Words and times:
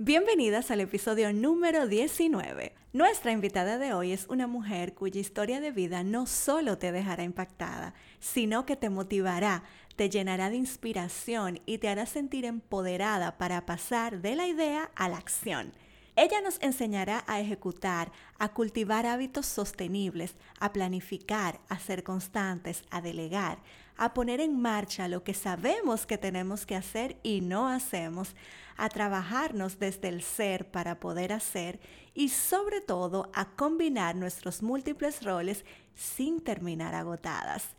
Bienvenidas 0.00 0.70
al 0.70 0.80
episodio 0.80 1.32
número 1.32 1.88
19. 1.88 2.72
Nuestra 2.92 3.32
invitada 3.32 3.78
de 3.78 3.94
hoy 3.94 4.12
es 4.12 4.26
una 4.28 4.46
mujer 4.46 4.94
cuya 4.94 5.20
historia 5.20 5.60
de 5.60 5.72
vida 5.72 6.04
no 6.04 6.26
solo 6.26 6.78
te 6.78 6.92
dejará 6.92 7.24
impactada, 7.24 7.94
sino 8.20 8.64
que 8.64 8.76
te 8.76 8.90
motivará, 8.90 9.64
te 9.96 10.08
llenará 10.08 10.50
de 10.50 10.56
inspiración 10.56 11.58
y 11.66 11.78
te 11.78 11.88
hará 11.88 12.06
sentir 12.06 12.44
empoderada 12.44 13.38
para 13.38 13.66
pasar 13.66 14.22
de 14.22 14.36
la 14.36 14.46
idea 14.46 14.88
a 14.94 15.08
la 15.08 15.16
acción. 15.16 15.72
Ella 16.14 16.40
nos 16.40 16.60
enseñará 16.62 17.24
a 17.26 17.40
ejecutar, 17.40 18.10
a 18.38 18.52
cultivar 18.52 19.06
hábitos 19.06 19.46
sostenibles, 19.46 20.34
a 20.58 20.72
planificar, 20.72 21.60
a 21.68 21.78
ser 21.78 22.04
constantes, 22.04 22.82
a 22.90 23.00
delegar, 23.00 23.58
a 23.96 24.14
poner 24.14 24.40
en 24.40 24.60
marcha 24.60 25.06
lo 25.06 25.22
que 25.22 25.34
sabemos 25.34 26.06
que 26.06 26.18
tenemos 26.18 26.66
que 26.66 26.74
hacer 26.76 27.18
y 27.22 27.40
no 27.40 27.68
hacemos, 27.68 28.34
a 28.78 28.88
trabajarnos 28.88 29.78
desde 29.78 30.08
el 30.08 30.22
ser 30.22 30.70
para 30.70 30.98
poder 31.00 31.32
hacer 31.32 31.80
y 32.14 32.30
sobre 32.30 32.80
todo 32.80 33.30
a 33.34 33.50
combinar 33.50 34.16
nuestros 34.16 34.62
múltiples 34.62 35.22
roles 35.22 35.64
sin 35.94 36.40
terminar 36.40 36.94
agotadas. 36.94 37.76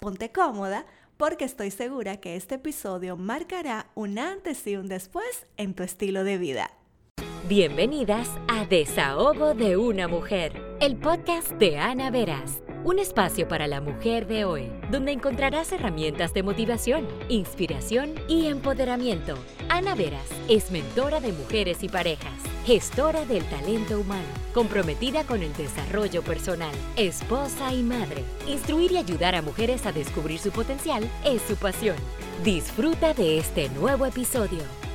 Ponte 0.00 0.32
cómoda 0.32 0.86
porque 1.16 1.44
estoy 1.44 1.70
segura 1.70 2.16
que 2.16 2.36
este 2.36 2.56
episodio 2.56 3.16
marcará 3.16 3.90
un 3.94 4.18
antes 4.18 4.66
y 4.66 4.76
un 4.76 4.88
después 4.88 5.46
en 5.56 5.74
tu 5.74 5.82
estilo 5.82 6.24
de 6.24 6.38
vida. 6.38 6.70
Bienvenidas 7.48 8.28
a 8.48 8.64
Desahogo 8.66 9.54
de 9.54 9.76
una 9.76 10.08
Mujer, 10.08 10.60
el 10.80 10.96
podcast 10.96 11.52
de 11.52 11.78
Ana 11.78 12.10
Veras 12.10 12.62
un 12.84 12.98
espacio 12.98 13.48
para 13.48 13.66
la 13.66 13.80
mujer 13.80 14.26
de 14.26 14.44
hoy, 14.44 14.70
donde 14.90 15.12
encontrarás 15.12 15.72
herramientas 15.72 16.32
de 16.32 16.42
motivación, 16.42 17.06
inspiración 17.28 18.14
y 18.28 18.46
empoderamiento. 18.46 19.34
Ana 19.68 19.94
Veras 19.94 20.28
es 20.48 20.70
mentora 20.70 21.20
de 21.20 21.32
mujeres 21.32 21.82
y 21.82 21.88
parejas, 21.88 22.32
gestora 22.64 23.24
del 23.24 23.44
talento 23.44 24.00
humano, 24.00 24.26
comprometida 24.54 25.24
con 25.24 25.42
el 25.42 25.52
desarrollo 25.54 26.22
personal, 26.22 26.74
esposa 26.96 27.72
y 27.72 27.82
madre. 27.82 28.24
Instruir 28.46 28.92
y 28.92 28.96
ayudar 28.98 29.34
a 29.34 29.42
mujeres 29.42 29.86
a 29.86 29.92
descubrir 29.92 30.38
su 30.38 30.50
potencial 30.50 31.08
es 31.24 31.42
su 31.42 31.56
pasión. 31.56 31.96
Disfruta 32.44 33.14
de 33.14 33.38
este 33.38 33.68
nuevo 33.70 34.06
episodio. 34.06 34.87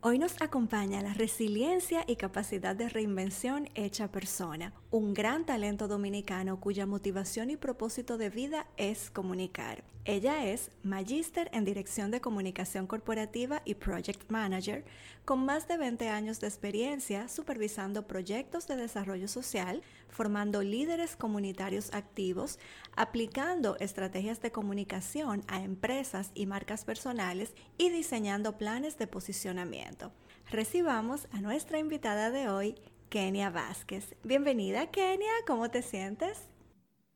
Hoy 0.00 0.20
nos 0.20 0.40
acompaña 0.40 1.02
la 1.02 1.12
resiliencia 1.12 2.04
y 2.06 2.14
capacidad 2.14 2.76
de 2.76 2.88
reinvención 2.88 3.68
hecha 3.74 4.12
persona, 4.12 4.72
un 4.92 5.12
gran 5.12 5.44
talento 5.44 5.88
dominicano 5.88 6.60
cuya 6.60 6.86
motivación 6.86 7.50
y 7.50 7.56
propósito 7.56 8.16
de 8.16 8.30
vida 8.30 8.68
es 8.76 9.10
comunicar. 9.10 9.82
Ella 10.08 10.46
es 10.46 10.70
magíster 10.82 11.50
en 11.52 11.66
Dirección 11.66 12.10
de 12.10 12.22
Comunicación 12.22 12.86
Corporativa 12.86 13.60
y 13.66 13.74
Project 13.74 14.30
Manager, 14.30 14.82
con 15.26 15.44
más 15.44 15.68
de 15.68 15.76
20 15.76 16.08
años 16.08 16.40
de 16.40 16.46
experiencia 16.46 17.28
supervisando 17.28 18.06
proyectos 18.06 18.66
de 18.66 18.76
desarrollo 18.76 19.28
social, 19.28 19.82
formando 20.08 20.62
líderes 20.62 21.14
comunitarios 21.14 21.92
activos, 21.92 22.58
aplicando 22.96 23.76
estrategias 23.80 24.40
de 24.40 24.50
comunicación 24.50 25.44
a 25.46 25.62
empresas 25.62 26.30
y 26.32 26.46
marcas 26.46 26.86
personales 26.86 27.52
y 27.76 27.90
diseñando 27.90 28.56
planes 28.56 28.96
de 28.96 29.08
posicionamiento. 29.08 30.10
Recibamos 30.50 31.28
a 31.32 31.42
nuestra 31.42 31.80
invitada 31.80 32.30
de 32.30 32.48
hoy, 32.48 32.76
Kenia 33.10 33.50
Vázquez. 33.50 34.14
Bienvenida, 34.24 34.90
Kenia, 34.90 35.32
¿cómo 35.46 35.70
te 35.70 35.82
sientes? 35.82 36.48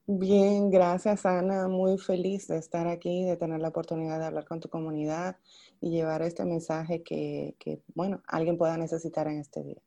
Bien, 0.06 0.70
gracias 0.70 1.27
Ana, 1.27 1.67
muy 1.69 1.98
feliz 1.98 2.47
de 2.48 2.56
estar 2.58 2.86
aquí, 2.86 3.25
de 3.25 3.36
tener 3.36 3.61
la 3.61 3.69
oportunidad 3.69 4.19
de 4.20 4.27
hablar 4.27 4.45
con 4.45 4.61
tu 4.61 4.69
comunidad 4.69 5.36
y 5.81 5.91
llevar 5.91 6.22
este 6.22 6.45
mensaje 6.45 7.03
que, 7.03 7.56
que 7.58 7.81
bueno, 7.95 8.23
alguien 8.27 8.58
pueda 8.58 8.77
necesitar 8.77 9.27
en 9.28 9.39
este 9.41 9.62
día. 9.62 9.83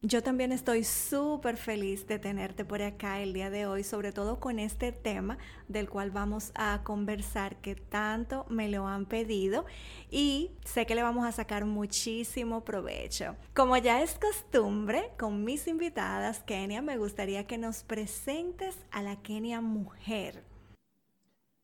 Yo 0.00 0.22
también 0.22 0.52
estoy 0.52 0.84
súper 0.84 1.56
feliz 1.56 2.06
de 2.06 2.20
tenerte 2.20 2.64
por 2.64 2.82
acá 2.82 3.20
el 3.20 3.32
día 3.32 3.50
de 3.50 3.66
hoy, 3.66 3.82
sobre 3.82 4.12
todo 4.12 4.38
con 4.38 4.60
este 4.60 4.92
tema 4.92 5.38
del 5.66 5.90
cual 5.90 6.12
vamos 6.12 6.52
a 6.54 6.82
conversar 6.84 7.56
que 7.56 7.74
tanto 7.74 8.46
me 8.48 8.68
lo 8.68 8.86
han 8.86 9.06
pedido 9.06 9.64
y 10.08 10.52
sé 10.64 10.86
que 10.86 10.94
le 10.94 11.02
vamos 11.02 11.26
a 11.26 11.32
sacar 11.32 11.64
muchísimo 11.64 12.64
provecho. 12.64 13.34
Como 13.56 13.76
ya 13.76 14.00
es 14.00 14.16
costumbre 14.20 15.10
con 15.18 15.42
mis 15.42 15.66
invitadas, 15.66 16.44
Kenia, 16.44 16.80
me 16.80 16.96
gustaría 16.96 17.48
que 17.48 17.58
nos 17.58 17.82
presentes 17.82 18.76
a 18.92 19.02
la 19.02 19.20
Kenia 19.20 19.60
mujer. 19.60 20.44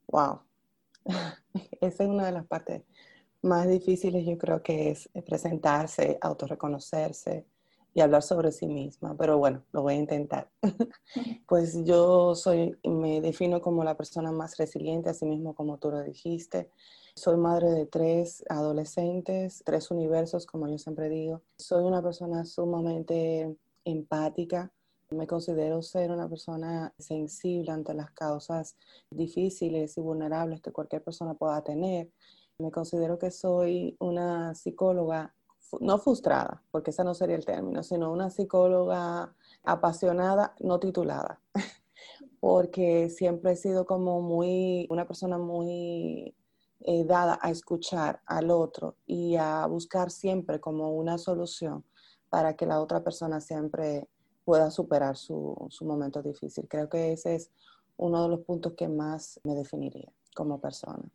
Wow, 0.09 0.41
esa 1.81 2.03
es 2.03 2.11
una 2.11 2.27
de 2.27 2.33
las 2.33 2.47
partes 2.47 2.83
más 3.43 3.69
difíciles, 3.69 4.27
yo 4.27 4.37
creo 4.39 4.61
que 4.61 4.91
es 4.91 5.09
presentarse, 5.25 6.19
autorreconocerse 6.21 7.47
y 7.95 8.01
hablar 8.01 8.23
sobre 8.23 8.51
sí 8.51 8.67
misma, 8.67 9.17
pero 9.17 9.39
bueno, 9.39 9.65
lo 9.73 9.83
voy 9.83 9.95
a 9.95 9.99
intentar. 9.99 10.51
pues 11.47 11.85
yo 11.85 12.35
soy, 12.35 12.77
me 12.83 13.21
defino 13.21 13.63
como 13.63 13.85
la 13.85 13.97
persona 13.97 14.33
más 14.33 14.57
resiliente, 14.57 15.11
así 15.11 15.25
mismo 15.25 15.55
como 15.55 15.79
tú 15.79 15.93
lo 15.93 16.03
dijiste. 16.03 16.71
Soy 17.15 17.37
madre 17.37 17.71
de 17.71 17.87
tres 17.87 18.45
adolescentes, 18.49 19.63
tres 19.65 19.93
universos, 19.93 20.45
como 20.45 20.69
yo 20.69 20.77
siempre 20.77 21.09
digo. 21.09 21.43
Soy 21.57 21.85
una 21.85 22.03
persona 22.03 22.45
sumamente 22.45 23.57
empática. 23.85 24.73
Me 25.11 25.29
considero 25.29 25.81
ser 25.81 26.11
una 26.11 26.29
persona 26.29 26.93
sensible 26.99 27.71
ante 27.71 27.95
las 27.95 28.11
causas 28.11 28.77
difíciles 29.11 29.97
y 29.97 30.01
vulnerables 30.01 30.61
que 30.61 30.73
cualquier 30.73 31.05
persona 31.05 31.35
pueda 31.35 31.63
tener. 31.63 32.11
Me 32.59 32.73
considero 32.73 33.21
que 33.21 33.31
soy 33.31 33.97
una 34.01 34.57
psicóloga 34.57 35.33
no 35.81 35.99
frustrada, 35.99 36.63
porque 36.71 36.91
ese 36.91 37.05
no 37.05 37.15
sería 37.15 37.37
el 37.37 37.45
término, 37.45 37.83
sino 37.83 38.13
una 38.13 38.31
psicóloga 38.31 39.35
apasionada, 39.63 40.55
no 40.61 40.79
titulada, 40.79 41.41
porque 42.41 43.11
siempre 43.11 43.53
he 43.53 43.57
sido 43.57 43.87
como 43.87 44.21
muy, 44.21 44.87
una 44.91 45.07
persona 45.07 45.39
muy 45.39 46.35
eh, 46.81 47.05
dada 47.05 47.39
a 47.41 47.51
escuchar 47.51 48.21
al 48.27 48.51
otro 48.51 48.97
y 49.07 49.37
a 49.37 49.67
buscar 49.67 50.11
siempre 50.11 50.61
como 50.61 50.95
una 50.95 51.19
solución 51.19 51.85
para 52.29 52.57
que 52.57 52.67
la 52.67 52.81
otra 52.81 53.03
persona 53.03 53.41
siempre 53.41 54.09
pueda 54.45 54.71
superar 54.71 55.17
su, 55.17 55.57
su 55.71 55.85
momento 55.85 56.23
difícil. 56.23 56.67
Creo 56.69 56.89
que 56.89 57.13
ese 57.13 57.37
es 57.37 57.51
uno 57.97 58.23
de 58.23 58.29
los 58.29 58.41
puntos 58.41 58.75
que 58.75 58.89
más 58.89 59.41
me 59.45 59.55
definiría 59.55 60.13
como 60.35 60.61
persona. 60.61 61.09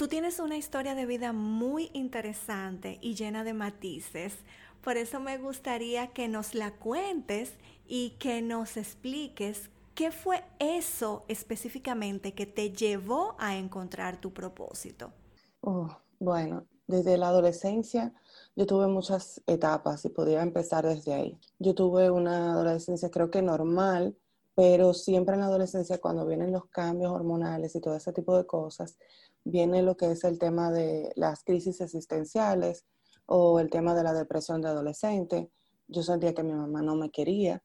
Tú 0.00 0.08
tienes 0.08 0.40
una 0.40 0.56
historia 0.56 0.94
de 0.94 1.04
vida 1.04 1.34
muy 1.34 1.90
interesante 1.92 2.96
y 3.02 3.16
llena 3.16 3.44
de 3.44 3.52
matices. 3.52 4.34
Por 4.82 4.96
eso 4.96 5.20
me 5.20 5.36
gustaría 5.36 6.06
que 6.06 6.26
nos 6.26 6.54
la 6.54 6.70
cuentes 6.70 7.52
y 7.86 8.16
que 8.18 8.40
nos 8.40 8.78
expliques 8.78 9.68
qué 9.94 10.10
fue 10.10 10.42
eso 10.58 11.26
específicamente 11.28 12.32
que 12.32 12.46
te 12.46 12.72
llevó 12.72 13.36
a 13.38 13.58
encontrar 13.58 14.18
tu 14.22 14.32
propósito. 14.32 15.12
Oh, 15.60 15.94
bueno, 16.18 16.66
desde 16.86 17.18
la 17.18 17.28
adolescencia 17.28 18.14
yo 18.56 18.64
tuve 18.64 18.86
muchas 18.86 19.42
etapas 19.46 20.02
y 20.06 20.08
podría 20.08 20.40
empezar 20.40 20.86
desde 20.86 21.12
ahí. 21.12 21.38
Yo 21.58 21.74
tuve 21.74 22.10
una 22.10 22.52
adolescencia 22.52 23.10
creo 23.10 23.30
que 23.30 23.42
normal, 23.42 24.16
pero 24.54 24.94
siempre 24.94 25.34
en 25.34 25.40
la 25.40 25.48
adolescencia 25.48 26.00
cuando 26.00 26.24
vienen 26.24 26.52
los 26.52 26.64
cambios 26.70 27.12
hormonales 27.12 27.76
y 27.76 27.82
todo 27.82 27.96
ese 27.96 28.14
tipo 28.14 28.34
de 28.38 28.46
cosas, 28.46 28.96
viene 29.44 29.82
lo 29.82 29.96
que 29.96 30.10
es 30.10 30.24
el 30.24 30.38
tema 30.38 30.70
de 30.70 31.12
las 31.16 31.44
crisis 31.44 31.80
existenciales 31.80 32.84
o 33.26 33.60
el 33.60 33.70
tema 33.70 33.94
de 33.94 34.02
la 34.02 34.12
depresión 34.12 34.60
de 34.60 34.68
adolescente. 34.68 35.50
Yo 35.88 36.02
sentía 36.02 36.34
que 36.34 36.42
mi 36.42 36.52
mamá 36.52 36.82
no 36.82 36.96
me 36.96 37.10
quería. 37.10 37.62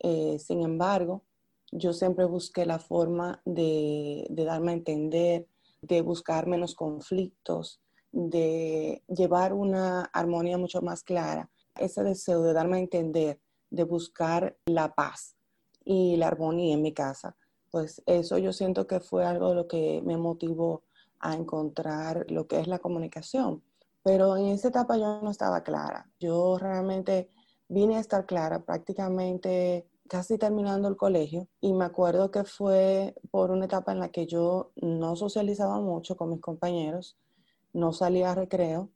Eh, 0.00 0.38
sin 0.38 0.62
embargo, 0.62 1.22
yo 1.70 1.92
siempre 1.92 2.24
busqué 2.26 2.66
la 2.66 2.78
forma 2.78 3.40
de, 3.44 4.26
darme 4.30 4.72
a 4.72 4.74
entender, 4.74 5.46
de 5.80 6.02
buscar 6.02 6.46
menos 6.46 6.74
conflictos, 6.74 7.80
de 8.12 9.02
llevar 9.08 9.54
una 9.54 10.04
armonía 10.12 10.58
mucho 10.58 10.82
más 10.82 11.02
clara. 11.02 11.50
Ese 11.76 12.02
deseo 12.02 12.42
de 12.42 12.52
darme 12.52 12.76
a 12.76 12.80
entender, 12.80 13.40
de 13.70 13.84
buscar 13.84 14.56
la 14.66 14.94
paz 14.94 15.34
y 15.84 16.16
la 16.16 16.28
armonía 16.28 16.74
en 16.74 16.82
mi 16.82 16.92
casa, 16.92 17.36
pues 17.70 18.02
eso 18.04 18.36
yo 18.36 18.52
siento 18.52 18.86
que 18.86 19.00
fue 19.00 19.24
algo 19.24 19.54
lo 19.54 19.66
que 19.66 20.02
me 20.04 20.18
motivó 20.18 20.82
a 21.22 21.34
encontrar 21.34 22.26
lo 22.28 22.46
que 22.46 22.60
es 22.60 22.66
la 22.66 22.78
comunicación. 22.78 23.62
Pero 24.02 24.36
en 24.36 24.46
esa 24.48 24.68
etapa 24.68 24.96
yo 24.96 25.20
no 25.22 25.30
estaba 25.30 25.62
clara. 25.62 26.10
Yo 26.18 26.58
realmente 26.58 27.30
vine 27.68 27.96
a 27.96 28.00
estar 28.00 28.26
clara 28.26 28.64
prácticamente 28.64 29.86
casi 30.08 30.36
terminando 30.36 30.88
el 30.88 30.96
colegio 30.96 31.48
y 31.60 31.72
me 31.72 31.86
acuerdo 31.86 32.30
que 32.30 32.44
fue 32.44 33.14
por 33.30 33.50
una 33.50 33.64
etapa 33.64 33.92
en 33.92 34.00
la 34.00 34.10
que 34.10 34.26
yo 34.26 34.72
no 34.76 35.16
socializaba 35.16 35.80
mucho 35.80 36.16
con 36.16 36.28
mis 36.28 36.40
compañeros, 36.40 37.16
no 37.72 37.92
salía 37.94 38.32
a 38.32 38.34
recreo 38.34 38.90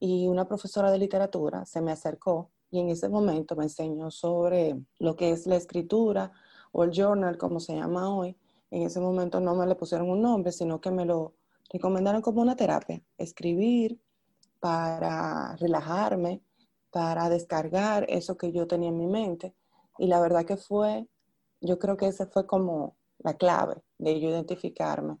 y 0.00 0.28
una 0.28 0.48
profesora 0.48 0.90
de 0.90 0.98
literatura 0.98 1.66
se 1.66 1.82
me 1.82 1.92
acercó 1.92 2.50
y 2.70 2.80
en 2.80 2.88
ese 2.88 3.10
momento 3.10 3.54
me 3.54 3.64
enseñó 3.64 4.10
sobre 4.10 4.80
lo 4.98 5.14
que 5.14 5.32
es 5.32 5.46
la 5.46 5.56
escritura 5.56 6.32
o 6.72 6.84
el 6.84 6.90
journal, 6.90 7.36
como 7.36 7.60
se 7.60 7.76
llama 7.76 8.14
hoy. 8.14 8.34
En 8.70 8.82
ese 8.82 8.98
momento 8.98 9.40
no 9.40 9.54
me 9.54 9.66
le 9.66 9.74
pusieron 9.74 10.08
un 10.08 10.22
nombre, 10.22 10.52
sino 10.52 10.80
que 10.80 10.90
me 10.90 11.04
lo 11.04 11.34
recomendaron 11.72 12.22
como 12.22 12.42
una 12.42 12.56
terapia, 12.56 13.02
escribir 13.18 14.00
para 14.60 15.56
relajarme, 15.56 16.42
para 16.90 17.28
descargar 17.28 18.06
eso 18.08 18.36
que 18.36 18.52
yo 18.52 18.66
tenía 18.66 18.90
en 18.90 18.98
mi 18.98 19.06
mente. 19.06 19.54
Y 19.98 20.06
la 20.06 20.20
verdad 20.20 20.44
que 20.44 20.56
fue, 20.56 21.08
yo 21.60 21.78
creo 21.78 21.96
que 21.96 22.06
esa 22.06 22.26
fue 22.26 22.46
como 22.46 22.96
la 23.18 23.34
clave 23.34 23.82
de 23.98 24.20
yo 24.20 24.28
identificarme 24.28 25.18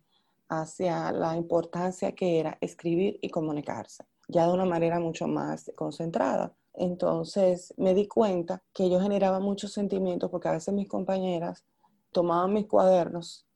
hacia 0.48 1.12
la 1.12 1.36
importancia 1.36 2.12
que 2.12 2.38
era 2.38 2.58
escribir 2.60 3.18
y 3.22 3.30
comunicarse, 3.30 4.04
ya 4.28 4.46
de 4.46 4.52
una 4.52 4.66
manera 4.66 5.00
mucho 5.00 5.26
más 5.26 5.70
concentrada. 5.76 6.54
Entonces 6.74 7.72
me 7.76 7.94
di 7.94 8.06
cuenta 8.06 8.62
que 8.72 8.90
yo 8.90 9.00
generaba 9.00 9.40
muchos 9.40 9.72
sentimientos 9.72 10.30
porque 10.30 10.48
a 10.48 10.52
veces 10.52 10.74
mis 10.74 10.88
compañeras 10.88 11.64
tomaban 12.12 12.52
mis 12.52 12.66
cuadernos 12.66 13.46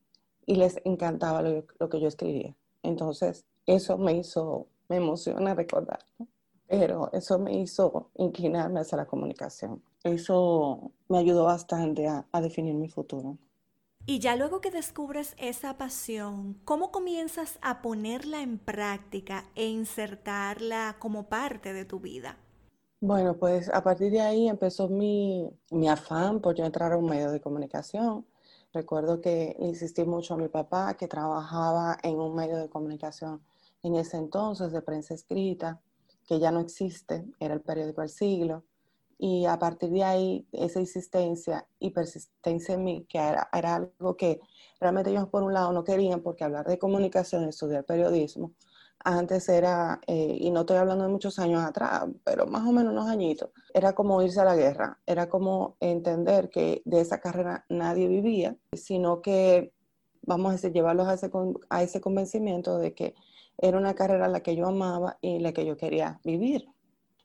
y 0.47 0.57
les 0.57 0.81
encantaba 0.85 1.43
lo, 1.43 1.67
que 1.67 2.01
yo 2.01 2.09
escribía. 2.09 2.57
Entonces 2.87 3.45
eso 3.67 3.99
me 3.99 4.13
hizo, 4.15 4.67
me 4.89 4.97
emociona 4.97 5.55
recordar, 5.55 6.01
pero 6.69 7.11
eso 7.13 7.39
me 7.39 7.55
hizo 7.59 8.11
inclinarme 8.17 8.81
hacia 8.81 8.99
la 8.99 9.07
comunicación. 9.07 9.83
Eso 10.05 10.93
me 11.09 11.19
ayudó 11.19 11.45
bastante 11.45 12.07
a 12.09 12.41
definir 12.41 12.75
mi 12.75 12.89
futuro. 12.89 13.39
Y 14.09 14.21
ya 14.21 14.37
luego 14.37 14.61
que 14.61 14.71
descubres 14.71 15.35
esa 15.37 15.77
pasión, 15.79 16.61
¿cómo 16.65 16.93
comienzas 16.93 17.59
a 17.61 17.83
ponerla 17.83 18.41
en 18.41 18.57
práctica 18.57 19.47
e 19.57 19.67
insertarla 19.67 20.95
como 21.01 21.25
parte 21.25 21.73
de 21.73 21.85
tu 21.85 21.99
vida? 21.99 22.37
Bueno, 23.01 23.37
pues 23.37 23.69
a 23.69 23.83
partir 23.83 24.13
de 24.13 24.21
ahí 24.21 24.49
empezó 24.49 24.89
mi, 24.89 25.51
afán 25.89 26.41
por 26.41 26.55
yo 26.55 26.65
entrar 26.65 26.93
a 26.93 26.97
un 26.97 27.07
medio 27.07 27.33
de 27.33 27.41
comunicación. 27.41 28.25
Recuerdo 28.77 29.23
que 29.23 29.57
insistí 29.59 30.05
mucho 30.05 30.35
a 30.35 30.37
mi 30.37 30.49
papá 30.49 30.99
que 30.99 31.09
trabajaba 31.09 31.97
en 32.03 32.19
un 32.19 32.35
medio 32.35 32.59
de 32.59 32.69
comunicación 32.69 33.41
en 33.83 33.95
ese 33.95 34.19
entonces 34.19 34.71
de 34.71 34.83
prensa 34.83 35.15
escrita, 35.15 35.81
que 36.29 36.39
ya 36.39 36.51
no 36.51 36.61
existe, 36.61 37.25
era 37.41 37.55
el 37.55 37.63
periódico 37.63 38.03
El 38.03 38.11
Siglo. 38.11 38.65
Y 39.17 39.47
a 39.47 39.59
partir 39.59 39.89
de 39.89 40.05
ahí 40.05 40.47
esa 40.53 40.79
insistencia 40.79 41.67
y 41.79 41.89
persistencia 41.89 42.75
en 42.75 42.85
mí, 42.85 43.07
que 43.09 43.17
era, 43.17 43.49
algo 43.51 44.15
que 44.15 44.41
realmente 44.79 45.09
ellos 45.09 45.29
por 45.29 45.43
un 45.43 45.55
lado 45.55 45.73
no 45.73 45.83
querían 45.83 46.21
porque 46.21 46.45
hablar 46.45 46.67
de 46.67 46.79
comunicación, 46.79 47.49
estudiar 47.49 47.83
periodismo, 47.87 48.53
antes 49.07 49.49
era, 49.49 50.01
eh, 50.09 50.37
y 50.41 50.51
no 50.51 50.61
estoy 50.61 50.79
hablando 50.79 51.05
de 51.05 51.11
muchos 51.11 51.39
años 51.39 51.63
atrás, 51.63 52.07
pero 52.25 52.47
más 52.47 52.67
o 52.67 52.73
menos 52.73 52.93
unos 52.93 53.09
añitos, 53.09 53.51
era 53.73 53.95
como 53.95 54.21
irse 54.21 54.41
a 54.41 54.45
la 54.45 54.57
guerra, 54.57 54.99
era 55.07 55.29
como 55.29 55.77
entender 55.79 56.51
que 56.51 56.83
de 56.85 57.01
esa 57.01 57.21
carrera 57.21 57.65
nadie 57.69 58.09
vivía, 58.09 58.57
sino 58.73 59.23
que, 59.23 59.73
vamos 60.23 60.51
a 60.51 60.53
decir, 60.55 60.73
llevarlos 60.73 61.07
a 61.07 61.15
ese, 61.15 61.31
a 61.71 61.83
ese 61.85 62.01
convencimiento 62.01 62.79
de 62.79 62.95
que 62.95 63.15
era 63.59 63.79
una 63.79 63.95
carrera 63.95 64.27
la 64.27 64.41
que 64.41 64.57
yo 64.57 64.67
amaba 64.67 65.19
y 65.21 65.39
la 65.39 65.53
que 65.53 65.65
yo 65.65 65.77
quería 65.77 66.21
vivir. 66.25 66.67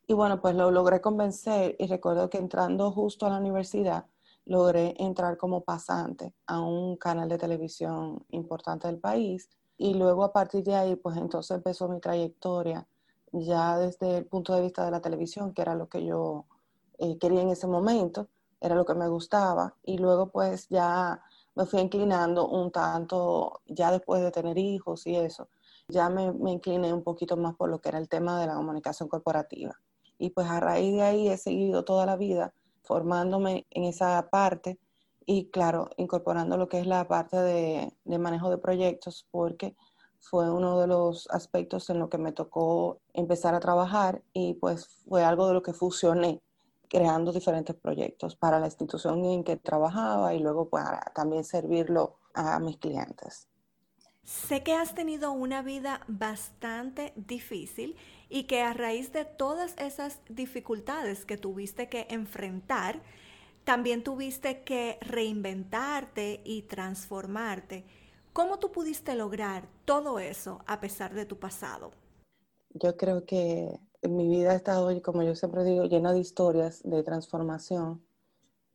Y 0.05 0.13
bueno, 0.13 0.39
pues 0.39 0.53
lo 0.53 0.69
logré 0.69 1.01
convencer 1.01 1.75
y 1.79 1.87
recuerdo 1.87 2.29
que 2.29 2.37
entrando 2.37 2.91
justo 2.91 3.25
a 3.25 3.29
la 3.29 3.37
universidad, 3.37 4.05
logré 4.45 4.93
entrar 4.99 5.35
como 5.37 5.63
pasante 5.63 6.33
a 6.45 6.59
un 6.59 6.95
canal 6.97 7.27
de 7.27 7.39
televisión 7.39 8.23
importante 8.29 8.87
del 8.87 8.99
país. 8.99 9.49
Y 9.83 9.95
luego 9.95 10.23
a 10.23 10.31
partir 10.31 10.63
de 10.63 10.75
ahí, 10.75 10.95
pues 10.95 11.17
entonces 11.17 11.57
empezó 11.57 11.89
mi 11.89 11.99
trayectoria 11.99 12.87
ya 13.31 13.79
desde 13.79 14.17
el 14.17 14.27
punto 14.27 14.53
de 14.53 14.61
vista 14.61 14.85
de 14.85 14.91
la 14.91 15.01
televisión, 15.01 15.55
que 15.55 15.63
era 15.63 15.73
lo 15.73 15.89
que 15.89 16.05
yo 16.05 16.45
eh, 16.99 17.17
quería 17.17 17.41
en 17.41 17.49
ese 17.49 17.65
momento, 17.65 18.27
era 18.59 18.75
lo 18.75 18.85
que 18.85 18.93
me 18.93 19.07
gustaba. 19.07 19.75
Y 19.81 19.97
luego 19.97 20.29
pues 20.29 20.69
ya 20.69 21.23
me 21.55 21.65
fui 21.65 21.79
inclinando 21.79 22.47
un 22.47 22.71
tanto, 22.71 23.61
ya 23.65 23.91
después 23.91 24.21
de 24.21 24.29
tener 24.29 24.59
hijos 24.59 25.07
y 25.07 25.15
eso, 25.15 25.49
ya 25.87 26.09
me, 26.09 26.31
me 26.31 26.51
incliné 26.51 26.93
un 26.93 27.01
poquito 27.01 27.35
más 27.35 27.55
por 27.55 27.67
lo 27.71 27.81
que 27.81 27.89
era 27.89 27.97
el 27.97 28.07
tema 28.07 28.39
de 28.39 28.45
la 28.45 28.53
comunicación 28.53 29.09
corporativa. 29.09 29.81
Y 30.19 30.29
pues 30.29 30.45
a 30.45 30.59
raíz 30.59 30.93
de 30.93 31.01
ahí 31.01 31.27
he 31.27 31.37
seguido 31.37 31.85
toda 31.85 32.05
la 32.05 32.17
vida 32.17 32.53
formándome 32.83 33.65
en 33.71 33.85
esa 33.85 34.29
parte 34.29 34.77
y 35.25 35.49
claro, 35.49 35.89
incorporando 35.97 36.57
lo 36.57 36.67
que 36.67 36.79
es 36.79 36.87
la 36.87 37.07
parte 37.07 37.37
de, 37.37 37.93
manejo 38.05 38.49
de 38.49 38.57
proyectos 38.57 39.27
porque 39.31 39.75
fue 40.19 40.51
uno 40.51 40.79
de 40.79 40.87
los 40.87 41.27
aspectos 41.31 41.89
en 41.89 41.99
lo 41.99 42.09
que 42.09 42.17
me 42.17 42.31
tocó 42.31 42.99
empezar 43.13 43.55
a 43.55 43.59
trabajar 43.59 44.23
y 44.33 44.55
pues 44.55 44.87
fue 45.07 45.23
algo 45.23 45.47
de 45.47 45.53
lo 45.53 45.63
que 45.63 45.73
fusioné 45.73 46.41
creando 46.89 47.31
diferentes 47.31 47.75
proyectos 47.75 48.35
para 48.35 48.59
la 48.59 48.65
institución 48.67 49.23
en 49.25 49.43
que 49.43 49.55
trabajaba 49.55 50.33
y 50.33 50.39
luego 50.39 50.69
para 50.69 50.99
también 51.15 51.43
servirlo 51.43 52.17
a 52.33 52.59
mis 52.59 52.77
clientes. 52.77 53.47
Sé 54.23 54.61
que 54.61 54.73
has 54.73 54.93
tenido 54.93 55.31
una 55.31 55.61
vida 55.61 56.01
bastante 56.07 57.13
difícil 57.15 57.95
y 58.29 58.43
que 58.43 58.61
a 58.61 58.73
raíz 58.73 59.11
de 59.11 59.25
todas 59.25 59.75
esas 59.77 60.19
dificultades 60.29 61.25
que 61.25 61.37
tuviste 61.37 61.89
que 61.89 62.07
enfrentar, 62.09 63.01
también 63.63 64.03
tuviste 64.03 64.63
que 64.63 64.97
reinventarte 65.01 66.41
y 66.43 66.63
transformarte. 66.63 67.85
¿Cómo 68.33 68.59
tú 68.59 68.71
pudiste 68.71 69.15
lograr 69.15 69.67
todo 69.85 70.19
eso 70.19 70.61
a 70.65 70.79
pesar 70.79 71.13
de 71.13 71.25
tu 71.25 71.37
pasado? 71.37 71.91
Yo 72.73 72.95
creo 72.95 73.25
que 73.25 73.79
mi 74.03 74.27
vida 74.27 74.51
ha 74.51 74.55
estado, 74.55 74.89
como 75.01 75.23
yo 75.23 75.35
siempre 75.35 75.63
digo, 75.63 75.85
llena 75.85 76.13
de 76.13 76.19
historias 76.19 76.81
de 76.83 77.03
transformación 77.03 78.01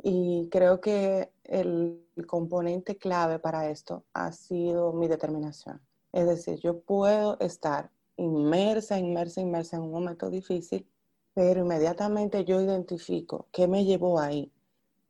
y 0.02 0.48
creo 0.50 0.80
que 0.80 1.30
el, 1.44 2.02
componente 2.26 2.96
clave 2.96 3.38
para 3.38 3.68
esto 3.68 4.04
ha 4.14 4.32
sido 4.32 4.94
mi 4.94 5.06
determinación. 5.06 5.82
Es 6.12 6.26
decir, 6.26 6.58
yo 6.60 6.80
puedo 6.80 7.38
estar 7.40 7.90
inmersa, 8.16 8.98
inmersa, 8.98 9.42
inmersa 9.42 9.76
en 9.76 9.82
un 9.82 9.90
momento 9.90 10.30
difícil, 10.30 10.88
pero 11.34 11.60
inmediatamente 11.60 12.46
yo 12.46 12.62
identifico 12.62 13.48
qué 13.52 13.68
me 13.68 13.84
llevó 13.84 14.18
ahí, 14.18 14.50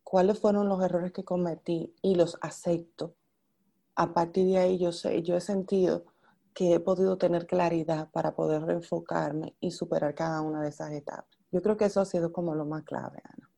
cuáles 0.06 0.38
fueron 0.38 0.68
los 0.68 0.80
errores 0.84 1.10
que 1.10 1.24
cometí 1.24 1.92
y 2.00 2.14
los 2.14 2.38
acepto. 2.40 3.16
A 3.96 4.14
partir 4.14 4.46
de 4.46 4.58
ahí 4.58 4.78
yo 4.78 4.92
sé, 4.92 5.24
yo 5.24 5.34
he 5.34 5.40
sentido 5.40 6.04
que 6.54 6.74
he 6.74 6.80
podido 6.80 7.18
tener 7.18 7.48
claridad 7.48 8.08
para 8.12 8.36
poder 8.36 8.62
reenfocarme 8.62 9.56
y 9.58 9.72
superar 9.72 10.14
cada 10.14 10.42
una 10.42 10.62
de 10.62 10.68
esas 10.68 10.92
etapas. 10.92 11.36
Yo 11.50 11.60
creo 11.60 11.76
que 11.76 11.86
eso 11.86 12.00
ha 12.00 12.04
sido 12.04 12.32
como 12.32 12.54
lo 12.54 12.64
más 12.64 12.84
clave, 12.84 13.20
Ana. 13.24 13.50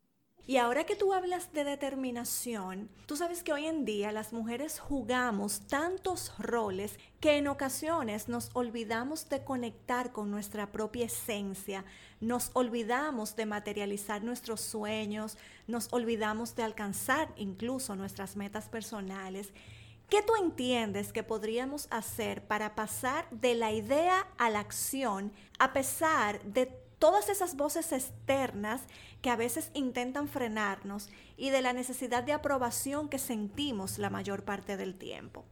Y 0.49 0.56
ahora 0.56 0.85
que 0.85 0.97
tú 0.97 1.12
hablas 1.12 1.53
de 1.53 1.62
determinación, 1.62 2.89
tú 3.05 3.19
sabes 3.19 3.43
que 3.43 3.53
hoy 3.53 3.67
en 3.67 3.85
día 3.85 4.12
las 4.12 4.33
mujeres 4.33 4.81
jugamos 4.81 5.61
tantos 5.67 6.33
roles 6.39 6.99
que 7.21 7.37
en 7.37 7.49
ocasiones 7.49 8.31
nos 8.31 8.49
olvidamos 8.55 9.29
de 9.29 9.45
conectar 9.45 10.11
con 10.11 10.31
nuestra 10.31 10.73
propia 10.73 11.05
esencia, 11.05 11.85
nos 12.23 12.50
olvidamos 12.55 13.37
de 13.37 13.45
materializar 13.45 14.25
nuestros 14.25 14.62
sueños, 14.62 15.37
nos 15.67 15.93
olvidamos 15.93 16.57
de 16.57 16.62
alcanzar 16.62 17.28
incluso 17.37 17.95
nuestras 17.95 18.35
metas 18.35 18.71
personales. 18.71 19.52
¿Qué 20.09 20.23
tú 20.23 20.33
entiendes 20.40 21.12
que 21.12 21.23
podríamos 21.23 21.88
hacer 21.90 22.47
para 22.47 22.75
pasar 22.75 23.28
de 23.31 23.55
la 23.55 23.73
idea 23.73 24.26
a 24.38 24.49
la 24.49 24.61
acción 24.61 25.31
a 25.59 25.75
pesar 25.75 26.43
de 26.45 26.64
todas 26.99 27.28
esas 27.28 27.57
voces 27.57 27.93
externas 27.93 28.83
que 29.23 29.31
a 29.31 29.37
veces 29.37 29.71
intentan 29.75 30.28
frenarnos 30.28 31.09
y 31.37 31.50
de 31.50 31.62
la 31.62 31.73
necesidad 31.73 32.25
de 32.25 32.33
aprobación 32.33 33.09
que 33.09 33.19
sentimos 33.19 33.99
la 33.99 34.11
mayor 34.11 34.45
parte 34.45 34.76
del 34.76 34.97
tiempo. 34.99 35.45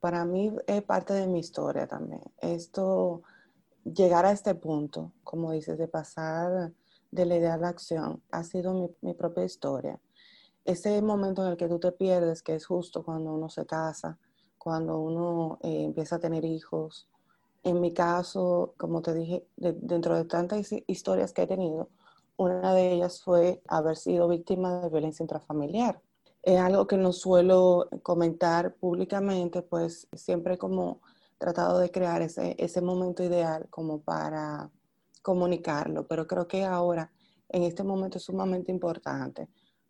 Para 0.00 0.24
mí 0.24 0.54
es 0.66 0.82
parte 0.82 1.12
de 1.12 1.26
mi 1.26 1.40
historia 1.40 1.86
también. 1.86 2.22
Esto, 2.40 3.22
llegar 3.84 4.24
a 4.24 4.32
este 4.32 4.54
punto, 4.54 5.12
como 5.24 5.52
dices, 5.52 5.76
de 5.76 5.88
pasar 5.88 6.72
de 7.10 7.26
la 7.26 7.36
idea 7.36 7.54
a 7.54 7.58
la 7.58 7.68
acción, 7.68 8.22
ha 8.30 8.44
sido 8.44 8.94
mi, 9.00 9.14
propia 9.14 9.44
historia. 9.44 10.00
Ese 10.64 11.00
momento 11.02 11.44
en 11.44 11.52
el 11.52 11.56
que 11.56 11.68
tú 11.68 11.78
te 11.78 11.92
pierdes, 11.92 12.42
que 12.42 12.54
es 12.54 12.66
justo 12.66 13.02
cuando 13.02 13.32
uno 13.32 13.48
se 13.48 13.66
casa, 13.66 14.18
cuando 14.58 15.00
uno 15.00 15.58
eh, 15.62 15.84
empieza 15.84 16.16
a 16.16 16.20
tener 16.20 16.44
hijos, 16.44 17.08
en 17.64 17.80
mi 17.80 17.92
caso, 17.92 18.74
como 18.76 19.02
te 19.02 19.14
dije, 19.14 19.46
dentro 19.56 20.16
de 20.16 20.24
tantas 20.24 20.70
historias 20.86 21.32
que 21.32 21.42
he 21.42 21.46
tenido, 21.46 21.90
una 22.36 22.72
de 22.72 22.92
ellas 22.92 23.20
fue 23.20 23.62
haber 23.66 23.96
sido 23.96 24.28
víctima 24.28 24.80
de 24.80 24.88
violencia 24.88 25.24
intrafamiliar. 25.24 26.00
Es 26.42 26.60
algo 26.60 26.86
que 26.86 26.96
no 26.96 27.12
suelo 27.12 27.88
comentar 28.02 28.74
públicamente, 28.76 29.62
pues 29.62 30.08
siempre 30.12 30.56
como 30.56 31.00
tratado 31.36 31.78
de 31.78 31.90
crear 31.90 32.22
ese, 32.22 32.54
ese 32.58 32.80
momento 32.80 33.22
ideal 33.22 33.66
como 33.70 34.00
para 34.00 34.70
comunicarlo, 35.22 36.06
pero 36.06 36.26
creo 36.26 36.46
que 36.46 36.64
ahora, 36.64 37.12
en 37.48 37.62
este 37.64 37.82
momento 37.82 38.18
es 38.18 38.24
sumamente 38.24 38.70
importante, 38.70 39.48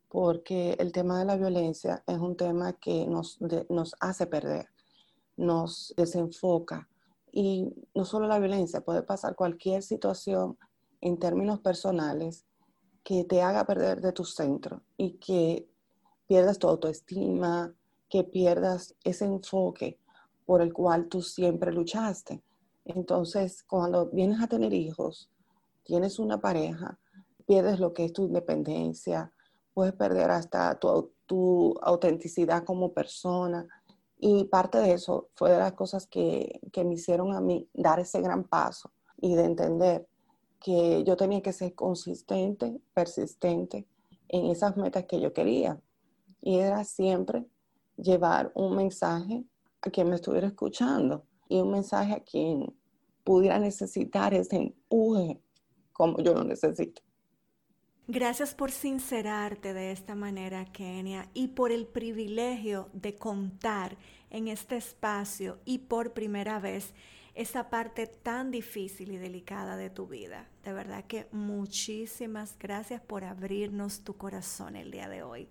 porque 0.08 0.74
el 0.78 0.90
tema 0.90 1.18
de 1.18 1.24
la 1.26 1.36
violencia 1.36 2.02
es 2.06 2.18
un 2.18 2.36
tema 2.36 2.72
que 2.74 3.06
nos, 3.06 3.38
nos 3.68 3.94
hace 4.00 4.26
perder, 4.26 4.68
nos 5.36 5.92
desenfoca, 5.96 6.88
y 7.32 7.72
no 7.94 8.04
solo 8.04 8.26
la 8.26 8.38
violencia, 8.38 8.80
puede 8.80 9.02
pasar 9.02 9.34
cualquier 9.34 9.82
situación 9.82 10.58
en 11.00 11.18
términos 11.18 11.60
personales 11.60 12.44
que 13.04 13.24
te 13.24 13.42
haga 13.42 13.64
perder 13.64 14.00
de 14.00 14.12
tu 14.12 14.24
centro 14.24 14.82
y 14.96 15.12
que 15.12 15.68
pierdas 16.26 16.58
tu 16.58 16.68
autoestima, 16.68 17.72
que 18.08 18.24
pierdas 18.24 18.94
ese 19.04 19.24
enfoque 19.24 19.98
por 20.44 20.62
el 20.62 20.72
cual 20.72 21.08
tú 21.08 21.22
siempre 21.22 21.72
luchaste. 21.72 22.42
Entonces, 22.84 23.62
cuando 23.64 24.06
vienes 24.06 24.40
a 24.40 24.46
tener 24.46 24.72
hijos, 24.72 25.30
tienes 25.84 26.18
una 26.18 26.40
pareja, 26.40 26.98
pierdes 27.46 27.80
lo 27.80 27.92
que 27.92 28.06
es 28.06 28.12
tu 28.12 28.24
independencia, 28.24 29.32
puedes 29.74 29.94
perder 29.94 30.30
hasta 30.30 30.78
tu, 30.78 31.12
tu 31.26 31.74
autenticidad 31.82 32.64
como 32.64 32.92
persona. 32.92 33.66
Y 34.18 34.44
parte 34.44 34.78
de 34.78 34.92
eso 34.92 35.28
fue 35.34 35.50
de 35.50 35.58
las 35.58 35.72
cosas 35.72 36.06
que, 36.06 36.60
que 36.72 36.84
me 36.84 36.94
hicieron 36.94 37.34
a 37.34 37.40
mí 37.40 37.68
dar 37.72 38.00
ese 38.00 38.20
gran 38.20 38.44
paso 38.44 38.90
y 39.16 39.34
de 39.34 39.44
entender 39.44 40.08
que 40.60 41.04
yo 41.04 41.16
tenía 41.16 41.40
que 41.40 41.52
ser 41.52 41.74
consistente, 41.74 42.80
persistente 42.94 43.86
en 44.28 44.46
esas 44.46 44.76
metas 44.76 45.04
que 45.04 45.20
yo 45.20 45.32
quería. 45.32 45.80
Y 46.40 46.58
era 46.58 46.84
siempre 46.84 47.46
llevar 47.96 48.52
un 48.54 48.76
mensaje 48.76 49.44
a 49.82 49.90
quien 49.90 50.08
me 50.08 50.16
estuviera 50.16 50.48
escuchando 50.48 51.24
y 51.48 51.60
un 51.60 51.70
mensaje 51.70 52.12
a 52.12 52.20
quien 52.20 52.74
pudiera 53.24 53.58
necesitar 53.58 54.34
ese 54.34 54.56
empuje 54.56 55.40
como 55.92 56.18
yo 56.18 56.34
lo 56.34 56.44
necesito. 56.44 57.02
Gracias 58.10 58.54
por 58.54 58.70
sincerarte 58.70 59.74
de 59.74 59.92
esta 59.92 60.14
manera, 60.14 60.64
Kenia, 60.64 61.28
y 61.34 61.48
por 61.48 61.72
el 61.72 61.86
privilegio 61.86 62.88
de 62.94 63.14
contar 63.14 63.98
en 64.30 64.48
este 64.48 64.78
espacio 64.78 65.58
y 65.66 65.76
por 65.76 66.14
primera 66.14 66.58
vez 66.58 66.94
esa 67.34 67.68
parte 67.68 68.06
tan 68.06 68.50
difícil 68.50 69.12
y 69.12 69.18
delicada 69.18 69.76
de 69.76 69.90
tu 69.90 70.06
vida. 70.06 70.48
De 70.64 70.72
verdad 70.72 71.04
que 71.04 71.26
muchísimas 71.32 72.58
gracias 72.58 73.02
por 73.02 73.24
abrirnos 73.24 74.00
tu 74.04 74.16
corazón 74.16 74.76
el 74.76 74.90
día 74.90 75.10
de 75.10 75.22
hoy. 75.22 75.46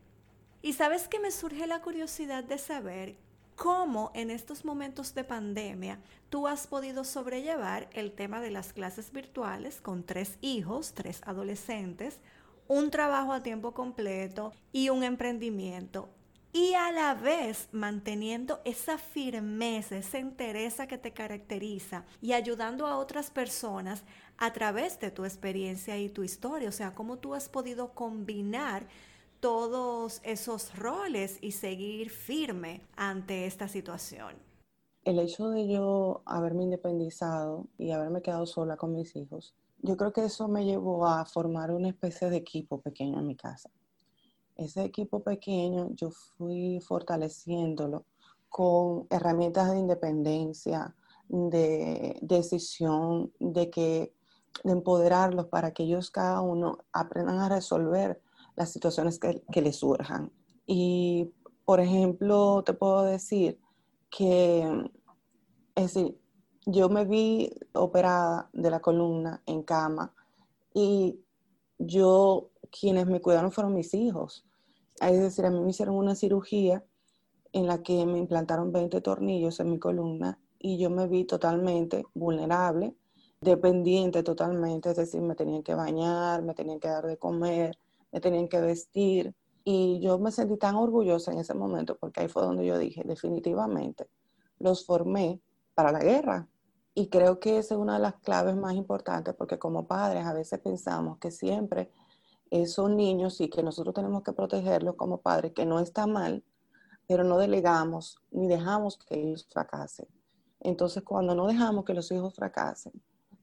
Y 0.63 0.73
sabes 0.73 1.07
que 1.07 1.19
me 1.19 1.29
surge 1.29 1.67
la 1.67 1.83
curiosidad 1.83 2.43
de 2.43 2.57
saber 2.57 3.17
cómo 3.55 4.11
en 4.15 4.31
estos 4.31 4.65
momentos 4.65 5.13
de 5.13 5.23
pandemia 5.23 5.99
tú 6.29 6.47
has 6.47 6.65
podido 6.65 7.03
sobrellevar 7.03 7.87
el 7.93 8.13
tema 8.13 8.41
de 8.41 8.49
las 8.49 8.73
clases 8.73 9.11
virtuales 9.11 9.79
con 9.79 10.03
tres 10.03 10.39
hijos, 10.41 10.93
tres 10.93 11.21
adolescentes, 11.23 12.19
un 12.67 12.91
trabajo 12.91 13.33
a 13.33 13.43
tiempo 13.43 13.73
completo 13.73 14.53
y 14.71 14.89
un 14.89 15.03
emprendimiento. 15.03 16.09
Y 16.53 16.73
a 16.73 16.91
la 16.91 17.13
vez 17.13 17.67
manteniendo 17.71 18.61
esa 18.65 18.97
firmeza, 18.97 19.97
esa 19.97 20.17
entereza 20.17 20.87
que 20.87 20.97
te 20.97 21.11
caracteriza 21.11 22.05
y 22.21 22.33
ayudando 22.33 22.87
a 22.87 22.97
otras 22.97 23.29
personas 23.29 24.03
a 24.37 24.53
través 24.53 24.99
de 24.99 25.11
tu 25.11 25.25
experiencia 25.25 25.97
y 25.97 26.09
tu 26.09 26.23
historia. 26.23 26.69
O 26.69 26.71
sea, 26.71 26.95
cómo 26.95 27.17
tú 27.17 27.35
has 27.35 27.49
podido 27.49 27.93
combinar 27.93 28.87
todos 29.39 30.19
esos 30.23 30.75
roles 30.75 31.37
y 31.41 31.51
seguir 31.51 32.09
firme 32.09 32.81
ante 32.95 33.45
esta 33.45 33.67
situación. 33.67 34.35
El 35.03 35.19
hecho 35.19 35.49
de 35.49 35.67
yo 35.67 36.21
haberme 36.25 36.63
independizado 36.63 37.67
y 37.77 37.91
haberme 37.91 38.21
quedado 38.21 38.45
sola 38.45 38.77
con 38.77 38.93
mis 38.93 39.15
hijos 39.15 39.53
yo 39.79 39.97
creo 39.97 40.13
que 40.13 40.25
eso 40.25 40.47
me 40.47 40.65
llevó 40.65 41.05
a 41.05 41.25
formar 41.25 41.71
una 41.71 41.89
especie 41.89 42.29
de 42.29 42.37
equipo 42.37 42.81
pequeño 42.81 43.19
en 43.19 43.27
mi 43.27 43.35
casa. 43.35 43.69
Ese 44.55 44.83
equipo 44.83 45.23
pequeño 45.23 45.89
yo 45.91 46.11
fui 46.11 46.79
fortaleciéndolo 46.81 48.05
con 48.49 49.07
herramientas 49.09 49.71
de 49.71 49.79
independencia, 49.79 50.95
de 51.29 52.17
decisión, 52.21 53.31
de 53.39 53.69
que 53.69 54.13
de 54.63 54.71
empoderarlos 54.71 55.47
para 55.47 55.71
que 55.71 55.83
ellos 55.83 56.09
cada 56.09 56.41
uno 56.41 56.79
aprendan 56.91 57.39
a 57.39 57.49
resolver 57.49 58.21
las 58.55 58.71
situaciones 58.71 59.19
que, 59.19 59.43
que 59.51 59.61
les 59.61 59.75
surjan. 59.75 60.31
Y, 60.65 61.31
por 61.63 61.79
ejemplo, 61.79 62.63
te 62.63 62.73
puedo 62.73 63.03
decir 63.03 63.59
que, 64.09 64.89
es 65.77 65.95
yo 66.69 66.89
me 66.89 67.05
vi 67.05 67.49
operada 67.73 68.49
de 68.51 68.69
la 68.69 68.81
columna 68.81 69.41
en 69.45 69.63
cama 69.63 70.13
y 70.73 71.21
yo, 71.79 72.49
quienes 72.69 73.07
me 73.07 73.21
cuidaron 73.21 73.53
fueron 73.53 73.73
mis 73.73 73.93
hijos. 73.93 74.45
Es 74.99 75.17
decir, 75.17 75.45
a 75.45 75.49
mí 75.49 75.61
me 75.61 75.69
hicieron 75.69 75.95
una 75.95 76.13
cirugía 76.13 76.83
en 77.53 77.67
la 77.67 77.81
que 77.83 78.05
me 78.05 78.19
implantaron 78.19 78.73
20 78.73 78.99
tornillos 78.99 79.61
en 79.61 79.71
mi 79.71 79.79
columna 79.79 80.39
y 80.59 80.77
yo 80.77 80.89
me 80.89 81.07
vi 81.07 81.23
totalmente 81.23 82.03
vulnerable, 82.13 82.97
dependiente 83.39 84.21
totalmente, 84.21 84.89
es 84.89 84.97
decir, 84.97 85.21
me 85.21 85.35
tenían 85.35 85.63
que 85.63 85.73
bañar, 85.73 86.43
me 86.43 86.53
tenían 86.53 86.81
que 86.81 86.89
dar 86.89 87.07
de 87.07 87.17
comer, 87.17 87.77
me 88.11 88.19
tenían 88.19 88.49
que 88.49 88.59
vestir. 88.59 89.33
Y 89.63 90.01
yo 90.01 90.19
me 90.19 90.31
sentí 90.31 90.57
tan 90.57 90.75
orgullosa 90.75 91.31
en 91.31 91.39
ese 91.39 91.53
momento 91.53 91.97
porque 91.97 92.19
ahí 92.19 92.27
fue 92.27 92.43
donde 92.43 92.65
yo 92.65 92.77
dije, 92.77 93.03
definitivamente, 93.05 94.09
los 94.59 94.85
formé 94.85 95.39
para 95.73 95.93
la 95.93 95.99
guerra, 95.99 96.49
y 96.97 97.09
creo 97.09 97.39
que 97.39 97.59
esa 97.59 97.75
es 97.75 97.79
una 97.79 97.93
de 97.93 97.99
las 97.99 98.15
claves 98.15 98.55
más 98.55 98.73
importantes 98.73 99.35
porque 99.35 99.59
como 99.59 99.85
padres 99.85 100.25
a 100.25 100.33
veces 100.33 100.59
pensamos 100.59 101.19
que 101.19 101.29
siempre 101.29 101.91
esos 102.49 102.89
niños 102.89 103.39
y 103.39 103.51
que 103.51 103.61
nosotros 103.61 103.93
tenemos 103.93 104.23
que 104.23 104.33
protegerlos 104.33 104.95
como 104.95 105.21
padres, 105.21 105.51
que 105.51 105.63
no 105.63 105.79
está 105.79 106.07
mal, 106.07 106.43
pero 107.05 107.23
no 107.23 107.37
delegamos 107.37 108.17
ni 108.31 108.47
dejamos 108.47 108.97
que 108.97 109.13
ellos 109.13 109.47
fracasen. 109.47 110.07
Entonces, 110.59 111.03
cuando 111.03 111.35
no 111.35 111.45
dejamos 111.45 111.85
que 111.85 111.93
los 111.93 112.11
hijos 112.11 112.33
fracasen, 112.33 112.93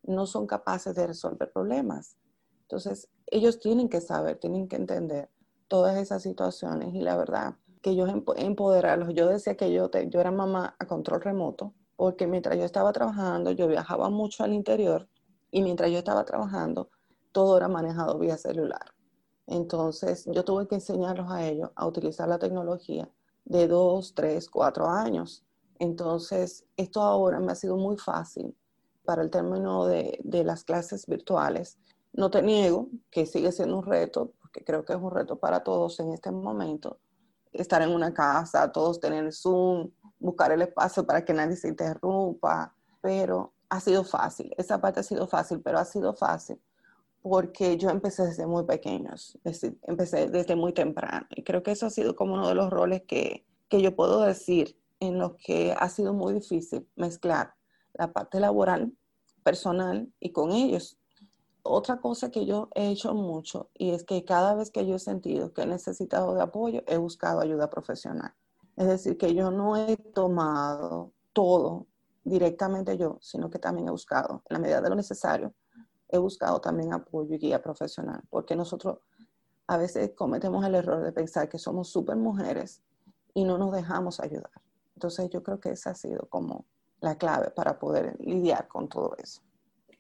no 0.03 0.27
son 0.27 0.49
capaces 0.49 0.97
de 0.97 1.07
resolver 1.07 1.53
problemas. 1.53 2.17
Entonces, 2.63 3.09
ellos 3.29 3.61
tienen 3.61 3.89
que 3.89 4.01
saber, 4.01 4.41
tienen 4.41 4.67
que 4.67 4.75
entender 4.75 5.31
todas 5.69 5.97
esas 5.97 6.25
situaciones 6.25 6.93
y 6.93 7.03
la 7.03 7.17
verdad 7.17 7.55
que 7.83 7.91
ellos 7.91 8.11
empoderarlos. 8.37 9.15
Yo 9.15 9.29
decía 9.29 9.57
que 9.57 9.73
yo, 9.73 9.89
yo 10.09 10.21
era 10.21 10.33
mamá 10.33 10.75
a 10.77 10.87
control 10.89 11.21
remoto 11.21 11.73
porque 11.97 12.27
mientras 12.27 12.57
yo 12.59 12.65
estaba 12.65 12.93
trabajando, 12.93 13.51
yo 13.51 13.69
viajaba 13.69 14.11
mucho 14.11 14.45
al 14.45 14.53
interior 14.53 15.09
y 15.51 15.63
mientras 15.63 15.91
yo 15.91 15.99
estaba 15.99 16.25
trabajando, 16.25 16.91
todo 17.33 17.57
era 17.57 17.69
manejado 17.69 18.19
vía 18.19 18.37
celular. 18.37 18.95
Entonces, 19.47 20.25
yo 20.27 20.45
tuve 20.45 20.67
que 20.67 20.77
enseñarlos 20.77 21.31
a 21.31 21.47
ellos 21.47 21.71
a 21.75 21.87
utilizar 21.87 22.29
la 22.29 22.39
tecnología 22.39 23.11
de 23.45 23.69
dos, 23.69 24.15
tres, 24.15 24.49
cuatro 24.49 24.89
años. 24.89 25.45
Entonces, 25.79 26.65
esto 26.77 27.03
ahora 27.03 27.41
me 27.41 27.53
ha 27.53 27.55
sido 27.55 27.77
muy 27.77 27.97
fácil 27.97 28.57
para 29.05 29.23
el 29.23 29.31
término 29.31 29.87
de, 29.87 30.19
de 30.25 30.45
las 30.45 30.65
clases 30.65 31.07
virtuales. 31.07 31.79
No 32.13 32.31
te 32.31 32.43
niego 32.43 32.89
que 33.11 33.27
sigue 33.27 33.53
siendo 33.53 33.79
un 33.79 33.85
reto, 33.85 34.33
porque 34.41 34.65
creo 34.65 34.85
que 34.85 34.95
es 34.95 34.99
un 34.99 35.11
reto 35.11 35.39
para 35.39 35.63
todos 35.63 36.01
en 36.01 36.13
este 36.13 36.31
momento, 36.31 36.99
estar 37.53 37.83
en 37.83 37.91
una 37.91 38.15
casa, 38.15 38.73
todos 38.73 38.99
tener 38.99 39.33
Zoom, 39.33 39.91
buscar 40.25 40.53
el 40.53 40.63
espacio 40.63 41.05
para 41.07 41.25
que 41.25 41.35
nadie 41.35 41.57
se 41.57 41.69
interrumpa, 41.69 42.75
pero 43.01 43.53
ha 43.69 43.81
sido 43.81 44.05
fácil, 44.05 44.55
esa 44.57 44.81
parte 44.81 45.01
ha 45.01 45.03
sido 45.03 45.27
fácil, 45.27 45.61
pero 45.61 45.79
ha 45.79 45.85
sido 45.85 46.15
fácil 46.15 46.61
porque 47.25 47.79
yo 47.79 47.89
empecé 47.89 48.27
desde 48.27 48.47
muy 48.47 48.65
pequeños, 48.65 49.39
empecé 49.45 50.29
desde 50.29 50.57
muy 50.57 50.75
temprano 50.75 51.27
y 51.31 51.43
creo 51.43 51.63
que 51.63 51.71
eso 51.71 51.87
ha 51.87 51.91
sido 51.91 52.15
como 52.15 52.35
uno 52.35 52.49
de 52.49 52.55
los 52.55 52.69
roles 52.69 53.03
que, 53.09 53.47
que 53.71 53.81
yo 53.81 53.97
puedo 53.97 54.21
decir 54.21 54.79
en 55.01 55.19
los 55.19 55.33
que 55.37 55.75
ha 55.79 55.89
sido 55.89 56.13
muy 56.13 56.35
difícil 56.35 56.87
mezclar 56.97 57.55
la 57.95 58.13
parte 58.13 58.41
laboral, 58.41 58.93
personal 59.43 60.13
y 60.21 60.33
con 60.33 60.53
ellos. 60.53 60.99
Otra 61.63 61.99
cosa 61.99 62.31
que 62.31 62.45
yo 62.45 62.69
he 62.75 62.91
hecho 62.91 63.15
mucho 63.15 63.71
y 63.73 63.93
es 63.93 64.05
que 64.05 64.23
cada 64.27 64.55
vez 64.55 64.71
que 64.71 64.87
yo 64.87 64.97
he 64.97 64.99
sentido 64.99 65.55
que 65.55 65.63
he 65.63 65.67
necesitado 65.67 66.35
de 66.35 66.43
apoyo, 66.43 66.83
he 66.87 66.99
buscado 66.99 67.41
ayuda 67.41 67.71
profesional. 67.71 68.35
Es 68.77 68.87
decir, 68.87 69.17
que 69.17 69.35
yo 69.35 69.51
no 69.51 69.77
he 69.77 69.97
tomado 69.97 71.13
todo 71.33 71.87
directamente 72.25 72.97
yo, 72.97 73.19
sino 73.21 73.51
que 73.51 73.59
también 73.59 73.89
he 73.89 73.91
buscado, 73.91 74.43
en 74.49 74.55
la 74.55 74.59
medida 74.59 74.81
de 74.81 74.89
lo 74.89 74.97
necesario, 74.97 75.55
he 76.09 76.19
buscado 76.19 76.61
también 76.61 76.93
apoyo 76.93 77.35
y 77.35 77.39
guía 77.39 77.63
profesional, 77.63 78.23
porque 78.31 78.57
nosotros 78.57 78.99
a 79.67 79.77
veces 79.77 80.13
cometemos 80.15 80.65
el 80.65 80.75
error 80.75 81.03
de 81.03 81.13
pensar 81.13 81.49
que 81.49 81.59
somos 81.59 81.89
súper 81.91 82.17
mujeres 82.17 82.83
y 83.33 83.45
no 83.45 83.59
nos 83.59 83.73
dejamos 83.73 84.21
ayudar. 84.21 84.51
Entonces 84.95 85.29
yo 85.31 85.43
creo 85.43 85.61
que 85.61 85.71
esa 85.71 85.91
ha 85.91 85.95
sido 85.95 86.27
como 86.29 86.67
la 87.01 87.17
clave 87.17 87.51
para 87.51 87.79
poder 87.79 88.17
lidiar 88.21 88.69
con 88.69 88.89
todo 88.89 89.15
eso. 89.19 89.43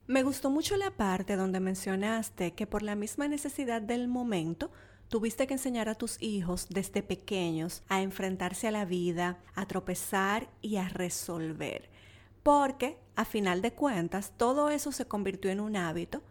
Me 0.07 0.23
gustó 0.23 0.50
mucho 0.50 0.76
la 0.76 0.90
parte 0.90 1.37
donde 1.37 1.61
mencionaste 1.61 2.54
que 2.54 2.66
por 2.66 2.83
la 2.83 2.95
misma 2.95 3.26
necesidad 3.26 3.81
del 3.81 4.07
momento, 4.07 4.71
Tuviste 5.08 5.46
que 5.46 5.54
enseñar 5.54 5.88
a 5.88 5.94
tus 5.94 6.20
hijos 6.23 6.66
desde 6.70 7.02
pequeños 7.02 7.82
a 7.88 8.02
enfrentarse 8.02 8.68
a 8.68 8.73
la 8.73 8.84
vida, 8.84 9.38
a 9.54 9.66
tropezar 9.66 10.49
y 10.61 10.76
a 10.76 10.88
resolver. 10.88 11.88
Porque, 12.42 12.99
a 13.16 13.25
final 13.25 13.62
de 13.62 13.73
cuentas, 13.73 14.32
todo 14.37 14.70
eso 14.70 14.92
se 14.92 15.06
convirtió 15.06 15.50
en 15.50 15.61
un 15.61 15.76
hábito 15.76 16.23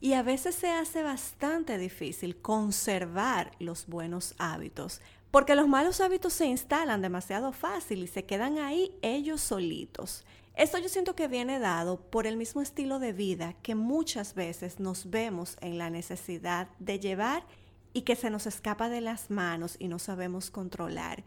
y 0.00 0.12
a 0.12 0.22
veces 0.22 0.54
se 0.54 0.70
hace 0.70 1.02
bastante 1.02 1.76
difícil 1.78 2.40
conservar 2.40 3.52
los 3.58 3.86
buenos 3.86 4.34
hábitos, 4.38 5.00
porque 5.30 5.54
los 5.54 5.68
malos 5.68 6.00
hábitos 6.00 6.32
se 6.32 6.46
instalan 6.46 7.02
demasiado 7.02 7.52
fácil 7.52 8.02
y 8.02 8.06
se 8.06 8.24
quedan 8.24 8.58
ahí 8.58 8.92
ellos 9.02 9.40
solitos. 9.40 10.24
Esto 10.54 10.78
yo 10.78 10.88
siento 10.88 11.14
que 11.14 11.28
viene 11.28 11.58
dado 11.60 12.00
por 12.00 12.26
el 12.26 12.36
mismo 12.36 12.62
estilo 12.62 12.98
de 12.98 13.12
vida 13.12 13.54
que 13.62 13.74
muchas 13.74 14.34
veces 14.34 14.80
nos 14.80 15.10
vemos 15.10 15.56
en 15.60 15.78
la 15.78 15.90
necesidad 15.90 16.68
de 16.80 16.98
llevar 16.98 17.44
y 17.92 18.02
que 18.02 18.16
se 18.16 18.30
nos 18.30 18.46
escapa 18.46 18.88
de 18.88 19.00
las 19.00 19.30
manos 19.30 19.76
y 19.78 19.88
no 19.88 19.98
sabemos 19.98 20.50
controlar, 20.50 21.24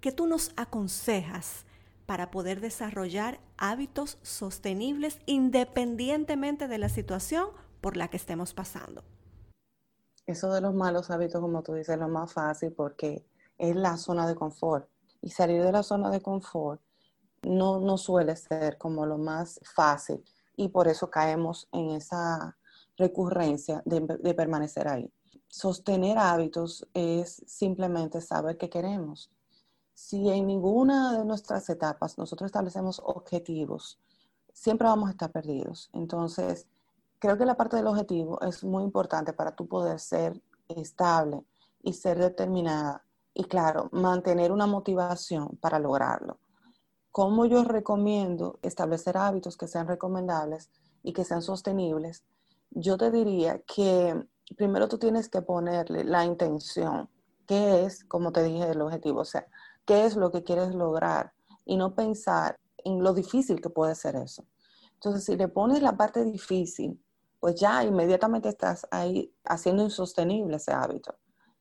¿qué 0.00 0.12
tú 0.12 0.26
nos 0.26 0.52
aconsejas 0.56 1.64
para 2.06 2.30
poder 2.30 2.60
desarrollar 2.60 3.40
hábitos 3.56 4.18
sostenibles 4.22 5.18
independientemente 5.26 6.68
de 6.68 6.78
la 6.78 6.88
situación 6.88 7.48
por 7.80 7.96
la 7.96 8.08
que 8.08 8.16
estemos 8.16 8.54
pasando? 8.54 9.04
Eso 10.26 10.52
de 10.52 10.60
los 10.60 10.74
malos 10.74 11.10
hábitos, 11.10 11.40
como 11.40 11.62
tú 11.62 11.74
dices, 11.74 11.94
es 11.94 12.00
lo 12.00 12.08
más 12.08 12.32
fácil 12.32 12.72
porque 12.72 13.24
es 13.58 13.76
la 13.76 13.96
zona 13.96 14.26
de 14.26 14.34
confort. 14.34 14.88
Y 15.20 15.30
salir 15.30 15.62
de 15.62 15.72
la 15.72 15.82
zona 15.82 16.10
de 16.10 16.20
confort 16.20 16.80
no, 17.42 17.98
suele 17.98 18.36
ser 18.36 18.78
como 18.78 19.06
lo 19.06 19.18
más 19.18 19.60
fácil 19.74 20.24
y 20.56 20.68
por 20.68 20.88
eso 20.88 21.10
caemos 21.10 21.68
en 21.72 21.90
esa 21.90 22.56
recurrencia 22.96 23.82
de, 23.84 24.00
de 24.00 24.34
permanecer 24.34 24.88
ahí. 24.88 25.12
Sostener 25.52 26.16
hábitos 26.16 26.88
es 26.94 27.42
simplemente 27.46 28.22
saber 28.22 28.56
qué 28.56 28.70
queremos. 28.70 29.30
Si 29.92 30.30
en 30.30 30.46
ninguna 30.46 31.12
de 31.18 31.26
nuestras 31.26 31.68
etapas 31.68 32.16
nosotros 32.16 32.46
establecemos 32.48 33.02
objetivos, 33.04 34.00
siempre 34.54 34.88
vamos 34.88 35.08
a 35.08 35.12
estar 35.12 35.30
perdidos. 35.30 35.90
Entonces, 35.92 36.66
creo 37.18 37.36
que 37.36 37.44
la 37.44 37.58
parte 37.58 37.76
del 37.76 37.86
objetivo 37.86 38.40
es 38.40 38.64
muy 38.64 38.82
importante 38.82 39.34
para 39.34 39.54
tú 39.54 39.68
poder 39.68 40.00
ser 40.00 40.40
estable 40.68 41.44
y 41.82 41.92
ser 41.92 42.18
determinada 42.18 43.04
y 43.34 43.44
claro, 43.44 43.90
mantener 43.92 44.52
una 44.52 44.66
motivación 44.66 45.58
para 45.60 45.78
lograrlo. 45.78 46.38
¿Cómo 47.10 47.44
yo 47.44 47.62
recomiendo 47.62 48.58
establecer 48.62 49.18
hábitos 49.18 49.58
que 49.58 49.68
sean 49.68 49.86
recomendables 49.86 50.70
y 51.02 51.12
que 51.12 51.24
sean 51.24 51.42
sostenibles? 51.42 52.24
Yo 52.70 52.96
te 52.96 53.10
diría 53.10 53.58
que 53.66 54.26
primero 54.54 54.88
tú 54.88 54.98
tienes 54.98 55.28
que 55.28 55.42
ponerle 55.42 56.04
la 56.04 56.24
intención, 56.24 57.08
qué 57.46 57.84
es, 57.84 58.04
como 58.04 58.32
te 58.32 58.42
dije, 58.42 58.70
el 58.70 58.80
objetivo, 58.80 59.20
o 59.20 59.24
sea, 59.24 59.46
qué 59.84 60.04
es 60.04 60.16
lo 60.16 60.30
que 60.30 60.42
quieres 60.42 60.74
lograr 60.74 61.32
y 61.64 61.76
no 61.76 61.94
pensar 61.94 62.58
en 62.78 63.02
lo 63.02 63.14
difícil 63.14 63.60
que 63.60 63.70
puede 63.70 63.94
ser 63.94 64.16
eso. 64.16 64.44
Entonces, 64.94 65.24
si 65.24 65.36
le 65.36 65.48
pones 65.48 65.82
la 65.82 65.96
parte 65.96 66.24
difícil, 66.24 67.02
pues 67.40 67.56
ya 67.56 67.82
inmediatamente 67.82 68.48
estás 68.48 68.86
ahí 68.90 69.34
haciendo 69.44 69.82
insostenible 69.82 70.56
ese 70.56 70.72
hábito. 70.72 71.16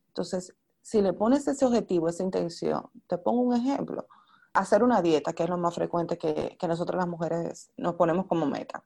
Entonces, 0.08 0.54
si 0.82 1.02
le 1.02 1.14
pones 1.14 1.48
ese 1.48 1.66
objetivo, 1.66 2.10
esa 2.10 2.24
intención, 2.24 2.90
te 3.08 3.18
pongo 3.18 3.42
un 3.42 3.56
ejemplo, 3.56 4.08
hacer 4.54 4.84
una 4.84 5.02
dieta, 5.02 5.34
que 5.34 5.44
es 5.44 5.50
lo 5.50 5.58
más 5.58 5.74
frecuente 5.74 6.18
que, 6.18 6.56
que 6.60 6.68
nosotros 6.68 6.98
las 6.98 7.08
mujeres 7.08 7.72
nos 7.78 7.96
ponemos 7.96 8.28
como 8.28 8.46
meta. 8.46 8.84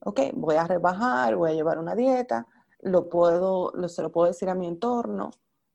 Ok, 0.00 0.20
voy 0.34 0.56
a 0.56 0.66
rebajar, 0.66 1.34
voy 1.36 1.50
a 1.50 1.54
llevar 1.54 1.78
una 1.78 1.94
dieta, 1.94 2.46
lo 2.80 3.08
puedo, 3.08 3.72
lo, 3.74 3.88
se 3.88 4.02
lo 4.02 4.12
puedo 4.12 4.28
decir 4.28 4.48
a 4.48 4.54
mi 4.54 4.66
entorno, 4.66 5.30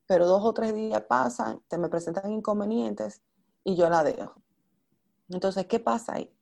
pero 0.06 0.28
dos 0.28 0.44
o 0.44 0.54
tres 0.54 0.74
días 0.74 1.02
pasan, 1.04 1.62
se 1.70 1.78
me 1.78 1.90
presentan 1.90 2.32
inconvenientes 2.32 3.22
y 3.64 3.76
yo 3.76 3.90
la 3.90 4.04
dejo. 4.04 4.36
Entonces, 5.30 5.66
¿qué 5.68 5.80
pasa 5.80 6.16
ahí? 6.16 6.36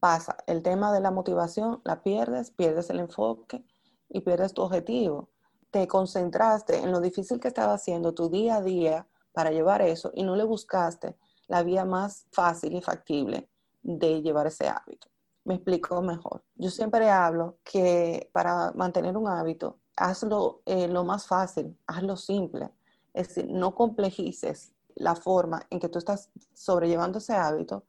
Pasa 0.00 0.36
el 0.46 0.62
tema 0.62 0.92
de 0.92 1.00
la 1.00 1.10
motivación, 1.10 1.80
la 1.84 2.02
pierdes, 2.02 2.50
pierdes 2.50 2.90
el 2.90 3.00
enfoque 3.00 3.64
y 4.08 4.20
pierdes 4.20 4.52
tu 4.52 4.62
objetivo. 4.62 5.30
Te 5.70 5.86
concentraste 5.86 6.78
en 6.78 6.90
lo 6.90 7.00
difícil 7.00 7.38
que 7.38 7.48
estaba 7.48 7.74
haciendo 7.74 8.12
tu 8.12 8.28
día 8.28 8.56
a 8.56 8.62
día 8.62 9.06
para 9.32 9.50
llevar 9.50 9.82
eso 9.82 10.10
y 10.14 10.24
no 10.24 10.36
le 10.36 10.44
buscaste 10.44 11.16
la 11.48 11.62
vía 11.62 11.84
más 11.84 12.26
fácil 12.32 12.74
y 12.74 12.82
factible 12.82 13.48
de 13.82 14.22
llevar 14.22 14.46
ese 14.46 14.68
hábito. 14.68 15.08
Me 15.44 15.54
explico 15.54 16.00
mejor. 16.02 16.44
Yo 16.54 16.70
siempre 16.70 17.10
hablo 17.10 17.58
que 17.64 18.30
para 18.32 18.72
mantener 18.72 19.16
un 19.16 19.28
hábito, 19.28 19.80
hazlo 19.96 20.62
eh, 20.66 20.88
lo 20.88 21.04
más 21.04 21.26
fácil, 21.26 21.76
hazlo 21.86 22.16
simple. 22.16 22.70
Es 23.14 23.28
decir, 23.28 23.50
no 23.50 23.74
complejices 23.74 24.72
la 24.94 25.14
forma 25.14 25.66
en 25.70 25.80
que 25.80 25.88
tú 25.88 25.98
estás 25.98 26.30
sobrellevando 26.54 27.18
ese 27.18 27.34
hábito 27.34 27.84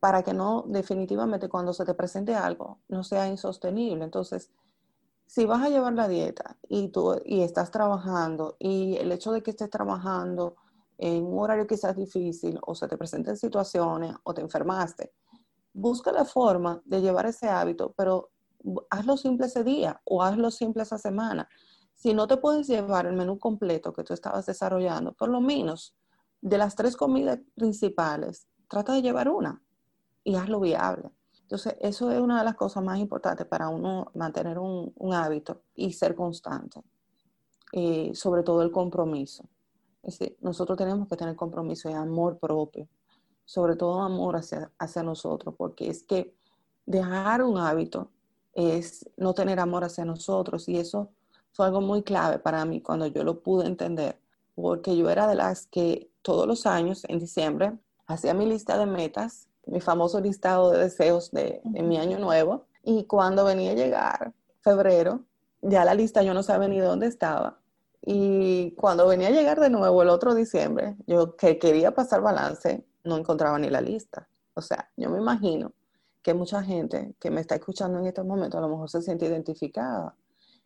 para 0.00 0.22
que 0.22 0.34
no 0.34 0.64
definitivamente 0.66 1.48
cuando 1.48 1.72
se 1.72 1.84
te 1.84 1.94
presente 1.94 2.34
algo 2.34 2.78
no 2.88 3.04
sea 3.04 3.26
insostenible. 3.28 4.04
Entonces, 4.04 4.50
si 5.26 5.46
vas 5.46 5.62
a 5.62 5.70
llevar 5.70 5.94
la 5.94 6.08
dieta 6.08 6.56
y 6.68 6.88
tú 6.88 7.20
y 7.24 7.42
estás 7.42 7.70
trabajando 7.70 8.56
y 8.58 8.96
el 8.96 9.10
hecho 9.12 9.32
de 9.32 9.42
que 9.42 9.50
estés 9.50 9.70
trabajando 9.70 10.56
en 10.98 11.24
un 11.24 11.38
horario 11.38 11.66
quizás 11.66 11.96
difícil 11.96 12.58
o 12.66 12.74
se 12.74 12.86
te 12.86 12.96
presenten 12.96 13.36
situaciones 13.36 14.14
o 14.22 14.34
te 14.34 14.42
enfermaste, 14.42 15.12
busca 15.72 16.12
la 16.12 16.24
forma 16.24 16.82
de 16.84 17.00
llevar 17.00 17.26
ese 17.26 17.48
hábito, 17.48 17.92
pero 17.96 18.30
hazlo 18.90 19.16
simple 19.16 19.46
ese 19.46 19.64
día 19.64 20.00
o 20.04 20.22
hazlo 20.22 20.50
simple 20.50 20.82
esa 20.82 20.98
semana. 20.98 21.48
Si 21.94 22.14
no 22.14 22.26
te 22.26 22.36
puedes 22.36 22.66
llevar 22.66 23.06
el 23.06 23.14
menú 23.14 23.38
completo 23.38 23.92
que 23.92 24.04
tú 24.04 24.14
estabas 24.14 24.46
desarrollando, 24.46 25.12
por 25.12 25.28
lo 25.28 25.40
menos 25.40 25.94
de 26.40 26.58
las 26.58 26.74
tres 26.74 26.96
comidas 26.96 27.38
principales, 27.54 28.46
trata 28.68 28.92
de 28.92 29.02
llevar 29.02 29.28
una 29.28 29.62
y 30.22 30.34
hazlo 30.34 30.60
viable. 30.60 31.10
Entonces, 31.42 31.76
eso 31.80 32.10
es 32.10 32.18
una 32.20 32.38
de 32.38 32.44
las 32.44 32.54
cosas 32.54 32.82
más 32.82 32.98
importantes 32.98 33.46
para 33.46 33.68
uno 33.68 34.10
mantener 34.14 34.58
un, 34.58 34.92
hábito 35.12 35.62
y 35.74 35.92
ser 35.92 36.14
constante. 36.14 36.82
Eh, 37.72 38.12
sobre 38.14 38.42
todo 38.42 38.62
el 38.62 38.70
compromiso. 38.70 39.44
Es 40.02 40.18
decir, 40.18 40.36
nosotros 40.40 40.78
tenemos 40.78 41.08
que 41.08 41.16
tener 41.16 41.34
compromiso 41.34 41.90
y 41.90 41.92
amor 41.92 42.38
propio, 42.38 42.88
sobre 43.44 43.74
todo 43.74 44.00
amor 44.00 44.36
hacia, 44.36 44.70
hacia 44.78 45.02
nosotros, 45.02 45.54
porque 45.56 45.90
es 45.90 46.04
que 46.04 46.34
dejar 46.86 47.42
un 47.42 47.58
hábito 47.58 48.10
es 48.54 49.08
no 49.16 49.34
tener 49.34 49.60
amor 49.60 49.84
hacia 49.84 50.04
nosotros 50.04 50.68
y 50.68 50.78
eso 50.78 51.10
fue 51.52 51.66
algo 51.66 51.80
muy 51.80 52.02
clave 52.02 52.38
para 52.38 52.64
mí 52.64 52.80
cuando 52.80 53.06
yo 53.06 53.24
lo 53.24 53.40
pude 53.40 53.66
entender, 53.66 54.18
porque 54.54 54.96
yo 54.96 55.10
era 55.10 55.26
de 55.26 55.34
las 55.34 55.66
que 55.66 56.10
todos 56.22 56.46
los 56.46 56.66
años, 56.66 57.04
en 57.08 57.18
diciembre, 57.18 57.72
hacía 58.06 58.34
mi 58.34 58.46
lista 58.46 58.78
de 58.78 58.86
metas, 58.86 59.48
mi 59.66 59.80
famoso 59.80 60.20
listado 60.20 60.70
de 60.70 60.78
deseos 60.78 61.30
de, 61.30 61.60
de 61.64 61.82
mi 61.82 61.96
año 61.98 62.18
nuevo, 62.18 62.66
y 62.82 63.04
cuando 63.04 63.44
venía 63.44 63.72
a 63.72 63.74
llegar 63.74 64.32
febrero, 64.60 65.20
ya 65.62 65.84
la 65.84 65.94
lista 65.94 66.22
yo 66.22 66.34
no 66.34 66.42
sabía 66.42 66.68
ni 66.68 66.78
dónde 66.78 67.06
estaba, 67.06 67.58
y 68.02 68.72
cuando 68.72 69.06
venía 69.06 69.28
a 69.28 69.32
llegar 69.32 69.60
de 69.60 69.70
nuevo 69.70 70.02
el 70.02 70.10
otro 70.10 70.34
diciembre, 70.34 70.96
yo 71.06 71.36
que 71.36 71.58
quería 71.58 71.94
pasar 71.94 72.20
balance, 72.20 72.84
no 73.02 73.16
encontraba 73.16 73.58
ni 73.58 73.70
la 73.70 73.80
lista. 73.80 74.28
O 74.54 74.60
sea, 74.60 74.90
yo 74.96 75.08
me 75.08 75.18
imagino 75.18 75.72
que 76.24 76.32
mucha 76.32 76.62
gente 76.62 77.14
que 77.20 77.30
me 77.30 77.42
está 77.42 77.56
escuchando 77.56 77.98
en 77.98 78.06
estos 78.06 78.24
momentos 78.24 78.56
a 78.56 78.62
lo 78.62 78.70
mejor 78.70 78.88
se 78.88 79.02
siente 79.02 79.26
identificada. 79.26 80.16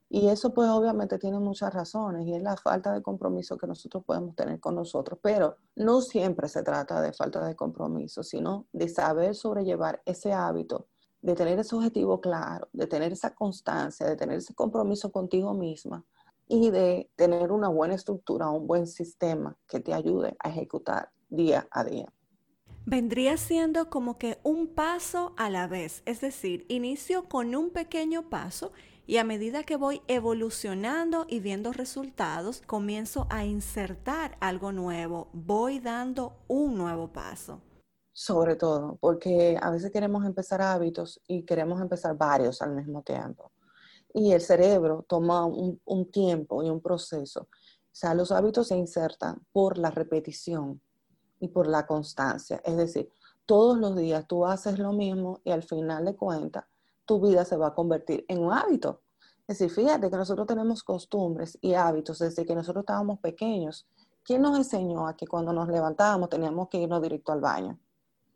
Y 0.09 0.29
eso 0.29 0.55
pues 0.55 0.71
obviamente 0.71 1.19
tiene 1.19 1.41
muchas 1.41 1.75
razones 1.75 2.27
y 2.27 2.33
es 2.33 2.43
la 2.43 2.57
falta 2.57 2.93
de 2.95 3.03
compromiso 3.03 3.59
que 3.59 3.67
nosotros 3.67 4.05
podemos 4.05 4.37
tener 4.37 4.61
con 4.61 4.77
nosotros. 4.77 5.19
Pero 5.21 5.57
no 5.75 6.01
siempre 6.01 6.49
se 6.49 6.63
trata 6.63 7.03
de 7.03 7.13
falta 7.13 7.45
de 7.45 7.57
compromiso, 7.57 8.23
sino 8.23 8.69
de 8.73 8.89
saber 8.89 9.35
sobrellevar 9.35 10.01
ese 10.07 10.33
hábito, 10.33 10.87
de 11.23 11.35
tener 11.35 11.59
ese 11.59 11.75
objetivo 11.75 12.21
claro, 12.21 12.69
de 12.73 12.87
tener 12.87 13.13
esa 13.13 13.35
constancia, 13.35 14.07
de 14.07 14.15
tener 14.15 14.39
ese 14.39 14.55
compromiso 14.55 15.11
contigo 15.11 15.55
misma 15.55 16.07
y 16.47 16.71
de 16.71 17.11
tener 17.17 17.51
una 17.51 17.69
buena 17.69 17.97
estructura, 17.97 18.49
un 18.49 18.69
buen 18.69 18.87
sistema 18.87 19.59
que 19.67 19.81
te 19.81 19.93
ayude 19.93 20.37
a 20.39 20.51
ejecutar 20.51 21.11
día 21.29 21.67
a 21.73 21.83
día. 21.83 22.07
Vendría 22.91 23.37
siendo 23.37 23.91
como 23.91 24.17
que 24.17 24.39
un 24.45 24.67
paso 24.67 25.35
a 25.37 25.51
la 25.51 25.67
vez, 25.67 26.03
es 26.07 26.23
decir, 26.23 26.65
inicio 26.71 27.29
con 27.29 27.55
un 27.55 27.69
pequeño 27.69 28.31
paso 28.31 28.73
y 29.07 29.19
a 29.19 29.25
medida 29.25 29.63
que 29.63 29.77
voy 29.77 30.01
evolucionando 30.09 31.27
y 31.29 31.41
viendo 31.41 31.75
resultados, 31.75 32.63
comienzo 32.67 33.27
a 33.29 33.45
insertar 33.45 34.39
algo 34.41 34.73
nuevo, 34.73 35.29
voy 35.35 35.81
dando 35.81 36.39
un 36.49 36.79
nuevo 36.79 37.13
paso. 37.13 37.61
Sobre 38.15 38.57
todo, 38.57 38.97
porque 39.03 39.59
a 39.61 39.71
veces 39.71 39.93
queremos 39.93 40.25
empezar 40.25 40.63
hábitos 40.63 41.21
y 41.29 41.43
queremos 41.43 41.83
empezar 41.83 42.17
varios 42.17 42.63
al 42.63 42.75
mismo 42.75 43.03
tiempo 43.03 43.53
y 44.15 44.33
el 44.33 44.41
cerebro 44.41 45.05
toma 45.07 45.45
un, 45.45 46.11
tiempo 46.11 46.63
y 46.63 46.71
un 46.71 46.81
proceso. 46.81 47.43
O 47.43 47.49
sea, 47.93 48.15
los 48.15 48.33
hábitos 48.33 48.69
se 48.69 48.79
insertan 48.79 49.47
por 49.53 49.77
la 49.77 49.91
repetición 49.91 50.81
y 51.41 51.49
por 51.49 51.67
la 51.67 51.87
constancia. 51.87 52.61
Es 52.65 52.77
decir, 52.77 53.11
todos 53.47 53.79
los 53.79 53.97
días 53.97 54.27
tú 54.27 54.45
haces 54.45 54.79
lo 54.79 54.93
mismo 54.93 55.41
y 55.45 55.51
al 55.51 55.63
final 55.63 56.05
de 56.05 56.17
cuentas 56.17 56.65
tu 57.05 57.21
vida 57.21 57.45
se 57.47 57.57
va 57.57 57.69
a 57.69 57.75
convertir 57.75 58.25
en 58.29 58.45
un 58.45 58.53
hábito. 58.53 59.01
Es 59.47 59.59
decir, 59.59 59.71
fíjate 59.75 60.11
que 60.11 60.17
nosotros 60.17 60.47
tenemos 60.47 60.83
costumbres 60.83 61.57
y 61.63 61.73
hábitos 61.73 62.19
desde 62.19 62.45
que 62.45 62.55
nosotros 62.55 62.83
estábamos 62.83 63.19
pequeños. 63.21 63.89
¿Quién 64.23 64.43
nos 64.43 64.59
enseñó 64.59 65.07
a 65.07 65.17
que 65.17 65.27
cuando 65.27 65.55
nos 65.55 65.69
levantábamos 65.69 66.29
teníamos 66.29 66.69
que 66.69 66.79
irnos 66.79 67.01
directo 67.01 67.33
al 67.33 67.41
baño? 67.41 67.79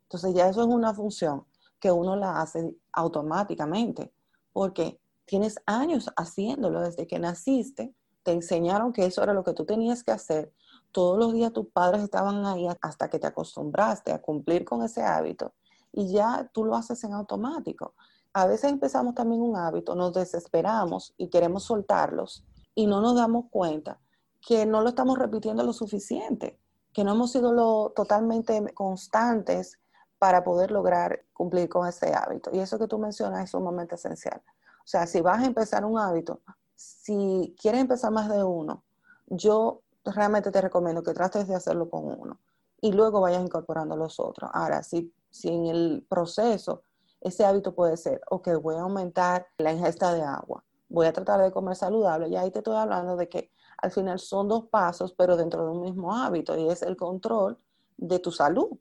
Entonces 0.03 0.33
ya 0.33 0.49
eso 0.49 0.61
es 0.61 0.67
una 0.67 0.91
función 0.95 1.45
que 1.79 1.91
uno 1.91 2.15
la 2.15 2.41
hace 2.41 2.75
automáticamente. 2.91 4.11
porque 4.51 4.99
tienes 5.25 5.55
años 5.65 6.11
haciéndolo 6.15 6.81
desde 6.81 7.07
que 7.07 7.17
naciste, 7.17 7.93
te 8.23 8.31
enseñaron 8.31 8.93
que 8.93 9.05
eso 9.05 9.23
era 9.23 9.33
lo 9.33 9.43
que 9.43 9.53
tú 9.53 9.65
tenías 9.65 10.03
que 10.03 10.11
hacer. 10.11 10.53
Todos 10.93 11.17
los 11.17 11.33
días 11.33 11.51
tus 11.51 11.67
padres 11.67 12.03
estaban 12.03 12.45
ahí 12.45 12.67
hasta 12.81 13.09
que 13.09 13.19
te 13.19 13.27
acostumbraste 13.27 14.13
a 14.13 14.21
cumplir 14.21 14.63
con 14.63 14.83
ese 14.83 15.03
hábito 15.03 15.53
y 15.91 16.11
ya 16.11 16.49
tú 16.53 16.63
lo 16.63 16.75
haces 16.75 17.03
en 17.03 17.13
automático. 17.13 17.95
A 18.31 18.45
veces 18.45 18.71
empezamos 18.71 19.15
también 19.15 19.41
un 19.41 19.57
hábito, 19.57 19.95
nos 19.95 20.13
desesperamos 20.13 21.13
y 21.17 21.29
queremos 21.29 21.63
soltarlos 21.63 22.45
y 22.75 22.87
no 22.87 23.01
nos 23.01 23.15
damos 23.15 23.45
cuenta 23.49 23.99
que 24.39 24.65
no 24.65 24.81
lo 24.81 24.89
estamos 24.89 25.17
repitiendo 25.17 25.63
lo 25.63 25.73
suficiente, 25.73 26.59
que 26.93 27.03
no 27.03 27.13
hemos 27.13 27.31
sido 27.31 27.53
lo 27.53 27.91
totalmente 27.95 28.73
constantes 28.73 29.79
para 30.19 30.43
poder 30.43 30.71
lograr 30.71 31.25
cumplir 31.33 31.69
con 31.69 31.87
ese 31.87 32.13
hábito. 32.13 32.49
Y 32.53 32.59
eso 32.59 32.79
que 32.79 32.87
tú 32.87 32.97
mencionas 32.97 33.43
es 33.43 33.49
sumamente 33.51 33.95
esencial. 33.95 34.41
O 34.79 34.87
sea, 34.87 35.07
si 35.07 35.21
vas 35.21 35.41
a 35.41 35.45
empezar 35.45 35.85
un 35.85 35.97
hábito, 35.97 36.41
si 36.75 37.55
quieres 37.59 37.81
empezar 37.81 38.11
más 38.11 38.29
de 38.29 38.43
uno, 38.43 38.83
yo 39.27 39.82
realmente 40.05 40.51
te 40.51 40.61
recomiendo 40.61 41.03
que 41.03 41.13
trates 41.13 41.47
de 41.47 41.55
hacerlo 41.55 41.89
con 41.89 42.05
uno 42.05 42.39
y 42.81 42.91
luego 42.91 43.21
vayas 43.21 43.43
incorporando 43.43 43.95
los 43.95 44.19
otros. 44.19 44.49
Ahora, 44.53 44.83
si, 44.83 45.13
si 45.29 45.47
en 45.47 45.67
el 45.67 46.05
proceso 46.09 46.83
ese 47.21 47.45
hábito 47.45 47.73
puede 47.73 47.95
ser, 47.95 48.21
ok, 48.29 48.49
voy 48.61 48.75
a 48.75 48.81
aumentar 48.81 49.47
la 49.57 49.71
ingesta 49.71 50.13
de 50.13 50.21
agua, 50.21 50.65
voy 50.89 51.07
a 51.07 51.13
tratar 51.13 51.41
de 51.41 51.51
comer 51.51 51.77
saludable, 51.77 52.27
y 52.27 52.35
ahí 52.35 52.51
te 52.51 52.59
estoy 52.59 52.75
hablando 52.75 53.15
de 53.15 53.29
que 53.29 53.51
al 53.77 53.91
final 53.91 54.19
son 54.19 54.49
dos 54.49 54.65
pasos, 54.67 55.13
pero 55.13 55.37
dentro 55.37 55.63
de 55.63 55.71
un 55.71 55.81
mismo 55.81 56.13
hábito, 56.13 56.57
y 56.57 56.67
es 56.67 56.81
el 56.81 56.97
control 56.97 57.57
de 57.95 58.19
tu 58.19 58.31
salud. 58.31 58.77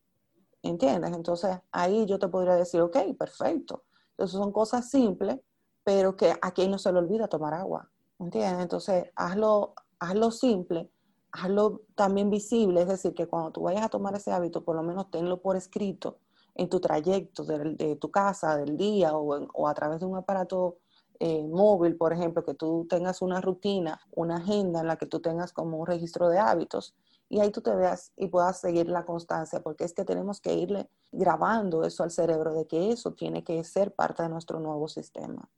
¿Entiendes? 0.62 1.12
Entonces 1.12 1.58
ahí 1.70 2.06
yo 2.06 2.18
te 2.18 2.28
podría 2.28 2.54
decir, 2.54 2.80
ok, 2.80 2.96
perfecto. 3.18 3.85
Entonces 4.11 4.38
son 4.38 4.52
cosas 4.52 4.90
simples, 4.90 5.40
pero 5.85 6.16
que 6.16 6.37
aquí 6.40 6.68
no 6.68 6.78
se 6.78 6.92
le 6.92 6.98
olvida 6.98 7.28
tomar 7.28 7.54
agua. 7.54 7.90
¿Entiendes? 8.18 8.62
Entonces 8.62 9.11
hazlo, 9.16 9.74
hazlo 9.98 10.30
simple, 10.30 10.90
hazlo 11.33 11.81
también 11.95 12.31
visible, 12.31 12.83
es 12.83 12.88
decir, 12.88 13.14
que 13.14 13.27
cuando 13.27 13.51
tú 13.51 13.62
vayas 13.62 13.85
a 13.85 13.88
tomar 13.88 14.14
ese 14.14 14.33
hábito, 14.33 14.64
por 14.64 14.77
lo 14.77 14.83
menos 14.83 15.11
tenlo 15.11 15.40
por 15.40 15.57
escrito 15.57 16.18
en 16.55 16.68
tu 16.68 16.81
trayecto 16.81 17.45
de, 17.45 17.97
tu 17.97 18.11
casa, 18.11 18.57
del 18.57 18.77
día 18.77 19.16
o, 19.16 19.49
o, 19.55 19.68
a 19.68 19.75
través 19.75 20.01
de 20.01 20.07
un 20.07 20.16
aparato 20.16 20.77
eh, 21.18 21.47
móvil, 21.47 21.97
por 21.97 22.12
ejemplo, 22.12 22.45
que 22.45 22.55
tú 22.55 22.87
tengas 22.88 23.23
una 23.23 23.40
rutina, 23.40 24.01
una 24.11 24.37
agenda 24.37 24.81
en 24.81 24.88
la 24.88 24.97
que 24.97 25.07
tú 25.07 25.21
tengas 25.21 25.53
como 25.53 25.79
un 25.79 25.87
registro 25.87 26.29
de 26.29 26.38
hábitos 26.38 26.95
y 27.29 27.40
ahí 27.40 27.51
tú 27.51 27.62
te 27.62 27.75
veas 27.75 28.12
y 28.16 28.27
puedas 28.27 28.61
seguir 28.61 28.88
la 28.88 29.07
constancia, 29.07 29.61
porque 29.62 29.85
es 29.85 29.95
que 29.95 30.05
tenemos 30.05 30.40
que 30.40 30.55
irle 30.55 30.90
grabando 31.12 31.85
eso 31.85 32.03
al 32.03 32.11
cerebro 32.11 32.53
de 32.53 32.66
que 32.66 32.90
eso 32.92 33.12
tiene 33.12 33.42
que 33.42 33.64
ser 33.64 33.95
parte 33.95 34.23
de 34.23 34.29
nuestro 34.29 34.61
nuevo 34.61 34.87
sistema. 34.87 35.49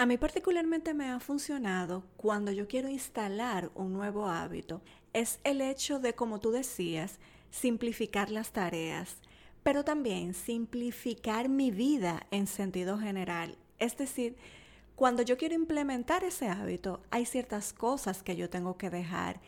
A 0.00 0.06
mí 0.06 0.16
particularmente 0.16 0.94
me 0.94 1.10
ha 1.10 1.20
funcionado 1.20 2.04
cuando 2.16 2.50
yo 2.52 2.66
quiero 2.66 2.88
instalar 2.88 3.70
un 3.74 3.92
nuevo 3.92 4.28
hábito, 4.28 4.80
es 5.12 5.40
el 5.44 5.60
hecho 5.60 5.98
de, 5.98 6.14
como 6.14 6.40
tú 6.40 6.52
decías, 6.52 7.18
simplificar 7.50 8.30
las 8.30 8.50
tareas, 8.50 9.18
pero 9.62 9.84
también 9.84 10.32
simplificar 10.32 11.50
mi 11.50 11.70
vida 11.70 12.26
en 12.30 12.46
sentido 12.46 12.96
general. 12.98 13.58
Es 13.78 13.98
decir, 13.98 14.36
cuando 14.96 15.22
yo 15.22 15.36
quiero 15.36 15.54
implementar 15.54 16.24
ese 16.24 16.48
hábito, 16.48 17.02
hay 17.10 17.26
ciertas 17.26 17.74
cosas 17.74 18.22
que 18.22 18.36
yo 18.36 18.48
tengo 18.48 18.78
que 18.78 18.88
dejar 18.88 19.38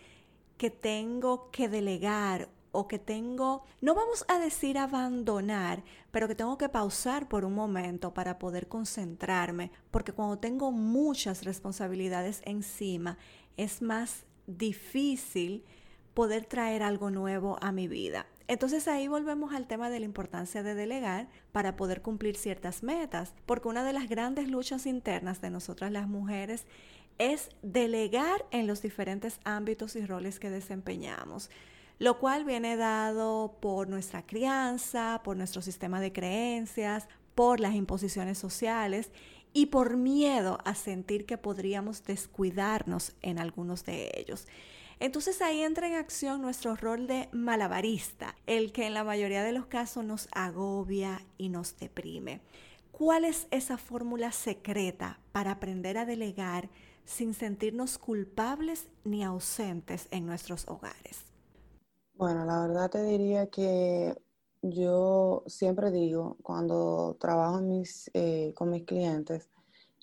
que 0.62 0.70
tengo 0.70 1.50
que 1.50 1.68
delegar 1.68 2.48
o 2.72 2.88
que 2.88 2.98
tengo, 2.98 3.64
no 3.80 3.94
vamos 3.94 4.24
a 4.28 4.38
decir 4.38 4.78
abandonar, 4.78 5.84
pero 6.10 6.26
que 6.26 6.34
tengo 6.34 6.58
que 6.58 6.68
pausar 6.68 7.28
por 7.28 7.44
un 7.44 7.54
momento 7.54 8.14
para 8.14 8.38
poder 8.38 8.66
concentrarme, 8.66 9.70
porque 9.90 10.12
cuando 10.12 10.38
tengo 10.38 10.72
muchas 10.72 11.44
responsabilidades 11.44 12.42
encima, 12.44 13.18
es 13.56 13.82
más 13.82 14.24
difícil 14.46 15.64
poder 16.14 16.46
traer 16.46 16.82
algo 16.82 17.10
nuevo 17.10 17.58
a 17.60 17.72
mi 17.72 17.88
vida. 17.88 18.26
Entonces 18.48 18.88
ahí 18.88 19.08
volvemos 19.08 19.54
al 19.54 19.66
tema 19.66 19.88
de 19.88 20.00
la 20.00 20.04
importancia 20.04 20.62
de 20.62 20.74
delegar 20.74 21.28
para 21.52 21.76
poder 21.76 22.02
cumplir 22.02 22.36
ciertas 22.36 22.82
metas, 22.82 23.34
porque 23.46 23.68
una 23.68 23.84
de 23.84 23.92
las 23.92 24.08
grandes 24.08 24.48
luchas 24.48 24.86
internas 24.86 25.40
de 25.40 25.50
nosotras 25.50 25.92
las 25.92 26.08
mujeres 26.08 26.66
es 27.18 27.50
delegar 27.62 28.44
en 28.50 28.66
los 28.66 28.82
diferentes 28.82 29.40
ámbitos 29.44 29.96
y 29.96 30.04
roles 30.04 30.38
que 30.38 30.50
desempeñamos, 30.50 31.50
lo 32.02 32.18
cual 32.18 32.44
viene 32.44 32.76
dado 32.76 33.58
por 33.60 33.88
nuestra 33.88 34.26
crianza, 34.26 35.20
por 35.22 35.36
nuestro 35.36 35.62
sistema 35.62 36.00
de 36.00 36.12
creencias, 36.12 37.06
por 37.36 37.60
las 37.60 37.76
imposiciones 37.76 38.38
sociales 38.38 39.12
y 39.52 39.66
por 39.66 39.96
miedo 39.96 40.58
a 40.64 40.74
sentir 40.74 41.26
que 41.26 41.38
podríamos 41.38 42.02
descuidarnos 42.02 43.14
en 43.22 43.38
algunos 43.38 43.84
de 43.84 44.10
ellos. 44.16 44.48
Entonces 44.98 45.40
ahí 45.42 45.62
entra 45.62 45.86
en 45.86 45.94
acción 45.94 46.42
nuestro 46.42 46.74
rol 46.74 47.06
de 47.06 47.28
malabarista, 47.30 48.34
el 48.48 48.72
que 48.72 48.88
en 48.88 48.94
la 48.94 49.04
mayoría 49.04 49.44
de 49.44 49.52
los 49.52 49.66
casos 49.66 50.04
nos 50.04 50.28
agobia 50.32 51.22
y 51.38 51.50
nos 51.50 51.78
deprime. 51.78 52.40
¿Cuál 52.90 53.24
es 53.24 53.46
esa 53.52 53.78
fórmula 53.78 54.32
secreta 54.32 55.20
para 55.30 55.52
aprender 55.52 55.98
a 55.98 56.04
delegar 56.04 56.68
sin 57.04 57.32
sentirnos 57.32 57.96
culpables 57.96 58.88
ni 59.04 59.22
ausentes 59.22 60.08
en 60.10 60.26
nuestros 60.26 60.66
hogares? 60.66 61.31
Bueno, 62.14 62.44
la 62.44 62.60
verdad 62.60 62.90
te 62.90 63.02
diría 63.02 63.48
que 63.48 64.16
yo 64.62 65.42
siempre 65.46 65.90
digo, 65.90 66.36
cuando 66.42 67.16
trabajo 67.18 67.60
eh, 68.14 68.52
con 68.54 68.70
mis 68.70 68.84
clientes, 68.84 69.50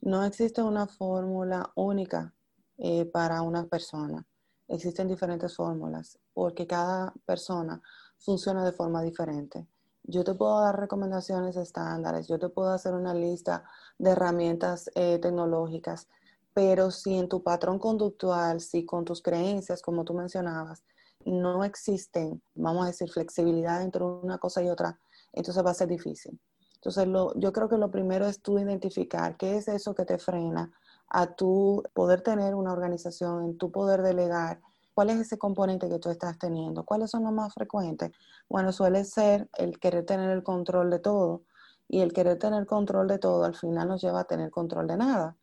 no 0.02 0.24
existe 0.26 0.62
una 0.62 0.88
fórmula 0.88 1.72
única 1.76 2.34
eh, 2.78 3.06
para 3.06 3.42
una 3.42 3.66
persona. 3.68 4.26
Existen 4.68 5.08
diferentes 5.08 5.56
fórmulas 5.56 6.20
porque 6.34 6.68
cada 6.68 7.14
persona 7.26 7.82
funciona 8.18 8.66
de 8.66 8.72
forma 8.74 9.02
diferente. 9.02 9.68
Yo 10.04 10.24
te 10.24 10.34
puedo 10.34 10.60
dar 10.62 10.80
recomendaciones 10.80 11.56
estándares, 11.56 12.28
yo 12.28 12.40
te 12.40 12.50
puedo 12.50 12.72
hacer 12.72 12.94
una 12.94 13.14
lista 13.14 13.64
de 13.98 14.12
herramientas 14.12 14.90
eh, 14.96 15.20
tecnológicas, 15.20 16.08
pero 16.54 16.92
si 16.92 17.18
en 17.18 17.30
tu 17.30 17.44
patrón 17.44 17.80
conductual, 17.80 18.60
si 18.62 18.86
con 18.86 19.06
tus 19.06 19.22
creencias, 19.22 19.82
como 19.82 20.04
tú 20.04 20.14
mencionabas, 20.14 20.84
no 21.26 21.64
existen, 21.64 22.42
vamos 22.56 22.84
a 22.84 22.88
decir, 22.88 23.10
flexibilidad 23.10 23.82
entre 23.82 24.04
una 24.04 24.38
cosa 24.38 24.62
y 24.64 24.70
otra, 24.70 25.00
entonces 25.34 25.66
va 25.66 25.72
a 25.72 25.76
ser 25.76 25.88
difícil. 25.88 26.40
Entonces, 26.76 27.08
yo 27.36 27.54
creo 27.54 27.68
que 27.68 27.78
lo 27.78 27.92
primero 27.92 28.26
es 28.26 28.42
tú 28.42 28.58
identificar 28.58 29.36
qué 29.36 29.58
es 29.58 29.68
eso 29.68 29.94
que 29.94 30.06
te 30.06 30.18
frena 30.18 30.72
a 31.10 31.36
tu 31.36 31.84
poder 31.94 32.22
tener 32.22 32.56
una 32.56 32.72
organización, 32.72 33.44
en 33.44 33.58
tu 33.58 33.70
poder 33.72 34.02
delegar. 34.02 34.62
¿Cuál 34.94 35.10
es 35.10 35.20
ese 35.20 35.38
componente 35.38 35.90
que 35.90 36.00
tú 36.00 36.10
estás 36.10 36.38
teniendo? 36.40 36.86
¿Cuáles 36.86 37.12
son 37.12 37.24
los 37.24 37.34
más 37.34 37.54
frecuentes? 37.54 38.12
Bueno, 38.48 38.72
suele 38.72 39.04
ser 39.04 39.50
el 39.58 39.80
querer 39.80 40.06
tener 40.06 40.30
el 40.30 40.44
control 40.44 40.90
de 40.90 41.00
todo. 41.00 41.44
Y 41.90 42.02
el 42.02 42.14
querer 42.14 42.38
tener 42.38 42.66
control 42.66 43.08
de 43.08 43.18
todo 43.18 43.44
al 43.44 43.56
final 43.56 43.88
nos 43.88 44.02
lleva 44.02 44.22
a 44.22 44.26
tener 44.26 44.52
control 44.52 44.88
de 44.88 44.98
nada 44.98 45.36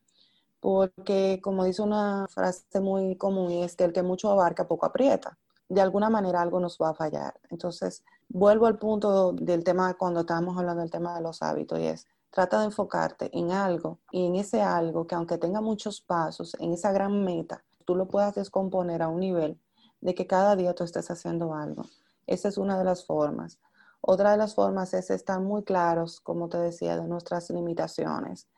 porque 0.67 1.41
como 1.43 1.65
dice 1.65 1.83
una 1.83 2.27
frase 2.29 2.81
muy 2.81 3.17
común, 3.17 3.53
es 3.53 3.77
que 3.77 3.85
el 3.85 3.93
que 3.93 4.03
mucho 4.03 4.31
abarca, 4.31 4.67
poco 4.67 4.87
aprieta. 4.87 5.39
De 5.69 5.81
alguna 5.81 6.11
manera 6.11 6.41
algo 6.41 6.61
nos 6.61 6.79
va 6.81 6.91
a 6.91 6.95
fallar. 6.95 7.35
Entonces, 7.51 8.05
vuelvo 8.29 8.67
al 8.67 8.79
punto 8.79 9.33
del 9.33 9.65
tema 9.65 9.95
cuando 9.95 10.21
estábamos 10.21 10.57
hablando 10.59 10.83
del 10.83 10.91
tema 10.91 11.15
de 11.15 11.23
los 11.23 11.43
hábitos 11.43 11.79
y 11.79 11.87
es, 11.87 12.07
trata 12.31 12.61
de 12.61 12.67
enfocarte 12.67 13.31
en 13.37 13.51
algo 13.51 13.99
y 14.11 14.27
en 14.27 14.37
ese 14.37 14.63
algo 14.63 15.07
que 15.07 15.15
aunque 15.15 15.39
tenga 15.39 15.61
muchos 15.61 16.01
pasos, 16.01 16.57
en 16.61 16.73
esa 16.73 16.93
gran 16.93 17.25
meta, 17.25 17.65
tú 17.85 17.97
lo 17.97 18.07
puedas 18.07 18.35
descomponer 18.35 19.03
a 19.03 19.09
un 19.09 19.21
nivel 19.21 19.61
de 20.01 20.15
que 20.15 20.27
cada 20.27 20.55
día 20.55 20.75
tú 20.75 20.85
estés 20.85 21.11
haciendo 21.11 21.55
algo. 21.55 21.83
Esa 22.27 22.49
es 22.49 22.59
una 22.59 22.79
de 22.79 22.85
las 22.85 23.05
formas. 23.05 23.59
Otra 24.01 24.33
de 24.33 24.37
las 24.37 24.55
formas 24.55 24.95
es 24.95 25.11
estar 25.11 25.41
muy 25.41 25.65
claros, 25.65 26.21
como 26.21 26.49
te 26.49 26.59
decía, 26.59 26.97
de 26.97 27.09
nuestras 27.09 27.51
limitaciones 27.51 28.49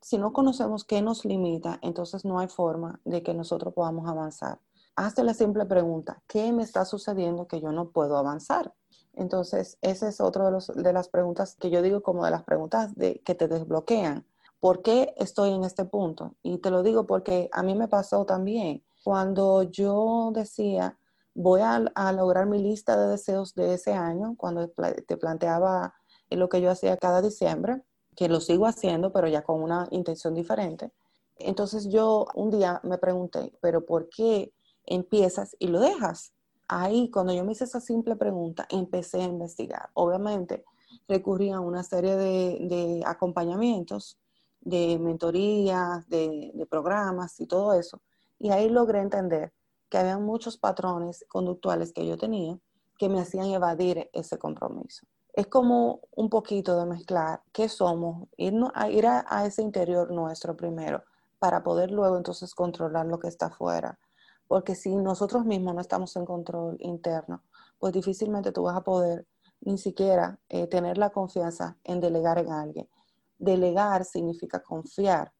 si 0.00 0.18
no 0.18 0.32
conocemos 0.32 0.84
qué 0.84 1.02
nos 1.02 1.24
limita, 1.24 1.78
entonces 1.82 2.24
no 2.24 2.38
hay 2.38 2.48
forma 2.48 3.00
de 3.04 3.22
que 3.22 3.34
nosotros 3.34 3.74
podamos 3.74 4.08
avanzar. 4.08 4.60
Hazte 4.98 5.22
la 5.22 5.32
simple 5.32 5.64
pregunta, 5.64 6.20
¿qué 6.26 6.52
me 6.52 6.64
está 6.64 6.84
sucediendo 6.84 7.46
que 7.46 7.60
yo 7.60 7.70
no 7.70 7.90
puedo 7.90 8.16
avanzar? 8.16 8.74
Entonces, 9.14 9.78
esa 9.80 10.08
es 10.08 10.20
otra 10.20 10.50
de, 10.50 10.82
de, 10.82 10.92
las 10.92 11.08
preguntas 11.08 11.54
que 11.54 11.70
yo 11.70 11.82
digo 11.82 12.02
como 12.02 12.24
de 12.24 12.32
las 12.32 12.42
preguntas 12.42 12.96
de, 12.96 13.20
que 13.24 13.36
te 13.36 13.46
desbloquean. 13.46 14.26
¿Por 14.58 14.82
qué 14.82 15.14
estoy 15.16 15.52
en 15.52 15.62
este 15.62 15.84
punto? 15.84 16.34
Y 16.42 16.58
te 16.58 16.72
lo 16.72 16.82
digo 16.82 17.06
porque 17.06 17.48
a 17.52 17.62
mí 17.62 17.76
me 17.76 17.86
pasó 17.86 18.24
también. 18.24 18.82
Cuando 19.04 19.62
yo 19.62 20.32
decía, 20.34 20.98
voy 21.32 21.60
a, 21.60 21.76
a 21.94 22.12
lograr 22.12 22.46
mi 22.46 22.60
lista 22.60 22.98
de 22.98 23.06
deseos 23.06 23.54
de 23.54 23.74
ese 23.74 23.92
año, 23.92 24.34
cuando 24.36 24.68
te 24.68 25.16
planteaba 25.16 25.94
lo 26.28 26.48
que 26.48 26.60
yo 26.60 26.72
hacía 26.72 26.96
cada 26.96 27.22
diciembre, 27.22 27.84
que 28.16 28.28
lo 28.28 28.40
sigo 28.40 28.66
haciendo, 28.66 29.12
pero 29.12 29.28
ya 29.28 29.42
con 29.42 29.62
una 29.62 29.86
intención 29.92 30.34
diferente. 30.34 30.90
Entonces 31.36 31.88
yo 31.88 32.26
un 32.34 32.50
día 32.50 32.80
me 32.82 32.98
pregunté, 32.98 33.52
pero 33.60 33.86
¿por 33.86 34.08
qué 34.08 34.52
empiezas 34.88 35.56
y 35.58 35.68
lo 35.68 35.80
dejas? 35.80 36.32
Ahí, 36.66 37.10
cuando 37.10 37.32
yo 37.32 37.44
me 37.44 37.52
hice 37.52 37.64
esa 37.64 37.80
simple 37.80 38.16
pregunta, 38.16 38.66
empecé 38.70 39.22
a 39.22 39.24
investigar. 39.24 39.90
Obviamente, 39.94 40.64
recurrí 41.06 41.50
a 41.50 41.60
una 41.60 41.82
serie 41.82 42.16
de, 42.16 43.02
acompañamientos, 43.06 44.18
de 44.60 44.98
mentorías, 44.98 46.08
de, 46.08 46.66
programas 46.70 47.40
y 47.40 47.46
todo 47.46 47.74
eso. 47.74 48.02
Y 48.38 48.50
ahí 48.50 48.68
logré 48.68 49.00
entender 49.00 49.52
que 49.88 49.98
había 49.98 50.18
muchos 50.18 50.58
patrones 50.58 51.24
conductuales 51.28 51.92
que 51.92 52.06
yo 52.06 52.18
tenía 52.18 52.58
que 52.98 53.08
me 53.08 53.20
hacían 53.20 53.46
evadir 53.46 54.10
ese 54.12 54.38
compromiso 54.38 55.06
es 55.38 55.46
como 55.46 56.00
un 56.16 56.28
poquito 56.30 56.76
de 56.76 56.84
mezclar 56.84 57.42
qué 57.52 57.68
somos, 57.68 58.26
ir, 58.36 58.54
a, 58.74 58.90
ir 58.90 59.06
a, 59.06 59.46
ese 59.46 59.62
interior 59.62 60.10
nuestro 60.10 60.56
primero 60.56 61.04
para 61.38 61.62
poder 61.62 61.92
luego 61.92 62.16
entonces 62.16 62.56
controlar 62.56 63.06
lo 63.06 63.20
que 63.20 63.28
está 63.28 63.46
afuera. 63.46 64.00
Porque 64.48 64.74
si 64.74 64.96
nosotros 64.96 65.44
mismos 65.44 65.74
no 65.74 65.80
estamos 65.80 66.16
en 66.16 66.24
control 66.24 66.76
interno, 66.80 67.42
pues 67.78 67.92
difícilmente 67.92 68.50
tú 68.50 68.62
vas 68.64 68.76
a 68.76 68.82
poder 68.82 69.26
ni 69.60 69.78
siquiera 69.78 70.38
eh, 70.48 70.66
tener 70.66 70.98
la 70.98 71.10
confianza 71.10 71.76
en 71.84 72.00
delegar 72.00 72.38
en 72.38 72.50
alguien. 72.50 72.88
Delegar 73.38 74.04
significa 74.04 74.62
confiar. 74.62 75.32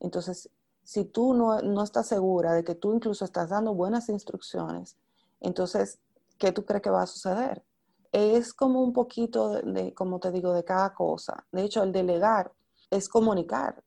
Entonces, 0.00 0.50
si 0.82 1.04
tú 1.04 1.34
no, 1.34 1.82
estás 1.82 2.06
segura 2.06 2.54
de 2.54 2.64
que 2.64 2.74
tú 2.74 2.94
incluso 2.94 3.24
estás 3.24 3.50
dando 3.50 3.74
buenas 3.74 4.08
instrucciones, 4.08 4.96
entonces, 5.40 6.00
¿qué 6.38 6.50
tú 6.50 6.64
crees 6.64 6.82
que 6.82 6.90
va 6.90 7.02
a 7.02 7.06
suceder? 7.06 7.62
Es 8.10 8.54
como 8.54 8.82
un 8.82 8.92
poquito 8.92 9.50
de, 9.50 9.92
como 9.92 10.18
te 10.18 10.32
digo, 10.32 10.52
de 10.54 10.64
cada 10.64 10.94
cosa. 10.94 11.46
De 11.52 11.62
hecho, 11.62 11.82
el 11.82 11.92
delegar 11.92 12.52
es 12.90 13.08
comunicar. 13.08 13.84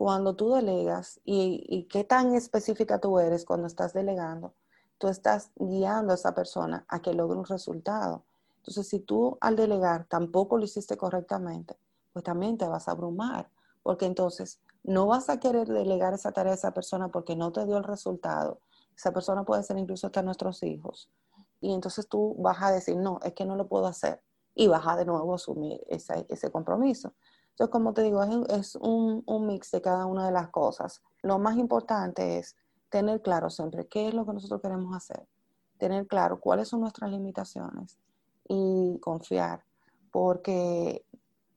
Cuando 0.00 0.34
tú 0.34 0.54
delegas 0.54 1.20
y, 1.26 1.86
qué 1.90 2.04
tan 2.04 2.34
específica 2.34 3.00
tú 3.00 3.18
eres 3.18 3.44
cuando 3.44 3.66
estás 3.66 3.92
delegando, 3.92 4.54
tú 4.96 5.08
estás 5.08 5.50
guiando 5.56 6.12
a 6.12 6.14
esa 6.14 6.34
persona 6.34 6.86
a 6.88 7.02
que 7.02 7.12
logre 7.12 7.36
un 7.36 7.44
resultado. 7.44 8.24
Entonces, 8.56 8.88
si 8.88 9.00
tú 9.00 9.36
al 9.42 9.56
delegar 9.56 10.06
tampoco 10.06 10.56
lo 10.56 10.64
hiciste 10.64 10.96
correctamente, 10.96 11.76
pues 12.14 12.24
también 12.24 12.56
te 12.56 12.66
vas 12.66 12.88
a 12.88 12.92
abrumar, 12.92 13.50
porque 13.82 14.06
entonces 14.06 14.62
no 14.84 15.06
vas 15.06 15.28
a 15.28 15.38
querer 15.38 15.68
delegar 15.68 16.14
esa 16.14 16.32
tarea 16.32 16.52
a 16.52 16.56
esa 16.56 16.72
persona 16.72 17.08
porque 17.08 17.36
no 17.36 17.52
te 17.52 17.66
dio 17.66 17.76
el 17.76 17.84
resultado. 17.84 18.58
Esa 18.96 19.12
persona 19.12 19.44
puede 19.44 19.64
ser 19.64 19.76
incluso 19.76 20.06
hasta 20.06 20.22
nuestros 20.22 20.62
hijos. 20.62 21.10
Y 21.60 21.74
entonces 21.74 22.08
tú 22.08 22.36
vas 22.38 22.62
a 22.62 22.72
decir, 22.72 22.96
no, 22.96 23.20
es 23.22 23.34
que 23.34 23.44
no 23.44 23.54
lo 23.54 23.68
puedo 23.68 23.86
hacer. 23.86 24.22
Y 24.54 24.66
vas 24.66 24.86
a 24.86 24.96
de 24.96 25.04
nuevo 25.04 25.34
asumir 25.34 25.84
ese 25.90 26.50
compromiso. 26.50 27.12
Entonces, 27.50 27.72
como 27.72 27.92
te 27.92 28.02
digo, 28.02 28.22
es, 28.22 28.76
un, 28.76 29.24
mix 29.46 29.70
de 29.70 29.82
cada 29.82 30.06
una 30.06 30.26
de 30.26 30.32
las 30.32 30.48
cosas. 30.48 31.02
Lo 31.22 31.38
más 31.38 31.56
importante 31.56 32.38
es 32.38 32.56
tener 32.88 33.20
claro 33.20 33.50
siempre 33.50 33.86
qué 33.86 34.08
es 34.08 34.14
lo 34.14 34.24
que 34.24 34.32
nosotros 34.32 34.60
queremos 34.62 34.94
hacer, 34.96 35.26
tener 35.78 36.06
claro 36.06 36.40
cuáles 36.40 36.68
son 36.68 36.80
nuestras 36.80 37.10
limitaciones 37.10 37.98
y 38.48 38.98
confiar, 39.00 39.64
porque 40.10 41.04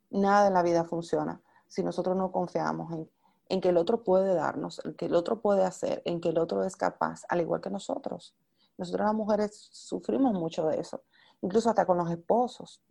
nada 0.09 0.47
en 0.47 0.53
la 0.53 0.61
vida 0.61 0.83
funciona 0.83 1.41
si 1.67 1.83
nosotros 1.83 2.15
no 2.15 2.31
confiamos 2.31 2.91
en, 2.91 3.09
en 3.49 3.61
que 3.61 3.69
el 3.69 3.77
otro 3.77 4.03
puede 4.03 4.35
darnos, 4.35 4.81
en 4.85 4.93
que 4.95 5.05
el 5.05 5.15
otro 5.15 5.41
puede 5.41 5.63
hacer, 5.63 6.01
en 6.05 6.21
que 6.21 6.29
el 6.29 6.37
otro 6.37 6.63
es 6.63 6.75
capaz, 6.75 7.23
al 7.29 7.41
igual 7.41 7.61
que 7.61 7.69
nosotros. 7.69 8.35
Nosotros 8.77 9.05
las 9.05 9.15
mujeres 9.15 9.69
sufrimos 9.71 10.33
mucho 10.33 10.67
de 10.67 10.79
eso, 10.79 11.01
incluso 11.41 11.69
hasta 11.69 11.85
con 11.85 11.97
los 11.97 12.09
esposos. 12.11 12.81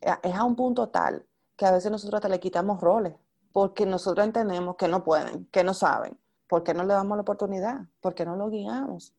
Es 0.00 0.34
a 0.34 0.44
un 0.44 0.56
punto 0.56 0.88
tal 0.88 1.26
que 1.56 1.66
a 1.66 1.72
veces 1.72 1.90
nosotros 1.90 2.18
hasta 2.18 2.28
le 2.28 2.40
quitamos 2.40 2.80
roles, 2.80 3.14
porque 3.52 3.86
nosotros 3.86 4.26
entendemos 4.26 4.76
que 4.76 4.88
no 4.88 5.02
pueden, 5.02 5.46
que 5.46 5.64
no 5.64 5.74
saben. 5.74 6.18
¿Por 6.46 6.62
qué 6.62 6.74
no 6.74 6.84
le 6.84 6.94
damos 6.94 7.16
la 7.16 7.22
oportunidad? 7.22 7.80
¿Por 8.00 8.14
qué 8.14 8.24
no 8.24 8.36
lo 8.36 8.48
guiamos? 8.48 9.14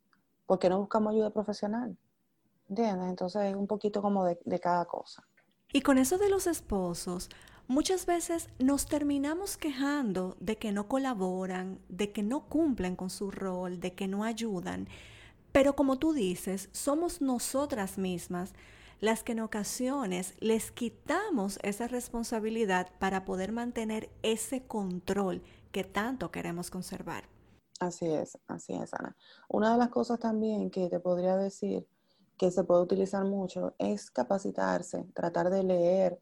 ¿Por 0.46 0.60
qué 0.60 0.70
no 0.70 0.80
buscamos 0.80 1.14
ayuda 1.14 1.32
profesional? 1.32 1.98
¿Entiendes? 2.70 3.10
Entonces 3.10 3.42
es 3.44 3.56
un 3.56 3.68
poquito 3.68 4.02
como 4.02 4.26
de 4.26 4.60
cada 4.60 4.86
cosa. 4.86 5.24
Y 5.74 5.82
con 5.82 5.98
eso 5.98 6.18
de 6.18 6.30
los 6.30 6.48
esposos, 6.48 7.30
muchas 7.68 8.06
veces 8.06 8.50
nos 8.60 8.86
terminamos 8.86 9.58
quejando 9.58 10.38
de 10.40 10.58
que 10.58 10.72
no 10.72 10.88
colaboran, 10.88 11.80
de 11.90 12.14
que 12.14 12.24
no 12.24 12.48
cumplen 12.48 12.96
con 12.96 13.10
su 13.10 13.32
rol, 13.32 13.80
de 13.82 13.94
que 13.94 14.08
no 14.08 14.24
ayudan. 14.24 14.88
Pero 15.52 15.76
como 15.76 15.98
tú 15.98 16.14
dices, 16.14 16.70
somos 16.72 17.22
nosotras 17.22 17.98
mismas 17.98 18.54
las 19.00 19.24
que 19.24 19.34
en 19.34 19.42
ocasiones 19.42 20.36
les 20.40 20.72
quitamos 20.72 21.60
esa 21.64 21.88
responsabilidad 21.88 22.90
para 23.00 23.26
poder 23.26 23.52
mantener 23.52 24.10
ese 24.24 24.66
control 24.66 25.44
que 25.72 25.84
tanto 25.84 26.32
queremos 26.32 26.72
conservar. 26.72 27.30
Así 27.80 28.08
es, 28.08 28.38
así 28.48 28.74
es, 28.74 28.94
Ana. 28.94 29.16
Una 29.50 29.74
de 29.74 29.78
las 29.78 29.90
cosas 29.90 30.20
también 30.20 30.72
que 30.72 30.90
te 30.90 31.00
podría 31.00 31.38
decir 31.38 31.88
que 32.38 32.52
se 32.52 32.64
puede 32.64 32.82
utilizar 32.82 33.24
mucho 33.24 33.76
es 33.78 34.10
capacitarse, 34.10 35.06
tratar 35.14 35.50
de 35.50 35.64
leer. 35.64 36.20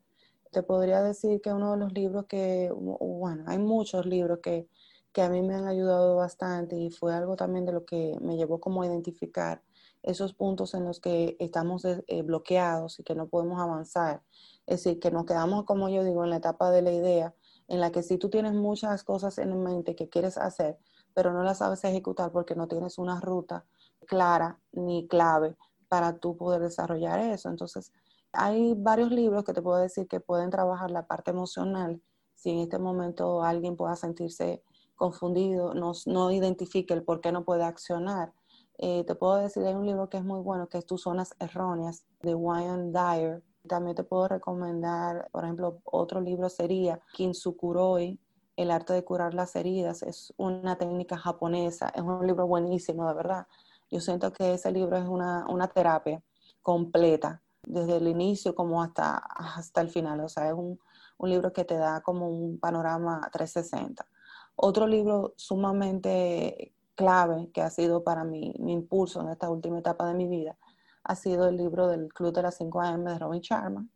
Te 0.51 0.63
podría 0.63 1.01
decir 1.01 1.41
que 1.41 1.53
uno 1.53 1.71
de 1.71 1.77
los 1.77 1.93
libros 1.93 2.25
que, 2.25 2.71
bueno, 2.73 3.43
hay 3.47 3.57
muchos 3.57 4.05
libros 4.05 4.39
que, 4.41 4.67
que 5.13 5.21
a 5.21 5.29
mí 5.29 5.41
me 5.41 5.55
han 5.55 5.67
ayudado 5.67 6.17
bastante 6.17 6.77
y 6.77 6.89
fue 6.89 7.13
algo 7.13 7.35
también 7.35 7.65
de 7.65 7.73
lo 7.73 7.85
que 7.85 8.17
me 8.21 8.35
llevó 8.35 8.59
como 8.59 8.81
a 8.81 8.87
identificar 8.87 9.61
esos 10.05 10.33
puntos 10.33 10.73
en 10.73 10.85
los 10.85 10.99
que 10.99 11.35
estamos 11.39 11.83
eh, 11.85 12.21
bloqueados 12.21 12.99
y 12.99 13.03
que 13.03 13.15
no 13.15 13.27
podemos 13.27 13.59
avanzar. 13.59 14.23
Es 14.65 14.83
decir, 14.83 14.99
que 14.99 15.11
nos 15.11 15.25
quedamos, 15.25 15.65
como 15.65 15.89
yo 15.89 16.03
digo, 16.03 16.23
en 16.23 16.29
la 16.29 16.37
etapa 16.37 16.71
de 16.71 16.81
la 16.81 16.91
idea 16.91 17.35
en 17.67 17.79
la 17.79 17.91
que 17.91 18.03
si 18.03 18.17
tú 18.17 18.29
tienes 18.29 18.53
muchas 18.53 19.03
cosas 19.03 19.37
en 19.39 19.63
mente 19.63 19.95
que 19.95 20.09
quieres 20.09 20.37
hacer, 20.37 20.77
pero 21.13 21.33
no 21.33 21.43
las 21.43 21.59
sabes 21.59 21.83
ejecutar 21.83 22.31
porque 22.31 22.55
no 22.55 22.67
tienes 22.67 22.97
una 22.97 23.19
ruta 23.19 23.65
clara 24.05 24.59
ni 24.71 25.07
clave 25.07 25.55
para 25.87 26.19
tú 26.19 26.37
poder 26.37 26.61
desarrollar 26.61 27.19
eso. 27.19 27.49
Entonces, 27.49 27.91
hay 28.31 28.73
varios 28.75 29.11
libros 29.11 29.43
que 29.43 29.53
te 29.53 29.61
puedo 29.61 29.77
decir 29.77 30.07
que 30.07 30.19
pueden 30.19 30.49
trabajar 30.49 30.91
la 30.91 31.07
parte 31.07 31.31
emocional. 31.31 32.01
Si 32.35 32.49
en 32.49 32.59
este 32.59 32.77
momento 32.77 33.43
alguien 33.43 33.77
pueda 33.77 33.95
sentirse 33.95 34.61
confundido, 34.95 35.73
no, 35.73 35.93
no 36.05 36.31
identifique 36.31 36.93
el 36.93 37.03
por 37.03 37.21
qué 37.21 37.31
no 37.31 37.45
puede 37.45 37.63
accionar. 37.63 38.33
Eh, 38.77 39.03
te 39.05 39.15
puedo 39.15 39.37
decir, 39.37 39.63
hay 39.63 39.73
un 39.73 39.85
libro 39.85 40.09
que 40.09 40.17
es 40.17 40.23
muy 40.23 40.41
bueno, 40.41 40.67
que 40.67 40.77
es 40.77 40.85
Tus 40.85 41.03
Zonas 41.03 41.33
Erróneas, 41.39 42.05
de 42.21 42.35
Wayne 42.35 42.91
Dyer, 42.91 43.43
también 43.67 43.95
te 43.95 44.03
puedo 44.03 44.27
recomendar, 44.27 45.29
por 45.31 45.43
ejemplo, 45.43 45.81
otro 45.85 46.21
libro 46.21 46.49
sería 46.49 47.01
Kinsukuroi, 47.13 48.19
El 48.55 48.71
arte 48.71 48.93
de 48.93 49.03
curar 49.03 49.33
las 49.33 49.55
heridas. 49.55 50.03
Es 50.03 50.33
una 50.37 50.77
técnica 50.77 51.17
japonesa, 51.17 51.89
es 51.89 52.01
un 52.01 52.25
libro 52.25 52.47
buenísimo, 52.47 53.07
de 53.07 53.13
verdad. 53.13 53.47
Yo 53.91 53.99
siento 53.99 54.31
que 54.31 54.53
ese 54.53 54.71
libro 54.71 54.97
es 54.97 55.05
una, 55.07 55.67
terapia 55.73 56.21
completa, 56.61 57.41
desde 57.63 57.97
el 57.97 58.07
inicio 58.07 58.55
como 58.55 58.81
hasta, 58.81 59.17
hasta 59.17 59.81
el 59.81 59.89
final. 59.89 60.19
O 60.21 60.29
sea, 60.29 60.47
es 60.47 60.53
un, 60.53 60.79
un 61.17 61.29
libro 61.29 61.51
que 61.51 61.65
te 61.65 61.77
da 61.77 62.01
como 62.01 62.29
un 62.29 62.59
panorama 62.59 63.21
360. 63.31 64.07
Otro 64.55 64.87
libro 64.87 65.33
sumamente 65.37 66.74
clave 66.95 67.49
que 67.53 67.61
ha 67.61 67.69
sido 67.69 68.03
para 68.03 68.23
mí 68.23 68.53
mi 68.59 68.73
impulso 68.73 69.21
en 69.21 69.29
esta 69.29 69.49
última 69.49 69.79
etapa 69.79 70.07
de 70.07 70.13
mi 70.13 70.27
vida 70.27 70.57
ha 71.05 71.15
sido 71.15 71.47
el 71.47 71.55
libro 71.55 71.87
del 71.87 72.11
Club 72.11 72.33
de 72.33 72.41
las 72.41 72.57
5 72.57 72.81
AM 72.81 73.05
de 73.05 73.19
Robin 73.19 73.41
Sharma 73.41 73.87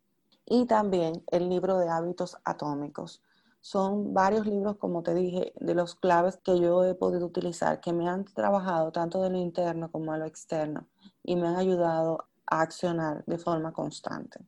y 0.45 0.65
también 0.65 1.23
el 1.31 1.49
libro 1.49 1.77
de 1.77 1.89
hábitos 1.89 2.37
atómicos. 2.43 3.21
Son 3.61 4.13
varios 4.13 4.45
libros, 4.45 4.77
como 4.77 5.03
te 5.03 5.13
dije, 5.13 5.51
de 5.59 5.73
los 5.73 5.95
claves 5.95 6.37
que 6.37 6.59
yo 6.59 6.85
he 6.85 6.95
podido 6.95 7.25
utilizar, 7.25 7.81
que 7.81 7.93
me 7.93 8.07
han 8.07 8.25
trabajado 8.25 8.91
tanto 8.91 9.21
de 9.21 9.31
lo 9.31 9.37
interno 9.37 9.91
como 9.91 10.13
de 10.13 10.19
lo 10.19 10.25
externo 10.25 10.87
y 11.23 11.35
me 11.35 11.47
han 11.47 11.57
ayudado 11.57 12.29
a 12.45 12.61
accionar 12.61 13.25
de 13.25 13.37
forma 13.37 13.73
constante. 13.73 14.39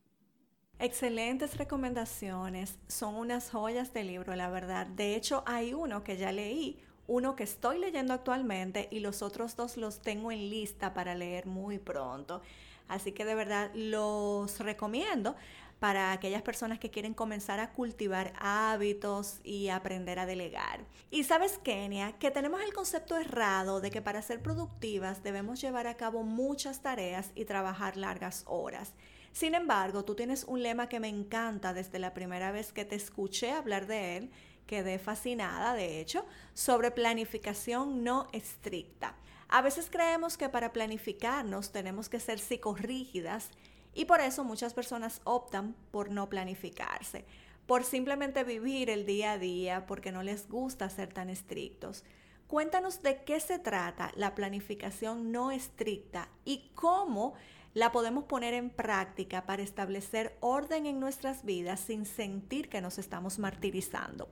Excelentes 0.78 1.58
recomendaciones, 1.58 2.78
son 2.88 3.14
unas 3.14 3.50
joyas 3.50 3.92
de 3.92 4.02
libro, 4.04 4.34
la 4.34 4.50
verdad. 4.50 4.86
De 4.86 5.14
hecho, 5.14 5.42
hay 5.46 5.74
uno 5.74 6.02
que 6.02 6.16
ya 6.16 6.32
leí, 6.32 6.82
uno 7.06 7.36
que 7.36 7.44
estoy 7.44 7.78
leyendo 7.78 8.14
actualmente 8.14 8.88
y 8.90 9.00
los 9.00 9.22
otros 9.22 9.56
dos 9.56 9.76
los 9.76 10.00
tengo 10.00 10.32
en 10.32 10.50
lista 10.50 10.94
para 10.94 11.14
leer 11.14 11.46
muy 11.46 11.78
pronto. 11.78 12.42
Así 12.88 13.12
que 13.12 13.24
de 13.24 13.34
verdad 13.34 13.70
los 13.74 14.58
recomiendo 14.60 15.36
para 15.82 16.12
aquellas 16.12 16.42
personas 16.42 16.78
que 16.78 16.90
quieren 16.90 17.12
comenzar 17.12 17.58
a 17.58 17.72
cultivar 17.72 18.32
hábitos 18.38 19.40
y 19.42 19.68
aprender 19.68 20.20
a 20.20 20.26
delegar. 20.26 20.84
Y 21.10 21.24
sabes, 21.24 21.58
Kenia, 21.58 22.12
que 22.20 22.30
tenemos 22.30 22.60
el 22.62 22.72
concepto 22.72 23.16
errado 23.16 23.80
de 23.80 23.90
que 23.90 24.00
para 24.00 24.22
ser 24.22 24.40
productivas 24.40 25.24
debemos 25.24 25.60
llevar 25.60 25.88
a 25.88 25.96
cabo 25.96 26.22
muchas 26.22 26.82
tareas 26.82 27.32
y 27.34 27.46
trabajar 27.46 27.96
largas 27.96 28.44
horas. 28.46 28.94
Sin 29.32 29.56
embargo, 29.56 30.04
tú 30.04 30.14
tienes 30.14 30.44
un 30.44 30.62
lema 30.62 30.88
que 30.88 31.00
me 31.00 31.08
encanta 31.08 31.74
desde 31.74 31.98
la 31.98 32.14
primera 32.14 32.52
vez 32.52 32.72
que 32.72 32.84
te 32.84 32.94
escuché 32.94 33.50
hablar 33.50 33.86
de 33.86 34.18
él 34.18 34.30
quedé 34.66 34.98
fascinada, 34.98 35.74
de 35.74 36.00
hecho, 36.00 36.24
sobre 36.54 36.90
planificación 36.90 38.04
no 38.04 38.28
estricta. 38.32 39.16
A 39.48 39.60
veces 39.60 39.88
creemos 39.90 40.38
que 40.38 40.48
para 40.48 40.72
planificarnos 40.72 41.72
tenemos 41.72 42.08
que 42.08 42.20
ser 42.20 42.38
psicorrígidas 42.38 43.50
y 43.94 44.06
por 44.06 44.20
eso 44.20 44.44
muchas 44.44 44.72
personas 44.72 45.20
optan 45.24 45.74
por 45.90 46.10
no 46.10 46.30
planificarse, 46.30 47.26
por 47.66 47.84
simplemente 47.84 48.44
vivir 48.44 48.88
el 48.88 49.04
día 49.04 49.32
a 49.32 49.38
día 49.38 49.86
porque 49.86 50.10
no 50.10 50.22
les 50.22 50.48
gusta 50.48 50.88
ser 50.88 51.12
tan 51.12 51.28
estrictos. 51.28 52.02
Cuéntanos 52.46 53.02
de 53.02 53.24
qué 53.24 53.40
se 53.40 53.58
trata 53.58 54.12
la 54.14 54.34
planificación 54.34 55.32
no 55.32 55.50
estricta 55.50 56.28
y 56.44 56.70
cómo 56.74 57.34
la 57.74 57.92
podemos 57.92 58.24
poner 58.24 58.54
en 58.54 58.70
práctica 58.70 59.46
para 59.46 59.62
establecer 59.62 60.36
orden 60.40 60.86
en 60.86 61.00
nuestras 61.00 61.44
vidas 61.44 61.80
sin 61.80 62.04
sentir 62.04 62.68
que 62.68 62.80
nos 62.80 62.98
estamos 62.98 63.38
martirizando. 63.38 64.28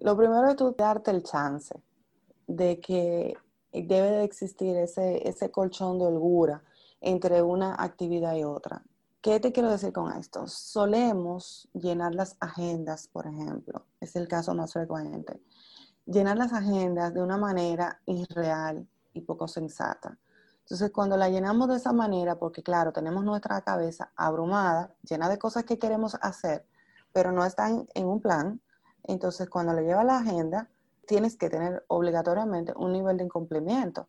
Lo 0.00 0.16
primero 0.16 0.48
es 0.48 0.56
darte 0.76 1.10
el 1.10 1.22
chance 1.22 1.74
de 2.46 2.80
que 2.80 3.36
debe 3.72 4.10
de 4.10 4.24
existir 4.24 4.76
ese, 4.76 5.28
ese 5.28 5.50
colchón 5.50 5.98
de 5.98 6.06
holgura 6.06 6.62
entre 7.00 7.42
una 7.42 7.74
actividad 7.74 8.34
y 8.36 8.44
otra. 8.44 8.82
¿Qué 9.20 9.40
te 9.40 9.52
quiero 9.52 9.70
decir 9.70 9.92
con 9.92 10.12
esto? 10.12 10.46
Solemos 10.46 11.68
llenar 11.72 12.14
las 12.14 12.36
agendas, 12.38 13.08
por 13.08 13.26
ejemplo, 13.26 13.84
es 14.00 14.14
el 14.14 14.28
caso 14.28 14.54
más 14.54 14.72
frecuente. 14.72 15.42
Llenar 16.06 16.36
las 16.38 16.52
agendas 16.52 17.12
de 17.12 17.20
una 17.20 17.36
manera 17.36 18.00
irreal 18.06 18.86
y 19.12 19.20
poco 19.22 19.48
sensata. 19.48 20.16
Entonces, 20.60 20.90
cuando 20.92 21.16
la 21.16 21.28
llenamos 21.28 21.68
de 21.68 21.76
esa 21.76 21.92
manera, 21.92 22.38
porque 22.38 22.62
claro, 22.62 22.92
tenemos 22.92 23.24
nuestra 23.24 23.60
cabeza 23.62 24.12
abrumada, 24.14 24.94
llena 25.02 25.28
de 25.28 25.38
cosas 25.38 25.64
que 25.64 25.78
queremos 25.78 26.16
hacer, 26.20 26.66
pero 27.12 27.32
no 27.32 27.44
están 27.44 27.88
en 27.94 28.06
un 28.06 28.20
plan, 28.20 28.60
entonces 29.04 29.48
cuando 29.48 29.72
le 29.72 29.82
lleva 29.82 30.04
la 30.04 30.18
agenda, 30.18 30.68
tienes 31.06 31.36
que 31.36 31.48
tener 31.48 31.84
obligatoriamente 31.88 32.72
un 32.76 32.92
nivel 32.92 33.16
de 33.16 33.24
incumplimiento. 33.24 34.08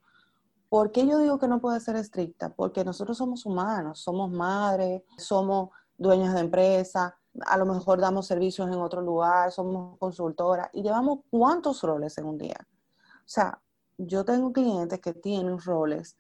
¿Por 0.68 0.92
qué 0.92 1.08
yo 1.08 1.18
digo 1.18 1.40
que 1.40 1.48
no 1.48 1.62
puede 1.62 1.80
ser 1.80 1.96
estricta? 1.96 2.50
Porque 2.50 2.84
nosotros 2.84 3.18
somos 3.18 3.46
humanos, 3.46 4.00
somos 4.00 4.30
madres, 4.30 5.02
somos 5.18 5.70
dueños 5.98 6.34
de 6.34 6.42
empresa, 6.42 7.18
a 7.46 7.58
lo 7.58 7.66
mejor 7.66 8.00
damos 8.00 8.28
servicios 8.28 8.68
en 8.68 8.76
otro 8.76 9.02
lugar, 9.02 9.52
somos 9.52 9.98
consultoras 9.98 10.70
y 10.74 10.84
llevamos 10.84 11.20
cuántos 11.30 11.82
roles 11.82 12.18
en 12.18 12.26
un 12.26 12.38
día. 12.38 12.58
O 13.20 13.32
sea, 13.32 13.60
yo 13.98 14.24
tengo 14.26 14.52
clientes 14.54 15.00
que 15.00 15.14
tienen 15.14 15.60
roles 15.60 16.16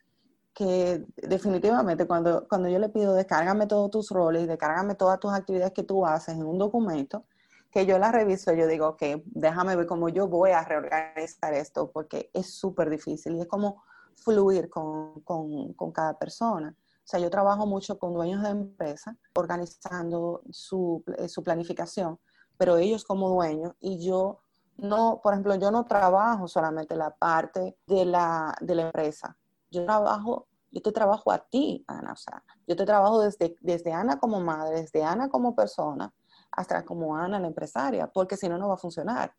que 0.53 1.05
definitivamente 1.15 2.05
cuando, 2.05 2.47
cuando 2.47 2.67
yo 2.69 2.79
le 2.79 2.89
pido 2.89 3.13
descárgame 3.13 3.67
todos 3.67 3.89
tus 3.91 4.09
roles 4.09 4.47
descárgame 4.47 4.95
todas 4.95 5.19
tus 5.19 5.31
actividades 5.31 5.71
que 5.71 5.83
tú 5.83 6.05
haces 6.05 6.35
en 6.35 6.45
un 6.45 6.57
documento, 6.57 7.23
que 7.71 7.85
yo 7.85 7.99
la 7.99 8.11
reviso, 8.11 8.53
yo 8.53 8.67
digo, 8.67 8.87
ok, 8.89 9.03
déjame 9.25 9.75
ver 9.75 9.85
cómo 9.85 10.09
yo 10.09 10.27
voy 10.27 10.51
a 10.51 10.63
reorganizar 10.63 11.53
esto, 11.53 11.91
porque 11.91 12.29
es 12.33 12.53
súper 12.53 12.89
difícil 12.89 13.35
y 13.35 13.41
es 13.41 13.47
como 13.47 13.83
fluir 14.15 14.69
con, 14.69 15.21
con, 15.21 15.73
con 15.73 15.91
cada 15.91 16.17
persona. 16.17 16.75
O 16.77 17.11
sea, 17.11 17.19
yo 17.19 17.29
trabajo 17.29 17.65
mucho 17.65 17.97
con 17.97 18.13
dueños 18.13 18.43
de 18.43 18.49
empresas 18.49 19.15
organizando 19.33 20.41
su, 20.51 21.03
eh, 21.17 21.27
su 21.27 21.43
planificación, 21.43 22.19
pero 22.57 22.77
ellos 22.77 23.03
como 23.03 23.29
dueños 23.29 23.73
y 23.79 24.05
yo 24.05 24.41
no, 24.77 25.19
por 25.21 25.33
ejemplo, 25.33 25.55
yo 25.55 25.71
no 25.71 25.85
trabajo 25.85 26.47
solamente 26.47 26.95
la 26.95 27.11
parte 27.11 27.77
de 27.87 28.05
la, 28.05 28.55
de 28.61 28.75
la 28.75 28.83
empresa. 28.83 29.35
Yo 29.71 29.85
trabajo, 29.85 30.47
yo 30.71 30.81
te 30.81 30.91
trabajo 30.91 31.31
a 31.31 31.39
ti, 31.39 31.83
Ana. 31.87 32.13
O 32.13 32.15
sea, 32.15 32.43
yo 32.67 32.75
te 32.75 32.85
trabajo 32.85 33.21
desde, 33.21 33.55
desde 33.61 33.91
Ana 33.91 34.19
como 34.19 34.39
madre, 34.39 34.81
desde 34.81 35.03
Ana 35.03 35.29
como 35.29 35.55
persona, 35.55 36.13
hasta 36.51 36.85
como 36.85 37.15
Ana 37.15 37.39
la 37.39 37.47
empresaria, 37.47 38.07
porque 38.07 38.37
si 38.37 38.49
no, 38.49 38.57
no 38.57 38.67
va 38.67 38.75
a 38.75 38.77
funcionar. 38.77 39.33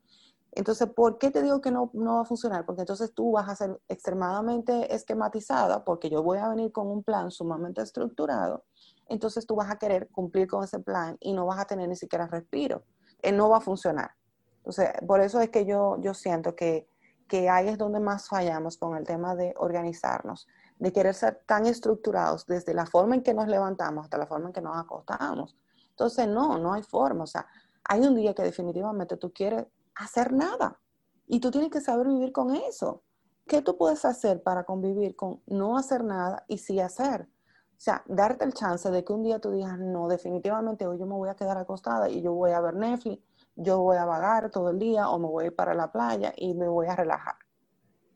Entonces, 0.52 0.88
¿por 0.88 1.18
qué 1.18 1.30
te 1.30 1.42
digo 1.42 1.60
que 1.60 1.70
no, 1.70 1.90
no, 1.92 2.16
va 2.16 2.22
a 2.22 2.24
funcionar? 2.24 2.66
Porque 2.66 2.82
entonces 2.82 3.14
tú 3.14 3.32
vas 3.32 3.48
a 3.48 3.54
ser 3.54 3.80
extremadamente 3.88 4.92
esquematizada, 4.94 5.84
porque 5.84 6.10
yo 6.10 6.22
voy 6.22 6.38
a 6.38 6.48
venir 6.48 6.72
con 6.72 6.88
un 6.88 7.04
plan 7.04 7.30
sumamente 7.30 7.82
estructurado, 7.82 8.64
entonces 9.08 9.46
tú 9.46 9.54
vas 9.54 9.70
a 9.70 9.78
querer 9.78 10.08
cumplir 10.08 10.48
con 10.48 10.64
ese 10.64 10.80
plan 10.80 11.16
y 11.20 11.32
no 11.32 11.46
vas 11.46 11.60
a 11.60 11.66
tener 11.66 11.88
ni 11.88 11.96
siquiera 11.96 12.26
respiro. 12.26 12.84
Eh, 13.22 13.32
no 13.32 13.48
va 13.48 13.58
a 13.58 13.60
funcionar. 13.60 14.10
Entonces, 14.58 14.90
por 15.06 15.20
eso 15.20 15.40
es 15.40 15.50
que 15.50 15.66
yo, 15.66 15.98
yo 16.00 16.14
siento 16.14 16.54
que, 16.54 16.88
que 17.28 17.48
ahí 17.48 17.68
es 17.68 17.78
donde 17.78 18.00
más 18.00 18.28
fallamos 18.28 18.76
con 18.76 18.96
el 18.96 19.04
tema 19.04 19.34
de 19.34 19.54
organizarnos, 19.56 20.46
de 20.78 20.92
querer 20.92 21.14
ser 21.14 21.42
tan 21.46 21.66
estructurados 21.66 22.46
desde 22.46 22.74
la 22.74 22.86
forma 22.86 23.14
en 23.14 23.22
que 23.22 23.34
nos 23.34 23.48
levantamos 23.48 24.04
hasta 24.04 24.18
la 24.18 24.26
forma 24.26 24.48
en 24.48 24.52
que 24.52 24.60
nos 24.60 24.76
acostamos. 24.76 25.56
Entonces, 26.00 26.28
no, 26.28 26.58
no 26.58 26.72
hay 26.72 26.82
forma. 26.82 27.24
O 27.24 27.26
sea, 27.26 27.46
hay 27.84 28.00
un 28.00 28.16
día 28.16 28.32
que 28.32 28.42
definitivamente 28.42 29.18
tú 29.18 29.34
quieres 29.34 29.66
hacer 29.94 30.32
nada. 30.32 30.80
Y 31.26 31.40
tú 31.40 31.50
tienes 31.50 31.70
que 31.70 31.82
saber 31.82 32.08
vivir 32.08 32.32
con 32.32 32.56
eso. 32.56 33.02
¿Qué 33.46 33.60
tú 33.60 33.76
puedes 33.76 34.06
hacer 34.06 34.42
para 34.42 34.64
convivir 34.64 35.14
con 35.14 35.42
no 35.46 35.76
hacer 35.76 36.02
nada 36.02 36.46
y 36.48 36.56
sí 36.56 36.80
hacer? 36.80 37.28
O 37.72 37.82
sea, 37.82 38.02
darte 38.06 38.46
el 38.46 38.54
chance 38.54 38.90
de 38.90 39.04
que 39.04 39.12
un 39.12 39.22
día 39.22 39.40
tú 39.40 39.50
digas, 39.50 39.78
no, 39.78 40.08
definitivamente 40.08 40.86
hoy 40.86 40.98
yo 40.98 41.04
me 41.04 41.14
voy 41.14 41.28
a 41.28 41.34
quedar 41.34 41.58
acostada 41.58 42.08
y 42.08 42.22
yo 42.22 42.32
voy 42.32 42.52
a 42.52 42.60
ver 42.62 42.76
Netflix, 42.76 43.22
yo 43.56 43.80
voy 43.82 43.98
a 43.98 44.06
vagar 44.06 44.50
todo 44.50 44.70
el 44.70 44.78
día 44.78 45.10
o 45.10 45.18
me 45.18 45.26
voy 45.26 45.44
a 45.44 45.46
ir 45.48 45.54
para 45.54 45.74
la 45.74 45.92
playa 45.92 46.32
y 46.34 46.54
me 46.54 46.66
voy 46.66 46.86
a 46.86 46.96
relajar. 46.96 47.34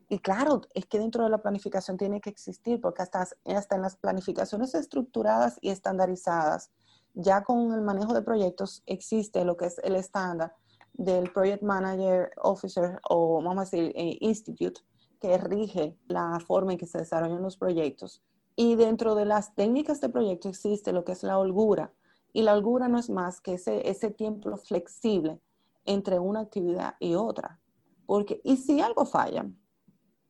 Y 0.09 0.19
claro, 0.19 0.61
es 0.73 0.87
que 0.87 0.97
dentro 0.97 1.23
de 1.23 1.29
la 1.29 1.37
planificación 1.37 1.97
tiene 1.97 2.19
que 2.19 2.31
existir, 2.31 2.81
porque 2.81 3.03
hasta, 3.03 3.27
hasta 3.45 3.75
en 3.75 3.81
las 3.83 3.95
planificaciones 3.95 4.73
estructuradas 4.73 5.59
y 5.61 5.69
estandarizadas, 5.69 6.71
ya 7.15 7.43
con 7.43 7.73
el 7.73 7.81
manejo 7.81 8.13
de 8.13 8.21
proyectos 8.21 8.83
existe 8.85 9.43
lo 9.45 9.57
que 9.57 9.65
es 9.65 9.79
el 9.83 9.95
estándar 9.95 10.53
del 10.93 11.31
Project 11.31 11.63
Manager 11.63 12.31
Officer 12.43 12.99
o 13.09 13.41
vamos 13.41 13.57
a 13.57 13.61
decir 13.77 13.91
eh, 13.95 14.17
Institute 14.21 14.81
que 15.19 15.37
rige 15.37 15.97
la 16.07 16.39
forma 16.45 16.73
en 16.73 16.77
que 16.77 16.85
se 16.85 16.99
desarrollan 16.99 17.41
los 17.41 17.57
proyectos. 17.57 18.21
Y 18.55 18.75
dentro 18.75 19.15
de 19.15 19.25
las 19.25 19.55
técnicas 19.55 19.99
de 20.01 20.09
proyecto 20.09 20.49
existe 20.49 20.93
lo 20.93 21.03
que 21.03 21.13
es 21.13 21.23
la 21.23 21.37
holgura. 21.37 21.93
Y 22.31 22.43
la 22.43 22.53
holgura 22.53 22.87
no 22.87 22.99
es 22.99 23.09
más 23.09 23.41
que 23.41 23.53
ese, 23.53 23.89
ese 23.89 24.11
tiempo 24.11 24.55
flexible 24.57 25.41
entre 25.85 26.19
una 26.19 26.41
actividad 26.41 26.95
y 26.99 27.15
otra. 27.15 27.59
Porque, 28.05 28.41
y 28.43 28.57
si 28.57 28.81
algo 28.81 29.05
falla, 29.05 29.49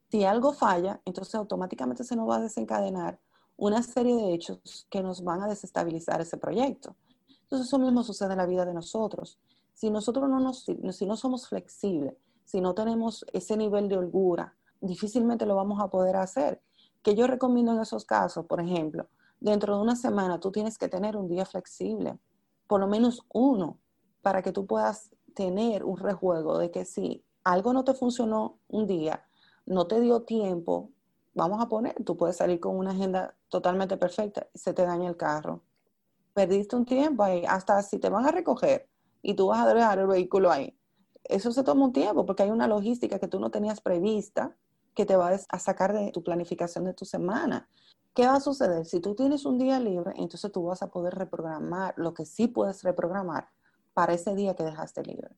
si 0.09 0.23
algo 0.23 0.53
falla, 0.53 1.01
entonces 1.05 1.35
automáticamente 1.35 2.03
se 2.03 2.15
nos 2.15 2.29
va 2.29 2.37
a 2.37 2.41
desencadenar 2.41 3.19
una 3.57 3.81
serie 3.83 4.15
de 4.15 4.33
hechos 4.33 4.87
que 4.89 5.01
nos 5.01 5.23
van 5.23 5.41
a 5.41 5.47
desestabilizar 5.47 6.21
ese 6.21 6.37
proyecto. 6.37 6.95
Entonces 7.43 7.67
eso 7.67 7.79
mismo 7.79 8.03
sucede 8.03 8.31
en 8.31 8.37
la 8.37 8.45
vida 8.45 8.65
de 8.65 8.73
nosotros. 8.73 9.39
Si 9.73 9.89
nosotros 9.89 10.29
no, 10.29 10.39
nos, 10.39 10.65
si 10.65 11.05
no 11.05 11.15
somos 11.15 11.47
flexibles, 11.47 12.15
si 12.43 12.61
no 12.61 12.73
tenemos 12.73 13.25
ese 13.33 13.57
nivel 13.57 13.87
de 13.87 13.97
holgura, 13.97 14.55
difícilmente 14.81 15.45
lo 15.45 15.55
vamos 15.55 15.79
a 15.81 15.89
poder 15.89 16.15
hacer. 16.15 16.61
Que 17.01 17.15
yo 17.15 17.27
recomiendo 17.27 17.73
en 17.73 17.79
esos 17.79 18.05
casos, 18.05 18.45
por 18.45 18.61
ejemplo, 18.61 19.07
dentro 19.39 19.75
de 19.75 19.81
una 19.81 19.95
semana 19.95 20.39
tú 20.39 20.51
tienes 20.51 20.77
que 20.77 20.87
tener 20.87 21.15
un 21.15 21.27
día 21.27 21.45
flexible, 21.45 22.17
por 22.67 22.79
lo 22.79 22.87
menos 22.87 23.21
uno, 23.31 23.77
para 24.21 24.41
que 24.41 24.51
tú 24.51 24.65
puedas 24.65 25.11
tener 25.35 25.83
un 25.83 25.97
rejuego 25.97 26.57
de 26.57 26.71
que 26.71 26.85
si 26.85 27.23
algo 27.43 27.73
no 27.73 27.83
te 27.83 27.93
funcionó 27.93 28.57
un 28.67 28.87
día, 28.87 29.23
no 29.65 29.85
te 29.85 29.99
dio 29.99 30.23
tiempo, 30.23 30.89
vamos 31.35 31.61
a 31.61 31.69
poner, 31.69 31.95
tú 32.03 32.17
puedes 32.17 32.37
salir 32.37 32.59
con 32.59 32.75
una 32.75 32.91
agenda 32.91 33.35
totalmente 33.55 33.95
perfecta 33.95 34.47
se 34.53 34.73
te 34.73 34.85
daña 34.85 35.07
el 35.07 35.15
carro. 35.15 35.63
Perdiste 36.33 36.75
un 36.75 36.85
tiempo 36.85 37.23
ahí, 37.23 37.45
hasta 37.47 37.81
si 37.83 37.99
te 37.99 38.09
van 38.09 38.25
a 38.25 38.31
recoger, 38.31 38.89
y 39.21 39.33
tú 39.33 39.47
vas 39.47 39.65
a 39.65 39.73
dejar 39.73 39.99
el 39.99 40.07
vehículo 40.07 40.51
ahí. 40.51 40.77
Eso 41.23 41.53
se 41.53 41.63
toma 41.63 41.85
un 41.85 41.93
tiempo 41.93 42.25
porque 42.25 42.43
hay 42.43 42.51
una 42.51 42.67
logística 42.67 43.17
que 43.17 43.29
tú 43.29 43.39
no 43.39 43.51
tenías 43.51 43.79
prevista 43.79 44.53
que 44.93 45.05
te 45.05 45.15
va 45.15 45.29
a 45.47 45.59
sacar 45.59 45.93
de 45.93 46.11
tu 46.11 46.21
planificación 46.21 46.83
de 46.83 46.93
tu 46.93 47.05
semana. 47.05 47.69
¿Qué 48.13 48.27
va 48.27 48.35
a 48.35 48.39
suceder? 48.41 48.85
Si 48.85 48.99
tú 48.99 49.15
tienes 49.15 49.45
un 49.45 49.57
día 49.57 49.79
libre, 49.79 50.11
entonces 50.17 50.51
tú 50.51 50.65
vas 50.65 50.81
a 50.81 50.91
poder 50.91 51.15
reprogramar 51.15 51.93
lo 51.95 52.13
que 52.13 52.25
sí 52.25 52.47
puedes 52.49 52.83
reprogramar 52.83 53.47
para 53.93 54.13
ese 54.13 54.35
día 54.35 54.53
que 54.55 54.63
dejaste 54.63 55.01
libre. 55.03 55.29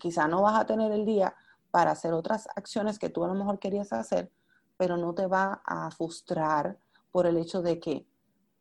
Quizá 0.00 0.26
no 0.26 0.40
vas 0.40 0.58
a 0.58 0.64
tener 0.64 0.90
el 0.90 1.04
día 1.04 1.34
para 1.70 1.90
hacer 1.90 2.14
otras 2.14 2.48
acciones 2.56 2.98
que 2.98 3.10
tú 3.10 3.24
a 3.24 3.28
lo 3.28 3.34
mejor 3.34 3.58
querías 3.58 3.92
hacer, 3.92 4.32
pero 4.78 4.96
no 4.96 5.14
te 5.14 5.26
va 5.26 5.60
a 5.66 5.90
frustrar 5.90 6.78
por 7.12 7.26
el 7.26 7.36
hecho 7.36 7.62
de 7.62 7.80
que 7.80 8.06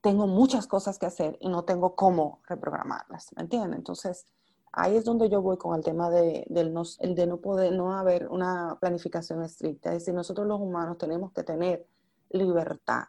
tengo 0.02 0.28
muchas 0.28 0.68
cosas 0.68 1.00
que 1.00 1.08
hacer 1.08 1.38
y 1.40 1.50
no 1.50 1.64
tengo 1.64 1.96
cómo 1.96 2.42
reprogramarlas, 2.48 3.34
¿me 3.36 3.42
entiendes? 3.42 3.78
Entonces, 3.78 4.28
ahí 4.72 4.96
es 4.98 5.06
donde 5.06 5.30
yo 5.30 5.42
voy 5.42 5.58
con 5.58 5.76
el 5.76 5.84
tema 5.84 6.10
de, 6.10 6.46
del 6.50 6.74
no, 6.74 6.84
el 7.00 7.16
de 7.16 7.26
no 7.26 7.38
poder, 7.38 7.74
no 7.74 7.98
haber 7.98 8.28
una 8.28 8.78
planificación 8.80 9.42
estricta. 9.44 9.90
Es 9.90 10.00
decir, 10.00 10.14
nosotros 10.14 10.46
los 10.46 10.60
humanos 10.60 10.98
tenemos 10.98 11.32
que 11.32 11.44
tener 11.44 11.88
libertad, 12.30 13.06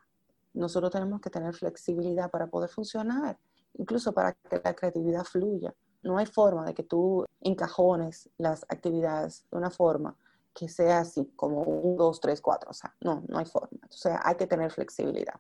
nosotros 0.55 0.91
tenemos 0.91 1.21
que 1.21 1.29
tener 1.29 1.53
flexibilidad 1.55 2.31
para 2.31 2.47
poder 2.47 2.71
funcionar, 2.71 3.39
incluso 3.75 4.13
para 4.13 4.33
que 4.33 4.61
la 4.65 4.75
creatividad 4.75 5.25
fluya. 5.25 5.75
No 6.03 6.19
hay 6.19 6.27
forma 6.27 6.65
de 6.65 6.73
que 6.73 6.85
tú 6.85 7.27
encajones 7.41 8.31
las 8.39 8.65
actividades 8.69 9.45
de 9.51 9.59
una 9.59 9.71
forma 9.71 10.17
que 10.59 10.69
sea 10.69 11.01
así, 11.01 11.31
como 11.37 11.63
un, 11.63 11.97
dos, 11.97 12.21
tres, 12.21 12.41
cuatro. 12.41 12.71
O 12.71 12.75
sea, 12.75 12.95
no, 13.01 13.23
no 13.29 13.39
hay 13.39 13.45
forma. 13.45 13.79
O 13.89 13.93
sea, 13.93 14.21
hay 14.25 14.37
que 14.37 14.47
tener 14.47 14.73
flexibilidad. 14.73 15.35